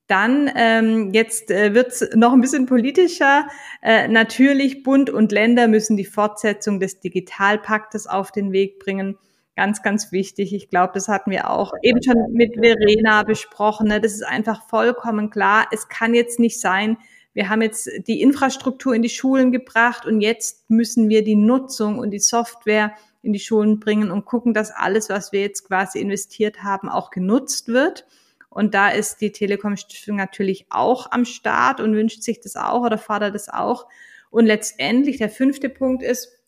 Dann 0.06 0.50
ähm, 0.56 1.12
jetzt 1.12 1.50
äh, 1.50 1.74
wird 1.74 1.88
es 1.88 2.08
noch 2.14 2.32
ein 2.32 2.40
bisschen 2.40 2.64
politischer. 2.64 3.46
Äh, 3.82 4.08
natürlich 4.08 4.82
Bund 4.82 5.10
und 5.10 5.32
Länder 5.32 5.68
müssen 5.68 5.98
die 5.98 6.06
Fortsetzung 6.06 6.80
des 6.80 7.00
Digitalpaktes 7.00 8.06
auf 8.06 8.32
den 8.32 8.50
Weg 8.50 8.78
bringen. 8.78 9.18
Ganz, 9.58 9.82
ganz 9.82 10.12
wichtig. 10.12 10.54
Ich 10.54 10.70
glaube, 10.70 10.92
das 10.94 11.08
hatten 11.08 11.32
wir 11.32 11.50
auch 11.50 11.72
eben 11.82 12.00
schon 12.00 12.32
mit 12.32 12.54
Verena 12.54 13.24
besprochen. 13.24 13.88
Ne? 13.88 14.00
Das 14.00 14.12
ist 14.12 14.22
einfach 14.22 14.68
vollkommen 14.68 15.30
klar. 15.30 15.66
Es 15.72 15.88
kann 15.88 16.14
jetzt 16.14 16.38
nicht 16.38 16.60
sein, 16.60 16.96
wir 17.34 17.48
haben 17.48 17.60
jetzt 17.60 17.90
die 18.06 18.22
Infrastruktur 18.22 18.94
in 18.94 19.02
die 19.02 19.08
Schulen 19.08 19.50
gebracht 19.50 20.06
und 20.06 20.20
jetzt 20.20 20.70
müssen 20.70 21.08
wir 21.08 21.24
die 21.24 21.34
Nutzung 21.34 21.98
und 21.98 22.12
die 22.12 22.20
Software 22.20 22.94
in 23.20 23.32
die 23.32 23.40
Schulen 23.40 23.80
bringen 23.80 24.12
und 24.12 24.26
gucken, 24.26 24.54
dass 24.54 24.70
alles, 24.70 25.08
was 25.08 25.32
wir 25.32 25.40
jetzt 25.40 25.66
quasi 25.66 25.98
investiert 25.98 26.62
haben, 26.62 26.88
auch 26.88 27.10
genutzt 27.10 27.66
wird. 27.66 28.06
Und 28.50 28.74
da 28.74 28.90
ist 28.90 29.20
die 29.20 29.32
Telekom 29.32 29.76
Stiftung 29.76 30.14
natürlich 30.14 30.66
auch 30.70 31.10
am 31.10 31.24
Start 31.24 31.80
und 31.80 31.96
wünscht 31.96 32.22
sich 32.22 32.40
das 32.40 32.54
auch 32.54 32.82
oder 32.82 32.96
fordert 32.96 33.34
das 33.34 33.48
auch. 33.48 33.88
Und 34.30 34.46
letztendlich 34.46 35.16
der 35.16 35.30
fünfte 35.30 35.68
Punkt 35.68 36.04
ist, 36.04 36.38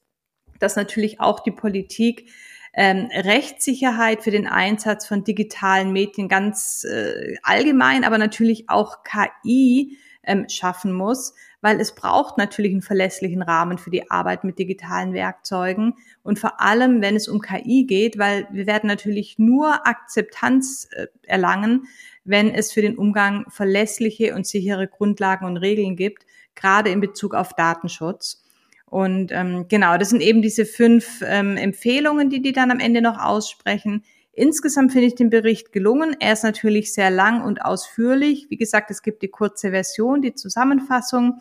dass 0.60 0.76
natürlich 0.76 1.18
auch 1.18 1.40
die 1.40 1.50
Politik 1.50 2.30
ähm, 2.72 3.08
Rechtssicherheit 3.12 4.22
für 4.22 4.30
den 4.30 4.46
Einsatz 4.46 5.06
von 5.06 5.24
digitalen 5.24 5.92
Medien 5.92 6.28
ganz 6.28 6.84
äh, 6.84 7.36
allgemein, 7.42 8.04
aber 8.04 8.18
natürlich 8.18 8.68
auch 8.68 8.98
KI 9.02 9.98
ähm, 10.22 10.48
schaffen 10.48 10.92
muss, 10.92 11.34
weil 11.60 11.80
es 11.80 11.94
braucht 11.94 12.38
natürlich 12.38 12.72
einen 12.72 12.82
verlässlichen 12.82 13.42
Rahmen 13.42 13.78
für 13.78 13.90
die 13.90 14.10
Arbeit 14.10 14.44
mit 14.44 14.58
digitalen 14.58 15.12
Werkzeugen 15.12 15.94
und 16.22 16.38
vor 16.38 16.60
allem, 16.60 17.02
wenn 17.02 17.16
es 17.16 17.28
um 17.28 17.40
KI 17.40 17.86
geht, 17.86 18.18
weil 18.18 18.46
wir 18.52 18.66
werden 18.66 18.86
natürlich 18.86 19.38
nur 19.38 19.86
Akzeptanz 19.86 20.88
äh, 20.92 21.06
erlangen, 21.22 21.86
wenn 22.24 22.50
es 22.54 22.72
für 22.72 22.82
den 22.82 22.96
Umgang 22.96 23.46
verlässliche 23.48 24.34
und 24.34 24.46
sichere 24.46 24.86
Grundlagen 24.86 25.46
und 25.46 25.56
Regeln 25.56 25.96
gibt, 25.96 26.26
gerade 26.54 26.90
in 26.90 27.00
Bezug 27.00 27.34
auf 27.34 27.54
Datenschutz. 27.54 28.42
Und 28.90 29.30
ähm, 29.30 29.66
genau, 29.68 29.96
das 29.96 30.10
sind 30.10 30.20
eben 30.20 30.42
diese 30.42 30.66
fünf 30.66 31.22
ähm, 31.24 31.56
Empfehlungen, 31.56 32.28
die 32.28 32.42
die 32.42 32.52
dann 32.52 32.72
am 32.72 32.80
Ende 32.80 33.00
noch 33.00 33.18
aussprechen. 33.18 34.02
Insgesamt 34.32 34.92
finde 34.92 35.06
ich 35.06 35.14
den 35.14 35.30
Bericht 35.30 35.70
gelungen. 35.70 36.16
Er 36.18 36.32
ist 36.32 36.42
natürlich 36.42 36.92
sehr 36.92 37.10
lang 37.10 37.44
und 37.44 37.62
ausführlich. 37.62 38.46
Wie 38.50 38.56
gesagt, 38.56 38.90
es 38.90 39.02
gibt 39.02 39.22
die 39.22 39.28
kurze 39.28 39.70
Version, 39.70 40.22
die 40.22 40.34
Zusammenfassung. 40.34 41.40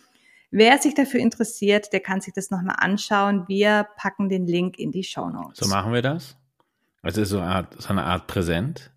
Wer 0.52 0.78
sich 0.78 0.93
dafür 0.93 1.22
interessiert, 1.22 1.91
der 1.91 2.02
kann 2.02 2.22
sich 2.22 2.34
das 2.34 2.52
nochmal 2.52 2.76
anschauen. 2.78 3.45
Wir 3.47 3.88
packen 3.97 4.30
den 4.30 4.45
Link 4.45 4.78
in 4.78 4.91
die 4.91 5.04
Show 5.04 5.30
Notes. 5.30 5.58
So 5.58 5.68
machen 5.68 5.91
wir 5.91 6.04
das. 6.04 6.38
Also 7.02 7.24
so, 7.24 7.39
eine 7.39 7.47
Art, 7.47 7.82
so 7.82 7.89
eine 7.89 8.04
Art 8.04 8.28
Präsent. 8.28 8.91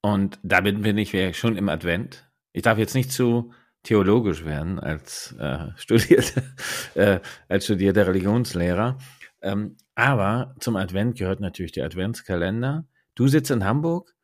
Und 0.00 0.38
damit 0.44 0.80
bin 0.82 0.96
ich 0.96 1.36
schon 1.36 1.56
im 1.56 1.68
Advent. 1.68 2.28
Ich 2.52 2.62
darf 2.62 2.78
jetzt 2.78 2.94
nicht 2.94 3.10
zu 3.10 3.52
theologisch 3.88 4.44
werden 4.44 4.78
als 4.78 5.34
äh, 5.38 5.68
studierte, 5.76 6.42
äh, 6.94 7.20
als 7.48 7.64
studierter 7.64 8.06
Religionslehrer. 8.06 8.98
Ähm, 9.40 9.78
aber 9.94 10.54
zum 10.60 10.76
Advent 10.76 11.16
gehört 11.16 11.40
natürlich 11.40 11.72
der 11.72 11.86
Adventskalender. 11.86 12.86
Du 13.14 13.28
sitzt 13.28 13.50
in 13.50 13.64
Hamburg. 13.64 14.14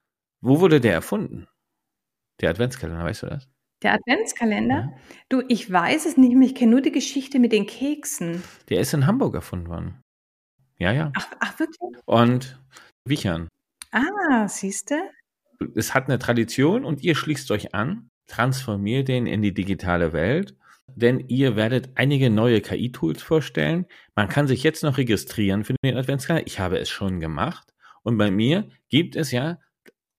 Wo 0.43 0.61
wurde 0.61 0.83
der 0.83 0.93
erfunden? 0.93 1.49
Der 2.43 2.51
Adventskalender, 2.51 3.05
weißt 3.05 3.23
du 3.23 3.27
das? 3.29 3.49
Der 3.83 3.95
Adventskalender? 3.95 4.75
Ja. 4.75 4.93
Du, 5.31 5.43
ich 5.49 5.73
weiß 5.73 6.05
es 6.05 6.19
nicht 6.19 6.35
mehr. 6.35 6.47
Ich 6.47 6.55
kenne 6.55 6.73
nur 6.73 6.83
die 6.83 6.93
Geschichte 6.93 7.39
mit 7.39 7.53
den 7.53 7.65
Keksen. 7.65 8.43
Der 8.69 8.81
ist 8.81 8.93
in 8.93 9.07
Hamburg 9.07 9.35
erfunden 9.35 9.69
worden. 9.69 10.03
Ja, 10.77 10.93
ja. 10.93 11.11
Ach, 11.17 11.29
ach 11.41 11.59
wirklich? 11.59 11.79
Und 12.05 12.61
Wichern. 13.07 13.49
Ah, 13.93 14.47
siehst 14.47 14.91
du? 14.91 14.97
Es 15.75 15.95
hat 15.95 16.05
eine 16.05 16.19
Tradition 16.19 16.85
und 16.85 17.03
ihr 17.03 17.15
schließt 17.15 17.51
euch 17.51 17.75
an, 17.75 18.11
transformiert 18.27 19.09
den 19.09 19.27
in 19.27 19.43
die 19.43 19.55
digitale 19.55 20.13
Welt 20.13 20.55
denn 20.97 21.25
ihr 21.29 21.57
werdet 21.57 21.91
einige 21.95 22.31
neue 22.31 22.61
KI-Tools 22.61 23.23
vorstellen. 23.23 23.87
Man 24.15 24.29
kann 24.29 24.47
sich 24.47 24.63
jetzt 24.63 24.83
noch 24.83 24.99
registrieren 24.99 25.65
für 25.65 25.75
den 25.83 25.97
Adventskalender. 25.97 26.47
Ich 26.47 26.61
habe 26.61 26.79
es 26.79 26.91
schon 26.91 27.21
gemacht. 27.21 27.73
Und 28.03 28.19
bei 28.19 28.31
mir 28.31 28.69
gibt 28.89 29.17
es 29.17 29.31
ja, 29.31 29.59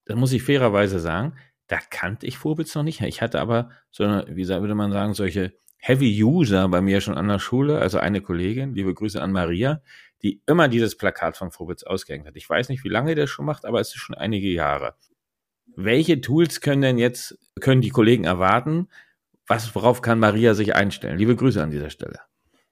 das 0.05 0.17
muss 0.17 0.33
ich 0.33 0.43
fairerweise 0.43 0.99
sagen, 0.99 1.37
da 1.67 1.79
kannte 1.89 2.25
ich 2.25 2.37
Vorbits 2.37 2.75
noch 2.75 2.83
nicht. 2.83 3.01
Ich 3.01 3.21
hatte 3.21 3.39
aber 3.39 3.71
so 3.91 4.03
eine, 4.03 4.25
wie 4.29 4.47
würde 4.47 4.75
man 4.75 4.91
sagen, 4.91 5.13
solche 5.13 5.53
Heavy 5.77 6.23
User 6.23 6.67
bei 6.67 6.81
mir 6.81 6.99
schon 7.01 7.17
an 7.17 7.27
der 7.27 7.39
Schule, 7.39 7.79
also 7.79 7.99
eine 7.99 8.21
Kollegin, 8.21 8.73
liebe 8.73 8.93
Grüße 8.93 9.21
an 9.21 9.31
Maria, 9.31 9.81
die 10.23 10.41
immer 10.47 10.67
dieses 10.67 10.97
Plakat 10.97 11.37
von 11.37 11.51
Vorbits 11.51 11.83
ausgehängt 11.83 12.25
hat. 12.25 12.35
Ich 12.35 12.49
weiß 12.49 12.69
nicht, 12.69 12.83
wie 12.83 12.89
lange 12.89 13.13
der 13.13 13.27
schon 13.27 13.45
macht, 13.45 13.65
aber 13.65 13.79
es 13.79 13.89
ist 13.89 14.01
schon 14.01 14.15
einige 14.15 14.49
Jahre. 14.49 14.95
Welche 15.75 16.21
Tools 16.21 16.61
können 16.61 16.81
denn 16.81 16.97
jetzt, 16.97 17.37
können 17.59 17.81
die 17.81 17.89
Kollegen 17.89 18.23
erwarten, 18.23 18.87
was, 19.47 19.75
worauf 19.75 20.01
kann 20.01 20.19
Maria 20.19 20.53
sich 20.53 20.75
einstellen? 20.75 21.17
Liebe 21.17 21.35
Grüße 21.35 21.61
an 21.61 21.71
dieser 21.71 21.89
Stelle. 21.89 22.19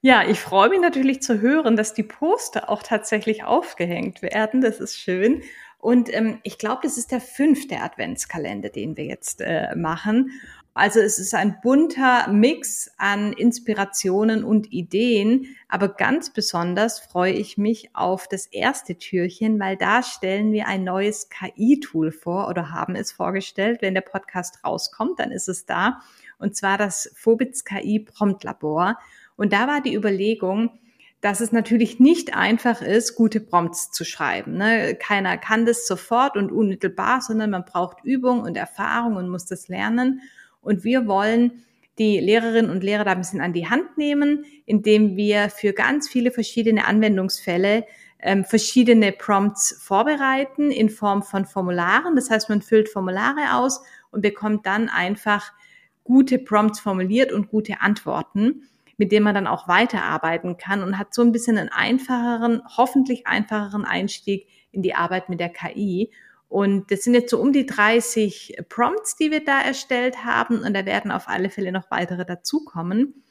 Ja, 0.00 0.22
ich 0.28 0.40
freue 0.40 0.68
mich 0.68 0.80
natürlich 0.80 1.22
zu 1.22 1.40
hören, 1.40 1.76
dass 1.76 1.94
die 1.94 2.02
Poster 2.02 2.68
auch 2.68 2.82
tatsächlich 2.82 3.44
aufgehängt 3.44 4.20
werden. 4.20 4.60
Das 4.60 4.80
ist 4.80 4.98
schön. 4.98 5.42
Und 5.84 6.10
ähm, 6.14 6.38
ich 6.44 6.56
glaube, 6.56 6.80
das 6.82 6.96
ist 6.96 7.12
der 7.12 7.20
fünfte 7.20 7.80
Adventskalender, 7.80 8.70
den 8.70 8.96
wir 8.96 9.04
jetzt 9.04 9.42
äh, 9.42 9.76
machen. 9.76 10.30
Also 10.72 10.98
es 10.98 11.18
ist 11.18 11.34
ein 11.34 11.58
bunter 11.62 12.26
Mix 12.28 12.90
an 12.96 13.34
Inspirationen 13.34 14.44
und 14.44 14.72
Ideen, 14.72 15.54
aber 15.68 15.88
ganz 15.88 16.32
besonders 16.32 17.00
freue 17.00 17.34
ich 17.34 17.58
mich 17.58 17.94
auf 17.94 18.28
das 18.28 18.46
erste 18.46 18.96
Türchen, 18.96 19.60
weil 19.60 19.76
da 19.76 20.02
stellen 20.02 20.52
wir 20.52 20.68
ein 20.68 20.84
neues 20.84 21.28
KI-Tool 21.28 22.12
vor 22.12 22.48
oder 22.48 22.70
haben 22.70 22.96
es 22.96 23.12
vorgestellt. 23.12 23.82
Wenn 23.82 23.92
der 23.92 24.00
Podcast 24.00 24.64
rauskommt, 24.64 25.20
dann 25.20 25.32
ist 25.32 25.50
es 25.50 25.66
da. 25.66 26.00
Und 26.38 26.56
zwar 26.56 26.78
das 26.78 27.12
Phobits 27.14 27.62
KI 27.62 28.00
Prompt 28.00 28.42
Labor. 28.42 28.98
Und 29.36 29.52
da 29.52 29.66
war 29.66 29.82
die 29.82 29.94
Überlegung, 29.94 30.78
dass 31.24 31.40
es 31.40 31.52
natürlich 31.52 32.00
nicht 32.00 32.36
einfach 32.36 32.82
ist, 32.82 33.14
gute 33.14 33.40
Prompts 33.40 33.90
zu 33.90 34.04
schreiben. 34.04 34.58
Ne? 34.58 34.94
Keiner 34.94 35.38
kann 35.38 35.64
das 35.64 35.86
sofort 35.86 36.36
und 36.36 36.52
unmittelbar, 36.52 37.22
sondern 37.22 37.48
man 37.48 37.64
braucht 37.64 38.04
Übung 38.04 38.42
und 38.42 38.58
Erfahrung 38.58 39.16
und 39.16 39.30
muss 39.30 39.46
das 39.46 39.68
lernen. 39.68 40.20
Und 40.60 40.84
wir 40.84 41.06
wollen 41.06 41.64
die 41.96 42.20
Lehrerinnen 42.20 42.70
und 42.70 42.84
Lehrer 42.84 43.04
da 43.04 43.12
ein 43.12 43.20
bisschen 43.20 43.40
an 43.40 43.54
die 43.54 43.70
Hand 43.70 43.96
nehmen, 43.96 44.44
indem 44.66 45.16
wir 45.16 45.48
für 45.48 45.72
ganz 45.72 46.10
viele 46.10 46.30
verschiedene 46.30 46.84
Anwendungsfälle 46.84 47.86
ähm, 48.18 48.44
verschiedene 48.44 49.10
Prompts 49.10 49.78
vorbereiten 49.80 50.70
in 50.70 50.90
Form 50.90 51.22
von 51.22 51.46
Formularen. 51.46 52.16
Das 52.16 52.28
heißt, 52.28 52.50
man 52.50 52.60
füllt 52.60 52.90
Formulare 52.90 53.54
aus 53.54 53.82
und 54.10 54.20
bekommt 54.20 54.66
dann 54.66 54.90
einfach 54.90 55.54
gute 56.02 56.38
Prompts 56.38 56.80
formuliert 56.80 57.32
und 57.32 57.48
gute 57.48 57.80
Antworten, 57.80 58.68
mit 58.96 59.12
denen 59.12 59.24
man 59.24 59.34
dann 59.34 59.46
auch 59.46 59.68
weiterarbeiten 59.68 60.56
kann 60.56 60.82
und 60.82 60.98
hat 60.98 61.14
so 61.14 61.22
ein 61.22 61.32
bisschen 61.32 61.58
einen 61.58 61.70
einfacheren, 61.70 62.62
hoffentlich 62.76 63.26
einfacheren 63.26 63.84
Einstieg 63.84 64.48
in 64.70 64.82
die 64.82 64.94
Arbeit 64.94 65.28
mit 65.28 65.40
der 65.40 65.48
KI. 65.48 66.10
Und 66.48 66.90
das 66.90 67.02
sind 67.02 67.14
jetzt 67.14 67.30
so 67.30 67.40
um 67.40 67.52
die 67.52 67.66
30 67.66 68.58
Prompts, 68.68 69.16
die 69.16 69.30
wir 69.30 69.44
da 69.44 69.60
erstellt 69.60 70.24
haben. 70.24 70.60
Und 70.60 70.74
da 70.74 70.86
werden 70.86 71.10
auf 71.10 71.28
alle 71.28 71.50
Fälle 71.50 71.72
noch 71.72 71.90
weitere 71.90 72.24
dazukommen. 72.24 73.24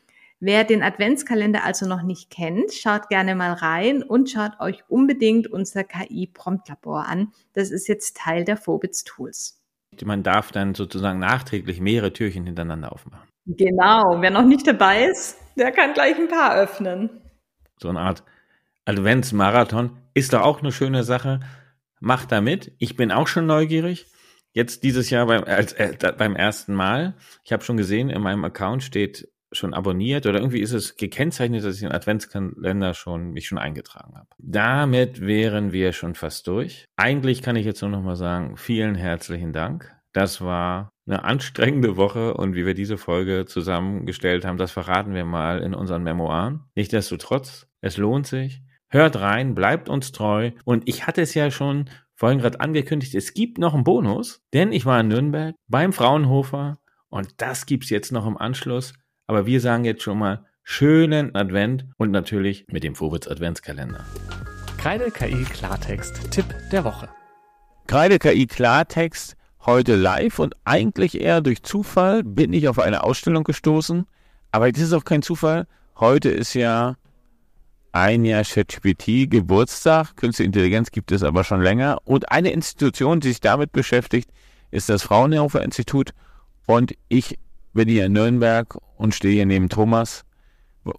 Wer 0.46 0.66
den 0.66 0.84
Adventskalender 0.84 1.64
also 1.64 1.88
noch 1.88 2.02
nicht 2.02 2.30
kennt, 2.30 2.74
schaut 2.74 3.08
gerne 3.08 3.34
mal 3.34 3.54
rein 3.54 4.04
und 4.04 4.30
schaut 4.30 4.60
euch 4.60 4.84
unbedingt 4.90 5.48
unser 5.48 5.86
KI-Promptlabor 5.86 7.08
an. 7.08 7.32
Das 7.54 7.72
ist 7.72 7.88
jetzt 7.88 8.18
Teil 8.18 8.44
der 8.44 8.58
Phobits 8.58 9.06
Tools. 9.06 9.62
Man 10.04 10.22
darf 10.22 10.52
dann 10.52 10.76
sozusagen 10.76 11.20
nachträglich 11.20 11.80
mehrere 11.80 12.12
Türchen 12.12 12.46
hintereinander 12.46 12.92
aufmachen. 12.92 13.30
Genau. 13.46 14.22
Wer 14.22 14.32
noch 14.32 14.46
nicht 14.46 14.68
dabei 14.68 15.06
ist, 15.06 15.38
der 15.58 15.72
kann 15.72 15.94
gleich 15.94 16.18
ein 16.18 16.28
paar 16.28 16.56
öffnen. 16.56 17.10
So 17.78 17.90
eine 17.90 18.00
Art 18.00 18.24
Adventsmarathon 18.86 19.98
ist 20.14 20.34
doch 20.34 20.42
auch 20.42 20.60
eine 20.60 20.72
schöne 20.72 21.04
Sache 21.04 21.40
macht 22.04 22.32
da 22.32 22.42
mit. 22.42 22.74
Ich 22.80 22.96
bin 22.96 23.12
auch 23.12 23.28
schon 23.28 23.46
neugierig. 23.46 24.08
Jetzt 24.52 24.84
dieses 24.84 25.10
Jahr 25.10 25.26
beim, 25.26 25.46
als, 25.46 25.74
äh, 25.74 25.96
beim 26.18 26.36
ersten 26.36 26.74
Mal. 26.74 27.16
Ich 27.44 27.54
habe 27.54 27.64
schon 27.64 27.78
gesehen, 27.78 28.10
in 28.10 28.22
meinem 28.22 28.44
Account 28.44 28.84
steht 28.84 29.30
schon 29.52 29.74
abonniert 29.74 30.26
oder 30.26 30.40
irgendwie 30.40 30.60
ist 30.60 30.74
es 30.74 30.98
gekennzeichnet, 30.98 31.64
dass 31.64 31.76
ich 31.76 31.82
den 31.82 31.92
Adventskalender 31.92 32.94
schon 32.94 33.32
mich 33.32 33.48
schon 33.48 33.58
eingetragen 33.58 34.16
habe. 34.16 34.28
Damit 34.38 35.22
wären 35.22 35.72
wir 35.72 35.94
schon 35.94 36.16
fast 36.16 36.48
durch. 36.48 36.88
Eigentlich 36.98 37.42
kann 37.42 37.56
ich 37.56 37.66
jetzt 37.66 37.82
nur 37.82 37.92
noch 37.92 38.02
mal 38.02 38.16
sagen, 38.16 38.58
vielen 38.58 38.96
herzlichen 38.96 39.54
Dank. 39.54 39.96
Das 40.14 40.42
war 40.42 40.92
eine 41.06 41.24
anstrengende 41.24 41.98
Woche 41.98 42.36
und 42.36 42.56
wie 42.56 42.66
wir 42.66 42.76
diese 42.76 42.98
Folge 42.98 43.46
zusammengestellt 43.46 44.46
haben, 44.46 44.58
das 44.58 44.72
verraten 44.72 45.14
wir 45.14 45.26
mal 45.26 45.60
in 45.60 45.74
unseren 45.74 46.04
Memoiren. 46.04 46.62
Nichtsdestotrotz, 46.76 47.68
es 47.82 47.98
lohnt 47.98 48.28
sich. 48.28 48.62
Hört 48.90 49.20
rein, 49.20 49.56
bleibt 49.56 49.90
uns 49.90 50.12
treu. 50.12 50.52
Und 50.66 50.88
ich 50.88 51.08
hatte 51.08 51.22
es 51.22 51.34
ja 51.34 51.50
schon 51.50 51.90
vorhin 52.16 52.40
gerade 52.40 52.62
angekündigt, 52.62 53.16
es 53.16 53.34
gibt 53.34 53.58
noch 53.58 53.74
einen 53.74 53.84
Bonus, 53.84 54.42
denn 54.54 54.72
ich 54.72 54.86
war 54.86 55.00
in 55.00 55.08
Nürnberg 55.08 55.56
beim 55.68 55.94
Fraunhofer 55.94 56.78
und 57.10 57.42
das 57.42 57.66
gibt's 57.66 57.90
jetzt 57.90 58.12
noch 58.12 58.28
im 58.28 58.38
Anschluss. 58.38 58.94
Aber 59.28 59.46
wir 59.48 59.60
sagen 59.60 59.84
jetzt 59.84 60.04
schon 60.04 60.20
mal 60.20 60.46
schönen 60.62 61.36
Advent 61.36 61.88
und 61.98 62.12
natürlich 62.12 62.66
mit 62.70 62.84
dem 62.84 62.96
Vorwitz 62.96 63.28
Adventskalender. 63.28 64.06
Kreide 64.78 65.12
KI 65.12 65.44
Klartext 65.44 66.32
Tipp 66.32 66.46
der 66.72 66.84
Woche. 66.84 67.10
Kreide 67.88 68.20
KI 68.20 68.46
Klartext 68.46 69.36
heute 69.66 69.96
live 69.96 70.40
und 70.40 70.56
eigentlich 70.66 71.20
eher 71.20 71.42
durch 71.42 71.64
Zufall 71.64 72.24
bin 72.24 72.54
ich 72.54 72.68
auf 72.68 72.80
eine 72.80 73.04
Ausstellung 73.04 73.44
gestoßen. 73.44 74.06
Aber 74.52 74.72
das 74.72 74.82
ist 74.82 74.94
auch 74.94 75.06
kein 75.06 75.22
Zufall. 75.22 75.68
Heute 76.00 76.30
ist 76.30 76.54
ja 76.54 76.96
ein 77.92 78.26
Jahr 78.26 78.44
ChatGPT 78.44 79.30
Geburtstag. 79.30 80.16
Künstliche 80.18 80.48
Intelligenz 80.48 80.92
gibt 80.92 81.12
es 81.12 81.24
aber 81.24 81.44
schon 81.44 81.62
länger. 81.62 82.00
Und 82.04 82.32
eine 82.32 82.52
Institution, 82.52 83.20
die 83.20 83.30
sich 83.30 83.42
damit 83.42 83.72
beschäftigt, 83.72 84.30
ist 84.72 84.90
das 84.90 85.04
Fraunhofer 85.04 85.64
Institut. 85.64 86.12
Und 86.66 86.94
ich 87.08 87.38
bin 87.74 87.88
hier 87.88 88.06
in 88.06 88.14
Nürnberg 88.14 88.78
und 88.98 89.16
stehe 89.16 89.36
hier 89.36 89.46
neben 89.46 89.70
Thomas. 89.70 90.26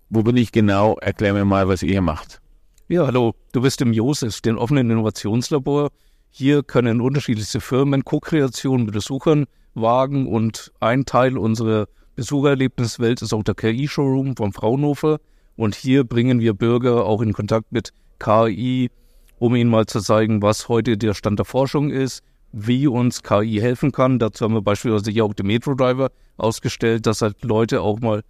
Wo 0.08 0.22
bin 0.22 0.36
ich 0.36 0.52
genau? 0.52 0.96
Erklär 0.98 1.34
mir 1.34 1.44
mal, 1.44 1.68
was 1.68 1.82
ihr 1.82 2.00
macht. 2.00 2.40
Ja, 2.88 3.06
hallo. 3.06 3.34
Du 3.52 3.60
bist 3.60 3.80
im 3.80 3.92
JOSEF, 3.92 4.40
dem 4.40 4.56
offenen 4.56 4.90
Innovationslabor. 4.90 5.90
Hier 6.36 6.64
können 6.64 7.00
unterschiedlichste 7.00 7.60
Firmen 7.60 8.04
Co-Kreationen 8.04 8.86
mit 8.86 8.94
Besuchern 8.94 9.44
wagen 9.74 10.26
und 10.26 10.72
ein 10.80 11.04
Teil 11.04 11.38
unserer 11.38 11.86
Besuchererlebniswelt 12.16 13.22
ist 13.22 13.32
auch 13.32 13.44
der 13.44 13.54
KI-Showroom 13.54 14.36
vom 14.36 14.52
Fraunhofer. 14.52 15.20
Und 15.54 15.76
hier 15.76 16.02
bringen 16.02 16.40
wir 16.40 16.54
Bürger 16.54 17.06
auch 17.06 17.22
in 17.22 17.34
Kontakt 17.34 17.70
mit 17.70 17.92
KI, 18.18 18.90
um 19.38 19.54
ihnen 19.54 19.70
mal 19.70 19.86
zu 19.86 20.00
zeigen, 20.00 20.42
was 20.42 20.68
heute 20.68 20.98
der 20.98 21.14
Stand 21.14 21.38
der 21.38 21.46
Forschung 21.46 21.90
ist, 21.90 22.24
wie 22.50 22.88
uns 22.88 23.22
KI 23.22 23.60
helfen 23.60 23.92
kann. 23.92 24.18
Dazu 24.18 24.44
haben 24.44 24.54
wir 24.54 24.62
beispielsweise 24.62 25.12
hier 25.12 25.24
auch 25.24 25.34
den 25.34 25.46
Metro 25.46 25.74
Driver 25.74 26.10
ausgestellt, 26.36 27.06
dass 27.06 27.22
halt 27.22 27.44
Leute 27.44 27.80
auch 27.80 28.00
mal 28.00 28.24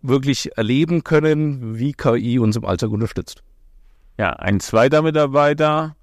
wirklich 0.00 0.56
erleben 0.56 1.04
können, 1.04 1.78
wie 1.78 1.92
KI 1.92 2.38
uns 2.38 2.56
im 2.56 2.64
Alltag 2.64 2.92
unterstützt. 2.92 3.42
Ja, 4.16 4.30
ein 4.30 4.58
zweiter 4.58 5.02
Mitarbeiter, 5.02 5.96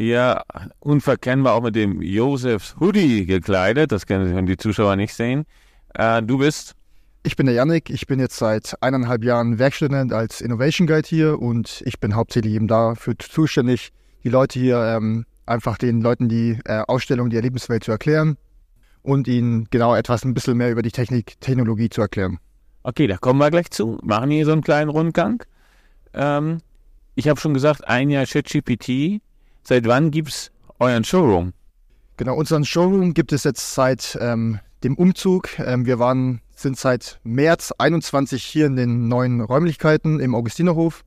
hier 0.00 0.42
unverkennbar 0.78 1.54
auch 1.54 1.62
mit 1.62 1.76
dem 1.76 2.00
Josefs 2.00 2.74
Hoodie 2.80 3.26
gekleidet, 3.26 3.92
das 3.92 4.06
können 4.06 4.46
die 4.46 4.56
Zuschauer 4.56 4.96
nicht 4.96 5.14
sehen. 5.14 5.44
Äh, 5.94 6.22
du 6.22 6.38
bist 6.38 6.74
ich 7.22 7.36
bin 7.36 7.44
der 7.44 7.54
Yannick, 7.54 7.90
ich 7.90 8.06
bin 8.06 8.18
jetzt 8.18 8.38
seit 8.38 8.74
eineinhalb 8.80 9.24
Jahren 9.24 9.58
Werkstudent 9.58 10.10
als 10.10 10.40
Innovation 10.40 10.86
Guide 10.86 11.06
hier 11.06 11.38
und 11.38 11.82
ich 11.84 12.00
bin 12.00 12.14
hauptsächlich 12.14 12.54
eben 12.54 12.66
dafür 12.66 13.14
zuständig, 13.18 13.92
die 14.24 14.30
Leute 14.30 14.58
hier 14.58 14.78
ähm, 14.78 15.26
einfach 15.44 15.76
den 15.76 16.00
Leuten 16.00 16.30
die 16.30 16.58
äh, 16.64 16.82
Ausstellung, 16.88 17.28
die 17.28 17.36
Erlebniswelt 17.36 17.84
zu 17.84 17.90
erklären 17.90 18.38
und 19.02 19.28
ihnen 19.28 19.68
genau 19.68 19.94
etwas 19.94 20.24
ein 20.24 20.32
bisschen 20.32 20.56
mehr 20.56 20.70
über 20.70 20.80
die 20.80 20.92
Technik, 20.92 21.38
Technologie 21.42 21.90
zu 21.90 22.00
erklären. 22.00 22.38
Okay, 22.84 23.06
da 23.06 23.18
kommen 23.18 23.38
wir 23.38 23.50
gleich 23.50 23.70
zu. 23.70 23.98
Machen 24.02 24.30
hier 24.30 24.46
so 24.46 24.52
einen 24.52 24.62
kleinen 24.62 24.88
Rundgang. 24.88 25.44
Ähm, 26.14 26.62
ich 27.16 27.28
habe 27.28 27.38
schon 27.38 27.52
gesagt, 27.52 27.86
ein 27.86 28.08
Jahr 28.08 28.24
ChatGPT. 28.24 29.20
Seit 29.62 29.86
wann 29.86 30.10
gibt 30.10 30.30
es 30.30 30.50
euren 30.78 31.04
Showroom? 31.04 31.52
Genau, 32.16 32.34
unseren 32.34 32.64
Showroom 32.64 33.14
gibt 33.14 33.32
es 33.32 33.44
jetzt 33.44 33.74
seit 33.74 34.18
ähm, 34.20 34.58
dem 34.84 34.94
Umzug. 34.96 35.58
Ähm, 35.58 35.86
wir 35.86 35.98
waren 35.98 36.40
sind 36.60 36.78
seit 36.78 37.18
März 37.24 37.72
21 37.78 38.44
hier 38.44 38.66
in 38.66 38.76
den 38.76 39.08
neuen 39.08 39.40
Räumlichkeiten 39.40 40.20
im 40.20 40.34
Augustinerhof. 40.34 41.04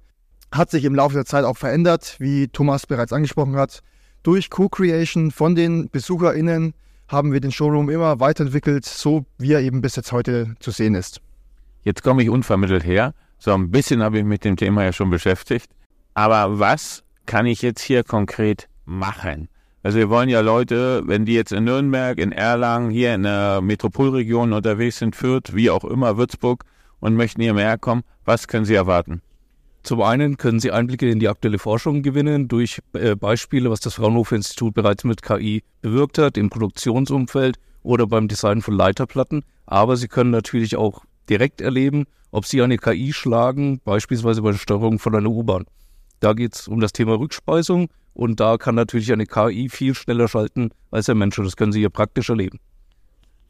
Hat 0.52 0.72
sich 0.72 0.84
im 0.84 0.96
Laufe 0.96 1.14
der 1.14 1.26
Zeit 1.26 1.46
auch 1.46 1.58
verändert, 1.58 2.16
wie 2.20 2.48
Thomas 2.48 2.88
bereits 2.88 3.14
angesprochen 3.14 3.56
hat. 3.56 3.82
Durch 4.24 4.50
Co-Creation 4.50 5.32
von 5.32 5.56
den 5.56 5.90
BesucherInnen 5.90 6.74
haben 7.08 7.34
wir 7.34 7.40
den 7.40 7.52
Showroom 7.52 7.90
immer 7.90 8.20
weiterentwickelt, 8.20 8.86
so 8.86 9.26
wie 9.38 9.54
er 9.54 9.62
eben 9.62 9.82
bis 9.82 9.96
jetzt 9.96 10.12
heute 10.12 10.56
zu 10.60 10.72
sehen 10.72 10.96
ist. 10.96 11.22
Jetzt 11.84 12.04
komme 12.04 12.24
ich 12.24 12.30
unvermittelt 12.30 12.84
her. 12.84 13.14
So 13.38 13.54
ein 13.54 13.70
bisschen 13.70 14.02
habe 14.02 14.18
ich 14.18 14.24
mich 14.24 14.30
mit 14.30 14.46
dem 14.46 14.56
Thema 14.56 14.84
ja 14.84 14.94
schon 14.94 15.10
beschäftigt. 15.10 15.70
Aber 16.14 16.60
was 16.60 17.04
kann 17.26 17.46
ich 17.46 17.62
jetzt 17.62 17.82
hier 17.82 18.04
konkret 18.04 18.68
machen? 18.86 19.50
Also 19.84 19.98
wir 19.98 20.10
wollen 20.10 20.30
ja 20.30 20.40
Leute, 20.40 21.04
wenn 21.06 21.26
die 21.26 21.34
jetzt 21.34 21.52
in 21.52 21.66
Nürnberg, 21.66 22.18
in 22.18 22.32
Erlangen, 22.32 22.90
hier 22.90 23.14
in 23.16 23.24
der 23.24 23.62
Metropolregion 23.62 24.54
unterwegs 24.54 25.00
sind, 25.00 25.16
Fürth, 25.16 25.54
wie 25.54 25.70
auch 25.70 25.84
immer, 25.84 26.18
Würzburg 26.18 26.64
und 27.02 27.16
möchten 27.16 27.42
hier 27.42 27.54
mehr 27.54 27.78
kommen, 27.78 28.04
was 28.24 28.48
können 28.48 28.64
sie 28.64 28.76
erwarten? 28.76 29.22
Zum 29.84 30.02
einen 30.02 30.38
können 30.38 30.62
Sie 30.62 30.72
Einblicke 30.72 31.10
in 31.10 31.20
die 31.20 31.28
aktuelle 31.28 31.60
Forschung 31.60 32.04
gewinnen 32.04 32.48
durch 32.48 32.82
äh, 32.94 33.18
Beispiele, 33.18 33.70
was 33.70 33.82
das 33.82 33.96
Fraunhofer 33.96 34.38
Institut 34.38 34.74
bereits 34.74 35.04
mit 35.04 35.22
KI 35.22 35.62
bewirkt 35.82 36.18
hat 36.18 36.38
im 36.38 36.50
Produktionsumfeld 36.50 37.58
oder 37.84 38.08
beim 38.08 38.30
Design 38.30 38.62
von 38.62 38.76
Leiterplatten. 38.76 39.44
Aber 39.66 39.98
Sie 39.98 40.08
können 40.08 40.30
natürlich 40.30 40.78
auch 40.78 41.04
direkt 41.30 41.60
erleben, 41.60 42.06
ob 42.32 42.46
Sie 42.46 42.62
eine 42.62 42.78
KI 42.78 43.12
schlagen, 43.12 43.82
beispielsweise 43.84 44.42
bei 44.42 44.52
der 44.52 44.58
Steuerung 44.58 45.00
von 45.00 45.16
einer 45.16 45.30
U-Bahn. 45.30 45.66
Da 46.24 46.32
geht 46.32 46.56
es 46.56 46.70
um 46.70 46.80
das 46.80 46.94
Thema 46.94 47.20
Rückspeisung 47.20 47.90
und 48.14 48.40
da 48.40 48.56
kann 48.58 48.76
natürlich 48.76 49.12
eine 49.12 49.26
KI 49.26 49.68
viel 49.68 49.94
schneller 49.94 50.30
schalten 50.30 50.70
als 50.90 51.08
der 51.08 51.16
Mensch. 51.16 51.38
Und 51.38 51.44
das 51.44 51.58
können 51.58 51.74
Sie 51.74 51.80
hier 51.80 51.90
praktisch 51.90 52.30
erleben. 52.30 52.60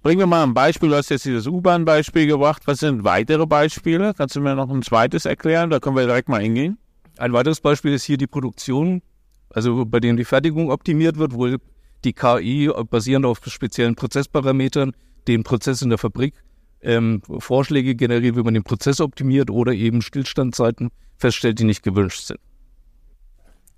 Bringen 0.01 0.17
wir 0.17 0.25
mal 0.25 0.41
ein 0.41 0.55
Beispiel. 0.55 0.89
Du 0.89 0.95
hast 0.95 1.09
jetzt 1.09 1.25
dieses 1.25 1.45
U-Bahn-Beispiel 1.45 2.25
gebracht. 2.25 2.63
Was 2.65 2.79
sind 2.79 3.03
weitere 3.03 3.45
Beispiele? 3.45 4.15
Kannst 4.17 4.35
du 4.35 4.41
mir 4.41 4.55
noch 4.55 4.71
ein 4.71 4.81
zweites 4.81 5.25
erklären? 5.25 5.69
Da 5.69 5.79
können 5.79 5.95
wir 5.95 6.07
direkt 6.07 6.29
mal 6.29 6.41
hingehen. 6.41 6.79
Ein 7.19 7.31
weiteres 7.33 7.61
Beispiel 7.61 7.93
ist 7.93 8.05
hier 8.05 8.17
die 8.17 8.25
Produktion, 8.25 9.03
also 9.51 9.85
bei 9.85 9.99
dem 9.99 10.17
die 10.17 10.25
Fertigung 10.25 10.71
optimiert 10.71 11.19
wird, 11.19 11.35
wo 11.35 11.55
die 12.03 12.13
KI 12.13 12.71
basierend 12.89 13.27
auf 13.27 13.39
speziellen 13.45 13.93
Prozessparametern 13.93 14.93
den 15.27 15.43
Prozess 15.43 15.83
in 15.83 15.89
der 15.89 15.99
Fabrik 15.99 16.33
ähm, 16.81 17.21
Vorschläge 17.37 17.93
generiert, 17.93 18.35
wie 18.35 18.41
man 18.41 18.55
den 18.55 18.63
Prozess 18.63 18.99
optimiert 18.99 19.51
oder 19.51 19.73
eben 19.73 20.01
Stillstandzeiten 20.01 20.89
feststellt, 21.17 21.59
die 21.59 21.65
nicht 21.65 21.83
gewünscht 21.83 22.25
sind. 22.25 22.39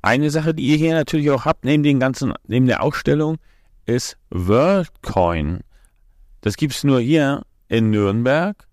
Eine 0.06 0.30
Sache, 0.30 0.54
die 0.54 0.68
ihr 0.68 0.78
hier 0.78 0.94
natürlich 0.94 1.32
auch 1.32 1.46
habt, 1.46 1.66
neben 1.66 1.82
den 1.82 2.00
ganzen, 2.00 2.32
neben 2.46 2.68
der 2.68 2.84
Ausstellung, 2.84 3.38
ist 3.88 4.20
WorldCoin. 4.30 5.62
Das 6.42 6.58
gibt 6.58 6.76
es 6.76 6.84
nur 6.84 7.00
hier 7.00 7.42
in 7.70 7.90
Nürnberg 7.90 8.68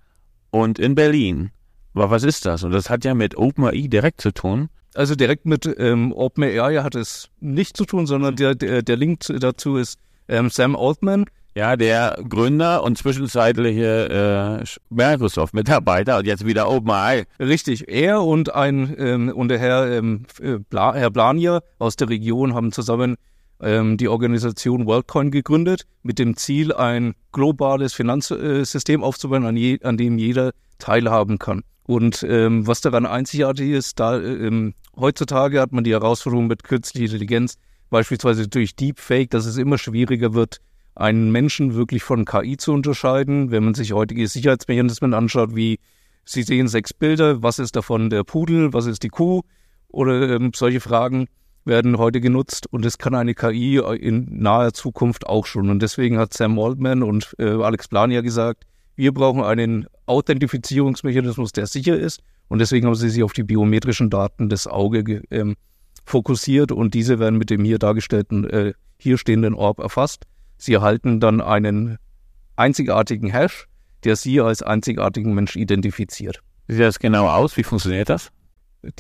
und 0.51 0.79
in 0.79 0.95
Berlin. 0.95 1.51
Aber 1.95 2.11
was 2.11 2.23
ist 2.23 2.45
das? 2.45 2.65
Und 2.65 2.73
das 2.73 2.91
hat 2.91 3.07
ja 3.07 3.15
mit 3.15 3.35
OpenAI 3.35 3.87
direkt 3.89 4.21
zu 4.21 4.33
tun. 4.33 4.69
Also 4.93 5.15
direkt 5.15 5.47
mit 5.47 5.67
ähm, 5.79 6.13
OpenAI 6.13 6.83
hat 6.83 6.97
es 6.97 7.31
nicht 7.41 7.79
zu 7.79 7.87
tun, 7.87 8.07
sondern 8.07 8.37
der, 8.37 8.55
der, 8.55 8.83
der 8.83 8.97
Link 8.99 9.21
dazu 9.41 9.79
ist 9.79 9.99
ähm, 10.29 10.51
Sam 10.51 10.77
Altman. 10.77 11.25
Ja, 11.55 11.77
der 11.77 12.19
Gründer 12.27 12.83
und 12.83 12.97
zwischenzeitliche 12.97 14.63
äh, 14.63 14.65
Microsoft-Mitarbeiter 14.89 16.19
und 16.19 16.27
jetzt 16.27 16.47
wieder 16.47 16.71
OpenAI. 16.71 17.25
Richtig, 17.39 17.89
er 17.89 18.23
und 18.23 18.55
ein 18.55 18.95
ähm, 18.97 19.29
und 19.29 19.49
der 19.49 19.59
Herr, 19.59 19.91
ähm, 19.91 20.25
äh, 20.41 20.59
Bla, 20.71 20.95
Herr 20.95 21.11
Blanier 21.11 21.63
aus 21.79 21.97
der 21.97 22.09
Region 22.09 22.55
haben 22.55 22.73
zusammen 22.73 23.17
ähm, 23.61 23.99
die 23.99 24.09
Organisation 24.09 24.87
WorldCoin 24.87 25.31
gegründet, 25.31 25.87
mit 26.03 26.19
dem 26.19 26.39
Ziel, 26.39 26.73
ein 26.73 27.15
globales 27.33 27.93
Finanzsystem 27.93 29.05
aufzubauen, 29.05 29.45
an, 29.45 29.57
je, 29.57 29.79
an 29.83 29.99
dem 29.99 30.17
jeder 30.17 30.53
teilhaben 30.79 31.39
kann. 31.39 31.65
Und 31.85 32.25
ähm, 32.27 32.67
was 32.67 32.81
daran 32.81 33.05
einzigartig 33.05 33.71
ist, 33.71 34.01
da 34.01 34.19
ähm, 34.19 34.73
heutzutage 34.97 35.61
hat 35.61 35.73
man 35.73 35.85
die 35.85 35.93
Herausforderung 35.93 36.47
mit 36.47 36.65
künstlicher 36.65 37.13
Intelligenz, 37.13 37.59
beispielsweise 37.91 38.49
durch 38.49 38.75
Deepfake, 38.75 39.29
dass 39.29 39.45
es 39.45 39.59
immer 39.59 39.77
schwieriger 39.77 40.33
wird, 40.33 40.61
einen 40.95 41.33
Menschen 41.33 41.75
wirklich 41.75 42.03
von 42.03 42.25
KI 42.25 42.57
zu 42.57 42.73
unterscheiden. 42.73 43.51
Wenn 43.51 43.65
man 43.65 43.75
sich 43.75 43.93
heutige 43.93 44.27
Sicherheitsmechanismen 44.29 45.15
anschaut, 45.15 45.55
wie 45.57 45.79
Sie 46.25 46.43
sehen 46.43 46.69
sechs 46.69 46.95
Bilder, 46.95 47.43
was 47.43 47.59
ist 47.59 47.75
davon 47.75 48.11
der 48.11 48.25
Pudel, 48.25 48.73
was 48.73 48.87
ist 48.87 49.03
die 49.03 49.09
Kuh 49.09 49.43
oder 49.89 50.31
ähm, 50.31 50.53
solche 50.55 50.81
Fragen 50.81 51.27
werden 51.65 51.99
heute 51.99 52.21
genutzt 52.21 52.67
und 52.71 52.85
es 52.85 52.99
kann 52.99 53.15
eine 53.15 53.35
KI 53.35 53.81
in 54.01 54.27
naher 54.31 54.73
Zukunft 54.73 55.27
auch 55.27 55.47
schon. 55.47 55.71
Und 55.71 55.81
deswegen 55.81 56.19
hat 56.19 56.35
Sam 56.35 56.57
Waldman 56.57 57.03
und 57.03 57.35
äh, 57.39 57.51
Alex 57.51 57.89
Blania 57.89 58.21
gesagt, 58.21 58.65
wir 58.97 59.13
brauchen 59.13 59.43
einen 59.43 59.87
Authentifizierungsmechanismus, 60.07 61.53
der 61.53 61.67
sicher 61.67 61.97
ist. 61.97 62.23
Und 62.49 62.59
deswegen 62.59 62.87
haben 62.87 62.95
sie 62.95 63.09
sich 63.09 63.23
auf 63.23 63.33
die 63.33 63.45
biometrischen 63.45 64.11
Daten 64.11 64.49
des 64.49 64.67
Auge 64.67 65.23
ähm, 65.31 65.57
fokussiert 66.05 66.73
und 66.73 66.95
diese 66.95 67.19
werden 67.19 67.39
mit 67.39 67.51
dem 67.51 67.65
hier 67.65 67.79
dargestellten, 67.79 68.49
äh, 68.51 68.73
hier 68.99 69.17
stehenden 69.17 69.55
Orb 69.55 69.79
erfasst. 69.79 70.25
Sie 70.63 70.75
erhalten 70.75 71.19
dann 71.19 71.41
einen 71.41 71.99
einzigartigen 72.55 73.29
Hash, 73.31 73.67
der 74.05 74.15
Sie 74.15 74.41
als 74.41 74.63
einzigartigen 74.63 75.35
Mensch 75.35 75.57
identifiziert. 75.57 76.41
Wie 76.69 76.75
sieht 76.75 76.85
das 76.85 77.01
genau 77.01 77.29
aus? 77.29 77.57
Wie 77.57 77.65
funktioniert 77.65 78.09
das? 78.09 78.31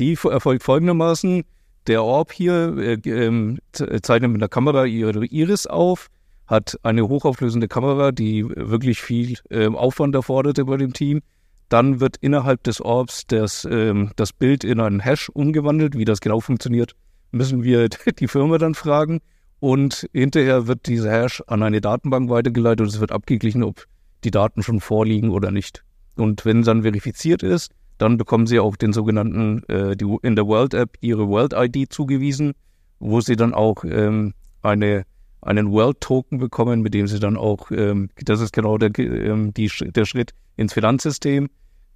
Die 0.00 0.18
erfolgt 0.24 0.64
folgendermaßen. 0.64 1.44
Der 1.86 2.02
Orb 2.02 2.32
hier 2.32 2.76
äh, 2.78 2.94
äh, 2.94 3.58
zeichnet 4.02 4.32
mit 4.32 4.40
der 4.40 4.48
Kamera 4.48 4.86
ihre 4.86 5.24
Iris 5.24 5.68
auf, 5.68 6.08
hat 6.48 6.80
eine 6.82 7.06
hochauflösende 7.06 7.68
Kamera, 7.68 8.10
die 8.10 8.44
wirklich 8.48 9.00
viel 9.00 9.38
äh, 9.50 9.68
Aufwand 9.68 10.16
erforderte 10.16 10.64
bei 10.64 10.78
dem 10.78 10.92
Team. 10.92 11.20
Dann 11.68 12.00
wird 12.00 12.16
innerhalb 12.16 12.64
des 12.64 12.80
Orbs 12.80 13.28
das, 13.28 13.68
ähm, 13.70 14.10
das 14.16 14.32
Bild 14.32 14.64
in 14.64 14.80
einen 14.80 14.98
Hash 14.98 15.28
umgewandelt. 15.28 15.96
Wie 15.96 16.04
das 16.04 16.20
genau 16.20 16.40
funktioniert, 16.40 16.96
müssen 17.30 17.62
wir 17.62 17.88
die 18.18 18.26
Firma 18.26 18.58
dann 18.58 18.74
fragen. 18.74 19.20
Und 19.62 20.08
hinterher 20.12 20.66
wird 20.66 20.88
dieser 20.88 21.12
Hash 21.12 21.40
an 21.46 21.62
eine 21.62 21.80
Datenbank 21.80 22.28
weitergeleitet 22.28 22.80
und 22.80 22.88
es 22.88 22.98
wird 22.98 23.12
abgeglichen, 23.12 23.62
ob 23.62 23.86
die 24.24 24.32
Daten 24.32 24.64
schon 24.64 24.80
vorliegen 24.80 25.30
oder 25.30 25.52
nicht. 25.52 25.84
Und 26.16 26.44
wenn 26.44 26.62
dann 26.62 26.82
verifiziert 26.82 27.44
ist, 27.44 27.70
dann 27.96 28.16
bekommen 28.16 28.48
Sie 28.48 28.58
auch 28.58 28.74
den 28.74 28.92
sogenannten, 28.92 29.62
äh, 29.68 29.96
die, 29.96 30.16
in 30.22 30.34
der 30.34 30.48
World 30.48 30.74
App 30.74 30.98
Ihre 31.00 31.28
World 31.28 31.52
ID 31.56 31.92
zugewiesen, 31.92 32.54
wo 32.98 33.20
Sie 33.20 33.36
dann 33.36 33.54
auch 33.54 33.84
ähm, 33.84 34.34
eine, 34.62 35.04
einen 35.42 35.70
World 35.70 36.00
Token 36.00 36.38
bekommen, 36.38 36.82
mit 36.82 36.92
dem 36.92 37.06
Sie 37.06 37.20
dann 37.20 37.36
auch, 37.36 37.70
ähm, 37.70 38.10
das 38.16 38.40
ist 38.40 38.52
genau 38.52 38.78
der, 38.78 38.90
ähm, 38.98 39.54
die, 39.54 39.70
der 39.80 40.06
Schritt 40.06 40.34
ins 40.56 40.72
Finanzsystem. 40.72 41.48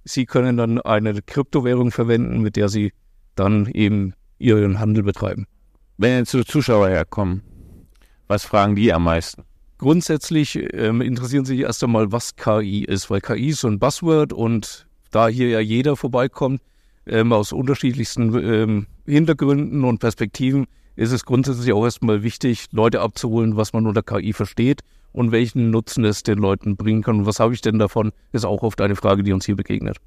Sie 0.05 0.25
können 0.25 0.55
dann 0.55 0.79
eine 0.79 1.21
Kryptowährung 1.21 1.91
verwenden, 1.91 2.39
mit 2.39 2.55
der 2.55 2.69
Sie 2.69 2.93
dann 3.35 3.65
eben 3.73 4.13
Ihren 4.39 4.79
Handel 4.79 5.03
betreiben. 5.03 5.47
Wenn 5.97 6.19
jetzt 6.19 6.31
so 6.31 6.45
Zuschauer 6.45 6.87
herkommen, 6.87 7.41
was 8.27 8.45
fragen 8.45 8.75
die 8.75 8.91
am 8.93 9.03
meisten? 9.03 9.43
Grundsätzlich 9.77 10.59
ähm, 10.73 11.01
interessieren 11.01 11.45
sich 11.45 11.59
erst 11.59 11.83
einmal, 11.83 12.11
was 12.11 12.35
KI 12.35 12.83
ist, 12.83 13.09
weil 13.09 13.21
KI 13.21 13.49
ist 13.49 13.61
so 13.61 13.67
ein 13.67 13.79
Buzzword 13.79 14.33
und 14.33 14.87
da 15.11 15.27
hier 15.27 15.49
ja 15.49 15.59
jeder 15.59 15.95
vorbeikommt, 15.95 16.61
ähm, 17.05 17.31
aus 17.31 17.51
unterschiedlichsten 17.51 18.35
ähm, 18.37 18.87
Hintergründen 19.05 19.83
und 19.83 19.99
Perspektiven, 19.99 20.65
ist 20.95 21.11
es 21.11 21.25
grundsätzlich 21.25 21.71
auch 21.73 21.83
erstmal 21.83 22.23
wichtig, 22.23 22.65
Leute 22.71 23.01
abzuholen, 23.01 23.55
was 23.55 23.71
man 23.71 23.85
unter 23.85 24.01
KI 24.01 24.33
versteht 24.33 24.81
und 25.13 25.31
welchen 25.31 25.69
Nutzen 25.69 26.03
es 26.05 26.23
den 26.23 26.39
Leuten 26.39 26.75
bringen 26.75 27.03
kann. 27.03 27.19
Und 27.19 27.25
was 27.27 27.39
habe 27.39 27.53
ich 27.53 27.61
denn 27.61 27.79
davon, 27.79 28.11
ist 28.31 28.45
auch 28.45 28.63
oft 28.63 28.81
eine 28.81 28.95
Frage, 28.95 29.23
die 29.23 29.31
uns 29.31 29.45
hier 29.45 29.55
begegnet. 29.55 29.97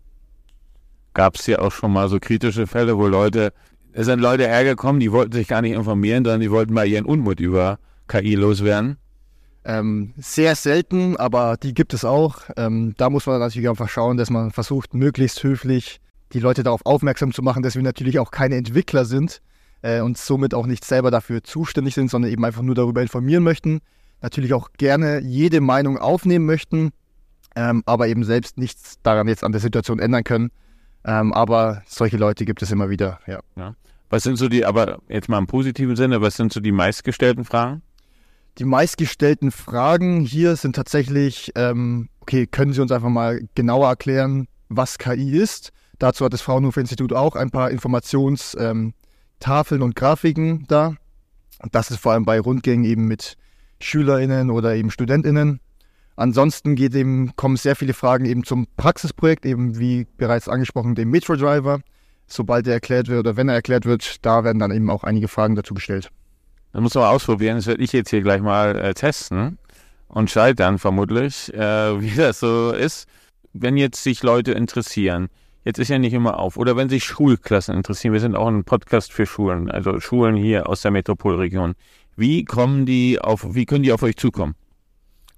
Gab 1.14 1.36
es 1.36 1.46
ja 1.46 1.60
auch 1.60 1.72
schon 1.72 1.92
mal 1.92 2.08
so 2.08 2.18
kritische 2.20 2.66
Fälle, 2.66 2.98
wo 2.98 3.06
Leute, 3.06 3.52
es 3.92 4.06
sind 4.06 4.20
Leute 4.20 4.46
hergekommen, 4.46 5.00
die 5.00 5.12
wollten 5.12 5.32
sich 5.32 5.48
gar 5.48 5.62
nicht 5.62 5.72
informieren, 5.72 6.24
sondern 6.24 6.40
die 6.40 6.50
wollten 6.50 6.74
mal 6.74 6.86
ihren 6.86 7.04
Unmut 7.04 7.40
über 7.40 7.78
KI 8.10 8.34
loswerden. 8.34 8.98
Ähm, 9.64 10.14
sehr 10.16 10.56
selten, 10.56 11.16
aber 11.16 11.56
die 11.56 11.74
gibt 11.74 11.94
es 11.94 12.04
auch. 12.04 12.42
Ähm, 12.56 12.94
da 12.96 13.10
muss 13.10 13.26
man 13.26 13.38
natürlich 13.38 13.68
einfach 13.68 13.88
schauen, 13.88 14.16
dass 14.16 14.30
man 14.30 14.50
versucht, 14.50 14.94
möglichst 14.94 15.42
höflich 15.42 16.00
die 16.32 16.40
Leute 16.40 16.62
darauf 16.62 16.84
aufmerksam 16.84 17.32
zu 17.32 17.42
machen, 17.42 17.62
dass 17.62 17.76
wir 17.76 17.82
natürlich 17.82 18.18
auch 18.18 18.30
keine 18.30 18.56
Entwickler 18.56 19.04
sind 19.04 19.42
äh, 19.82 20.00
und 20.00 20.16
somit 20.16 20.54
auch 20.54 20.66
nicht 20.66 20.84
selber 20.84 21.10
dafür 21.10 21.42
zuständig 21.42 21.94
sind, 21.94 22.10
sondern 22.10 22.30
eben 22.30 22.44
einfach 22.44 22.62
nur 22.62 22.74
darüber 22.74 23.02
informieren 23.02 23.42
möchten. 23.42 23.80
Natürlich 24.22 24.54
auch 24.54 24.70
gerne 24.76 25.20
jede 25.20 25.60
Meinung 25.60 25.98
aufnehmen 25.98 26.46
möchten, 26.46 26.90
ähm, 27.54 27.82
aber 27.86 28.08
eben 28.08 28.24
selbst 28.24 28.58
nichts 28.58 28.96
daran 29.02 29.28
jetzt 29.28 29.44
an 29.44 29.52
der 29.52 29.60
Situation 29.60 29.98
ändern 29.98 30.24
können. 30.24 30.50
Ähm, 31.04 31.32
aber 31.32 31.82
solche 31.86 32.16
Leute 32.16 32.44
gibt 32.44 32.62
es 32.62 32.70
immer 32.70 32.90
wieder, 32.90 33.20
ja. 33.26 33.40
ja. 33.56 33.74
Was 34.10 34.24
sind 34.24 34.36
so 34.36 34.48
die, 34.48 34.64
aber 34.64 34.98
jetzt 35.08 35.28
mal 35.28 35.38
im 35.38 35.46
positiven 35.46 35.96
Sinne, 35.96 36.20
was 36.20 36.36
sind 36.36 36.52
so 36.52 36.60
die 36.60 36.72
meistgestellten 36.72 37.44
Fragen? 37.44 37.82
Die 38.60 38.66
meistgestellten 38.66 39.52
Fragen 39.52 40.20
hier 40.20 40.54
sind 40.54 40.76
tatsächlich, 40.76 41.50
ähm, 41.54 42.10
okay, 42.20 42.46
können 42.46 42.74
Sie 42.74 42.82
uns 42.82 42.92
einfach 42.92 43.08
mal 43.08 43.40
genauer 43.54 43.88
erklären, 43.88 44.48
was 44.68 44.98
KI 44.98 45.30
ist? 45.30 45.72
Dazu 45.98 46.26
hat 46.26 46.34
das 46.34 46.42
Fraunhofer 46.42 46.82
Institut 46.82 47.14
auch 47.14 47.36
ein 47.36 47.50
paar 47.50 47.70
Informationstafeln 47.70 48.92
ähm, 49.40 49.82
und 49.82 49.96
Grafiken 49.96 50.66
da. 50.68 50.94
Das 51.72 51.90
ist 51.90 52.00
vor 52.00 52.12
allem 52.12 52.26
bei 52.26 52.38
Rundgängen 52.38 52.84
eben 52.84 53.08
mit 53.08 53.38
SchülerInnen 53.80 54.50
oder 54.50 54.74
eben 54.74 54.90
StudentInnen. 54.90 55.60
Ansonsten 56.16 56.74
geht 56.74 56.94
eben, 56.94 57.34
kommen 57.36 57.56
sehr 57.56 57.76
viele 57.76 57.94
Fragen 57.94 58.26
eben 58.26 58.44
zum 58.44 58.66
Praxisprojekt, 58.76 59.46
eben 59.46 59.78
wie 59.78 60.06
bereits 60.18 60.50
angesprochen, 60.50 60.94
dem 60.94 61.08
Metro 61.08 61.34
Driver. 61.34 61.80
Sobald 62.26 62.66
er 62.66 62.74
erklärt 62.74 63.08
wird 63.08 63.20
oder 63.20 63.38
wenn 63.38 63.48
er 63.48 63.54
erklärt 63.54 63.86
wird, 63.86 64.16
da 64.20 64.44
werden 64.44 64.58
dann 64.58 64.70
eben 64.70 64.90
auch 64.90 65.02
einige 65.02 65.28
Fragen 65.28 65.54
dazu 65.54 65.72
gestellt. 65.72 66.10
Das 66.72 66.82
muss 66.82 66.94
man 66.94 67.04
ausprobieren. 67.04 67.56
Das 67.56 67.66
werde 67.66 67.82
ich 67.82 67.92
jetzt 67.92 68.10
hier 68.10 68.22
gleich 68.22 68.40
mal 68.40 68.76
äh, 68.76 68.94
testen 68.94 69.58
und 70.08 70.30
scheitern 70.30 70.78
vermutlich, 70.78 71.52
äh, 71.54 71.58
wie 72.00 72.14
das 72.14 72.40
so 72.40 72.72
ist. 72.72 73.08
Wenn 73.52 73.76
jetzt 73.76 74.02
sich 74.02 74.22
Leute 74.22 74.52
interessieren, 74.52 75.28
jetzt 75.64 75.78
ist 75.78 75.88
ja 75.88 75.98
nicht 75.98 76.12
immer 76.12 76.38
auf, 76.38 76.56
oder 76.56 76.76
wenn 76.76 76.88
sich 76.88 77.04
Schulklassen 77.04 77.74
interessieren, 77.74 78.12
wir 78.12 78.20
sind 78.20 78.36
auch 78.36 78.46
ein 78.46 78.64
Podcast 78.64 79.12
für 79.12 79.26
Schulen, 79.26 79.70
also 79.70 79.98
Schulen 79.98 80.36
hier 80.36 80.68
aus 80.68 80.82
der 80.82 80.92
Metropolregion. 80.92 81.74
Wie 82.16 82.44
kommen 82.44 82.86
die 82.86 83.18
auf, 83.20 83.54
wie 83.54 83.66
können 83.66 83.82
die 83.82 83.92
auf 83.92 84.02
euch 84.02 84.16
zukommen? 84.16 84.54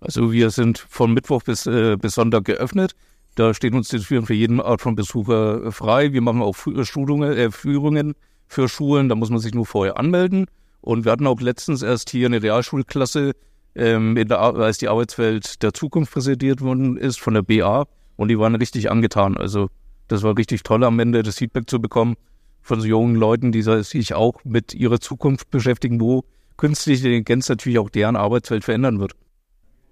Also 0.01 0.33
wir 0.33 0.51
sind 0.51 0.79
von 0.79 1.15
Mittwoch 1.15 1.43
bis, 1.45 1.67
äh, 1.67 1.97
bis 1.97 2.15
Sonntag 2.17 2.45
geöffnet. 2.45 2.95
Da 3.35 3.55
stehen 3.55 3.75
uns 3.75 3.89
die 3.89 3.99
Türen 3.99 4.27
für 4.27 4.35
jeden 4.35 4.61
Art 4.61 4.83
von 4.83 4.95
Besucher 4.95 5.73
frei. 5.73 6.13
Wir 6.13 6.21
machen 6.21 6.43
auch 6.43 6.57
Schulungen, 6.85 7.33
äh, 7.33 7.51
Führungen 7.51 8.15
für 8.47 8.69
Schulen. 8.69 9.09
Da 9.09 9.15
muss 9.15 9.31
man 9.31 9.39
sich 9.39 9.55
nur 9.55 9.65
vorher 9.65 9.97
anmelden. 9.97 10.47
Und 10.83 11.05
wir 11.05 11.13
hatten 11.13 11.27
auch 11.27 11.41
letztens 11.41 11.81
erst 11.83 12.11
hier 12.11 12.27
eine 12.27 12.43
Realschulklasse, 12.43 13.33
ähm, 13.75 14.17
der, 14.17 14.39
als 14.39 14.79
die 14.79 14.89
Arbeitswelt 14.89 15.63
der 15.63 15.73
Zukunft 15.73 16.13
präsentiert 16.13 16.61
worden 16.61 16.99
ist 16.99 17.21
von 17.21 17.35
der 17.35 17.43
BA. 17.43 17.87
Und 18.17 18.29
die 18.29 18.39
waren 18.39 18.55
richtig 18.55 18.91
angetan. 18.91 19.37
Also 19.39 19.71
das 20.09 20.23
war 20.23 20.37
richtig 20.37 20.63
toll 20.63 20.85
am 20.85 20.99
Ende, 20.99 21.23
das 21.23 21.39
Feedback 21.39 21.71
zu 21.71 21.81
bekommen 21.81 22.17
von 22.61 22.81
so 22.81 22.87
jungen 22.87 23.17
Leuten, 23.17 23.53
die 23.53 23.63
sich 23.63 24.15
auch 24.15 24.45
mit 24.45 24.75
ihrer 24.75 25.01
Zukunft 25.01 25.51
beschäftigen, 25.51 26.01
wo 26.01 26.25
künstliche 26.57 27.09
Intelligenz 27.09 27.49
natürlich 27.49 27.79
auch 27.79 27.91
deren 27.91 28.17
Arbeitswelt 28.17 28.65
verändern 28.65 29.01
wird. 29.01 29.13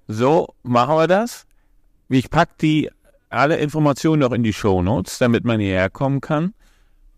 So 0.08 0.54
machen 0.62 0.96
wir 0.96 1.06
das. 1.06 1.46
Ich 2.08 2.30
packe 2.30 2.54
die 2.60 2.90
alle 3.28 3.56
Informationen 3.58 4.20
noch 4.20 4.32
in 4.32 4.42
die 4.42 4.52
Show 4.52 4.82
Notes, 4.82 5.18
damit 5.18 5.44
man 5.44 5.60
hierher 5.60 5.88
kommen 5.88 6.20
kann. 6.20 6.52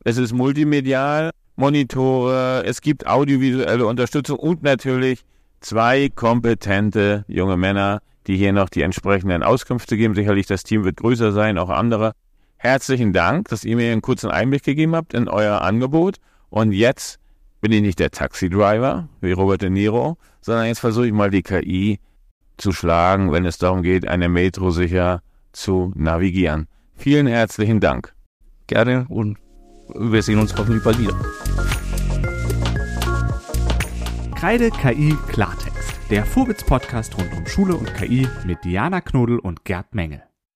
Es 0.05 0.19
ist 0.19 0.33
multimedial. 0.33 1.31
Monitore, 1.57 2.65
es 2.65 2.81
gibt 2.81 3.07
audiovisuelle 3.07 3.87
Unterstützung 3.87 4.39
und 4.39 4.63
natürlich 4.63 5.25
zwei 5.61 6.09
kompetente 6.09 7.25
junge 7.29 7.57
Männer, 7.57 8.01
die 8.27 8.37
hier 8.37 8.53
noch 8.53 8.69
die 8.69 8.83
entsprechenden 8.83 9.43
Auskünfte 9.43 9.97
geben. 9.97 10.15
Sicherlich 10.15 10.47
das 10.47 10.65
Team 10.65 10.85
wird 10.85 10.97
größer 10.97 11.33
sein, 11.33 11.59
auch 11.59 11.69
andere. 11.69 12.13
Herzlichen 12.57 13.13
Dank, 13.13 13.49
dass 13.49 13.65
ihr 13.65 13.77
mir 13.77 13.93
einen 13.93 14.03
kurzen 14.03 14.31
Einblick 14.31 14.63
gegeben 14.63 14.95
habt 14.95 15.15
in 15.15 15.29
euer 15.29 15.63
Angebot. 15.63 16.17
Und 16.49 16.73
jetzt 16.73 17.19
bin 17.61 17.73
ich 17.73 17.83
nicht 17.83 17.99
der 17.99 18.11
Taxi-Driver 18.11 19.09
wie 19.21 19.33
Robert 19.33 19.63
De 19.63 19.71
Niro, 19.71 20.17
sondern 20.41 20.67
jetzt 20.67 20.81
versuche 20.81 21.07
ich 21.07 21.13
mal 21.13 21.31
die 21.31 21.43
KI 21.43 21.99
zu 22.57 22.73
schlagen, 22.73 23.33
wenn 23.33 23.45
es 23.45 23.59
darum 23.59 23.83
geht, 23.83 24.07
eine 24.07 24.29
Metro 24.29 24.71
sicher 24.71 25.23
zu 25.53 25.93
navigieren. 25.97 26.69
Vielen 26.95 27.27
herzlichen 27.27 27.81
Dank. 27.81 28.15
Gerne 28.69 29.07
und 29.09 29.39
wir 29.89 30.23
sehen 30.23 30.39
uns 30.39 30.57
hoffentlich 30.57 30.83
bald 30.83 30.99
wieder. 30.99 31.15
Kreide 34.35 34.71
KI 34.71 35.17
Klartext, 35.29 35.93
der 36.11 36.25
Vorwitz-Podcast 36.25 37.17
rund 37.17 37.33
um 37.37 37.47
Schule 37.47 37.77
und 37.77 37.95
KI 37.95 38.27
mit 38.45 38.65
Diana 38.65 39.01
Knodel 39.01 39.39
und 39.39 39.65
Gerd 39.65 39.95
Menge. 39.95 40.32